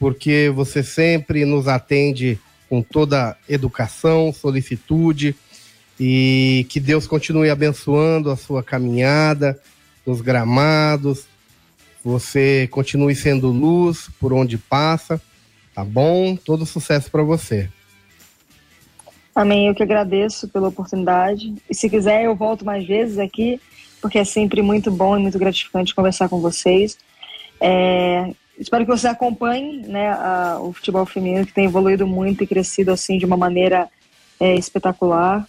porque 0.00 0.50
você 0.52 0.82
sempre 0.82 1.44
nos 1.44 1.68
atende 1.68 2.38
com 2.68 2.82
toda 2.82 3.36
educação, 3.48 4.32
solicitude 4.32 5.36
e 6.00 6.66
que 6.68 6.80
Deus 6.80 7.06
continue 7.06 7.50
abençoando 7.50 8.30
a 8.30 8.36
sua 8.36 8.62
caminhada 8.64 9.60
nos 10.04 10.20
gramados. 10.20 11.26
Você 12.02 12.66
continue 12.70 13.14
sendo 13.14 13.48
luz 13.48 14.10
por 14.18 14.32
onde 14.32 14.58
passa, 14.58 15.20
tá 15.72 15.84
bom? 15.84 16.34
Todo 16.34 16.66
sucesso 16.66 17.10
para 17.10 17.22
você. 17.22 17.70
Amém. 19.34 19.66
Eu 19.66 19.74
que 19.74 19.82
agradeço 19.82 20.48
pela 20.48 20.68
oportunidade. 20.68 21.54
E 21.68 21.74
se 21.74 21.90
quiser, 21.90 22.24
eu 22.24 22.36
volto 22.36 22.64
mais 22.64 22.86
vezes 22.86 23.18
aqui, 23.18 23.60
porque 24.00 24.18
é 24.18 24.24
sempre 24.24 24.62
muito 24.62 24.90
bom 24.90 25.18
e 25.18 25.20
muito 25.20 25.38
gratificante 25.38 25.94
conversar 25.94 26.28
com 26.28 26.40
vocês. 26.40 26.96
É, 27.60 28.32
espero 28.56 28.84
que 28.84 28.90
você 28.90 29.08
acompanhe 29.08 29.78
né, 29.88 30.10
a, 30.10 30.58
o 30.60 30.72
futebol 30.72 31.04
feminino, 31.04 31.44
que 31.44 31.52
tem 31.52 31.64
evoluído 31.64 32.06
muito 32.06 32.44
e 32.44 32.46
crescido 32.46 32.92
assim 32.92 33.18
de 33.18 33.26
uma 33.26 33.36
maneira 33.36 33.88
é, 34.38 34.54
espetacular. 34.54 35.44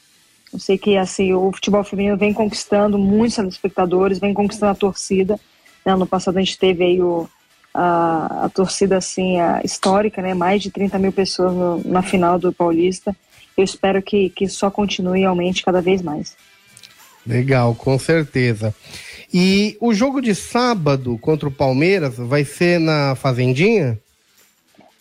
Eu 0.51 0.59
sei 0.59 0.77
que 0.79 0.97
assim, 0.97 1.33
o 1.33 1.51
futebol 1.51 1.83
feminino 1.83 2.17
vem 2.17 2.33
conquistando 2.33 2.97
muitos 2.97 3.36
telespectadores, 3.36 4.17
vem 4.17 4.33
conquistando 4.33 4.71
a 4.71 4.75
torcida. 4.75 5.39
Né? 5.86 5.95
No 5.95 6.07
passado 6.07 6.38
a 6.38 6.39
gente 6.39 6.57
teve 6.57 6.83
aí 6.83 7.01
o, 7.01 7.29
a, 7.71 8.45
a 8.45 8.49
torcida 8.49 8.97
assim, 8.97 9.39
a 9.39 9.61
histórica, 9.63 10.23
né? 10.23 10.33
mais 10.33 10.63
de 10.63 10.71
30 10.71 10.97
mil 10.97 11.11
pessoas 11.11 11.53
no, 11.53 11.83
na 11.86 12.01
final 12.01 12.39
do 12.39 12.51
Paulista 12.51 13.15
eu 13.58 13.64
espero 13.64 14.01
que, 14.01 14.30
que 14.30 14.47
só 14.47 14.70
continue 14.70 15.22
e 15.22 15.26
aumente 15.26 15.64
cada 15.64 15.82
vez 15.82 16.01
mais. 16.01 16.36
Legal, 17.26 17.74
com 17.74 17.97
certeza. 17.97 18.74
E 19.34 19.78
o 19.82 19.93
jogo 19.93 20.22
de 20.22 20.36
sábado 20.36 21.18
contra 21.18 21.47
o 21.49 21.51
Palmeiras 21.51 22.16
vai 22.18 22.45
ser 22.45 22.80
na 22.80 23.16
Fazendinha? 23.16 23.97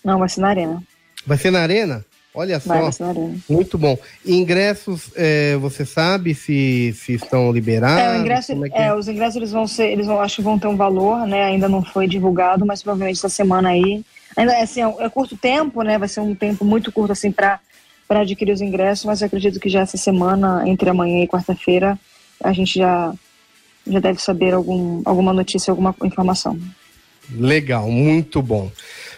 Não, 0.02 0.18
vai 0.18 0.28
ser 0.28 0.40
na 0.40 0.48
Arena. 0.48 0.82
Vai 1.26 1.38
ser 1.38 1.50
na 1.50 1.60
Arena? 1.60 2.04
Olha 2.34 2.58
só. 2.58 2.70
Vai, 2.70 2.82
vai 2.82 2.92
ser 2.92 3.02
na 3.04 3.08
Arena. 3.10 3.36
Muito 3.48 3.78
bom. 3.78 3.96
ingressos, 4.26 5.10
é, 5.14 5.56
você 5.56 5.84
sabe 5.84 6.34
se, 6.34 6.92
se 6.98 7.14
estão 7.14 7.52
liberados? 7.52 8.02
É, 8.02 8.18
ingresso, 8.18 8.52
é 8.52 8.56
é, 8.72 8.86
é? 8.86 8.94
os 8.94 9.06
ingressos 9.06 9.36
eles 9.36 9.52
vão 9.52 9.66
ser, 9.66 9.88
eles 9.90 10.06
vão, 10.06 10.20
acho 10.20 10.36
que 10.36 10.42
vão 10.42 10.58
ter 10.58 10.66
um 10.66 10.76
valor, 10.76 11.26
né? 11.26 11.44
Ainda 11.44 11.68
não 11.68 11.82
foi 11.84 12.08
divulgado, 12.08 12.66
mas 12.66 12.82
provavelmente 12.82 13.18
essa 13.18 13.28
semana 13.28 13.68
aí. 13.68 14.04
Ainda 14.36 14.52
é 14.52 14.62
assim, 14.62 14.82
é, 14.82 14.94
é 14.98 15.08
curto 15.08 15.36
tempo, 15.36 15.82
né? 15.82 15.96
Vai 15.96 16.08
ser 16.08 16.20
um 16.20 16.34
tempo 16.34 16.64
muito 16.64 16.90
curto 16.90 17.12
assim 17.12 17.30
para 17.30 17.60
para 18.06 18.20
adquirir 18.20 18.52
os 18.52 18.60
ingressos, 18.60 19.04
mas 19.04 19.20
eu 19.20 19.26
acredito 19.26 19.58
que 19.58 19.68
já 19.68 19.80
essa 19.80 19.96
semana, 19.96 20.62
entre 20.66 20.90
amanhã 20.90 21.22
e 21.22 21.28
quarta-feira, 21.28 21.98
a 22.42 22.52
gente 22.52 22.78
já, 22.78 23.14
já 23.86 24.00
deve 24.00 24.20
saber 24.20 24.54
algum, 24.54 25.02
alguma 25.04 25.32
notícia, 25.32 25.70
alguma 25.70 25.94
informação. 26.02 26.58
Legal, 27.30 27.90
muito 27.90 28.42
bom. 28.42 28.70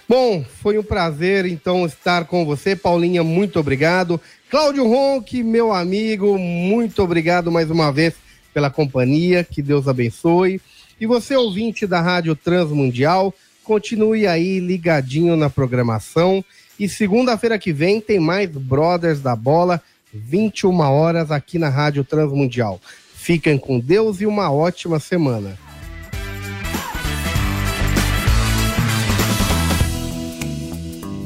Bom, 0.09 0.45
foi 0.63 0.79
um 0.79 0.83
prazer 0.85 1.45
então 1.47 1.85
estar 1.85 2.27
com 2.27 2.45
você, 2.45 2.77
Paulinha, 2.77 3.25
muito 3.25 3.59
obrigado. 3.59 4.21
Cláudio 4.49 4.87
Ronque, 4.87 5.43
meu 5.43 5.73
amigo, 5.73 6.39
muito 6.39 7.03
obrigado 7.03 7.51
mais 7.51 7.69
uma 7.71 7.91
vez 7.91 8.15
pela 8.55 8.71
companhia, 8.71 9.43
que 9.43 9.61
Deus 9.61 9.89
abençoe. 9.89 10.61
E 11.01 11.07
você, 11.07 11.35
ouvinte 11.35 11.87
da 11.87 12.01
Rádio 12.01 12.37
Transmundial, 12.37 13.35
continue 13.65 14.27
aí 14.29 14.61
ligadinho 14.61 15.37
na 15.37 15.51
programação 15.51 16.45
e 16.79 16.89
segunda-feira 16.89 17.59
que 17.59 17.73
vem 17.73 18.01
tem 18.01 18.21
mais 18.21 18.51
Brothers 18.51 19.21
da 19.21 19.35
Bola, 19.35 19.83
21 20.13 20.79
horas 20.81 21.31
aqui 21.31 21.59
na 21.59 21.69
Rádio 21.69 22.05
Transmundial. 22.05 22.81
Fiquem 23.15 23.59
com 23.59 23.79
Deus 23.79 24.21
e 24.21 24.27
uma 24.27 24.53
ótima 24.53 25.01
semana. 25.01 25.59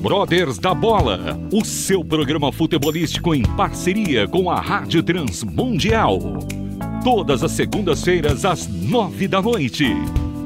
Brothers 0.00 0.58
da 0.58 0.72
Bola, 0.72 1.38
o 1.52 1.62
seu 1.62 2.02
programa 2.02 2.50
futebolístico 2.50 3.34
em 3.34 3.42
parceria 3.42 4.26
com 4.26 4.50
a 4.50 4.58
Rádio 4.58 5.02
Transmundial. 5.02 6.18
Todas 7.04 7.44
as 7.44 7.52
segundas-feiras 7.52 8.46
às 8.46 8.66
nove 8.66 9.28
da 9.28 9.42
noite. 9.42 9.84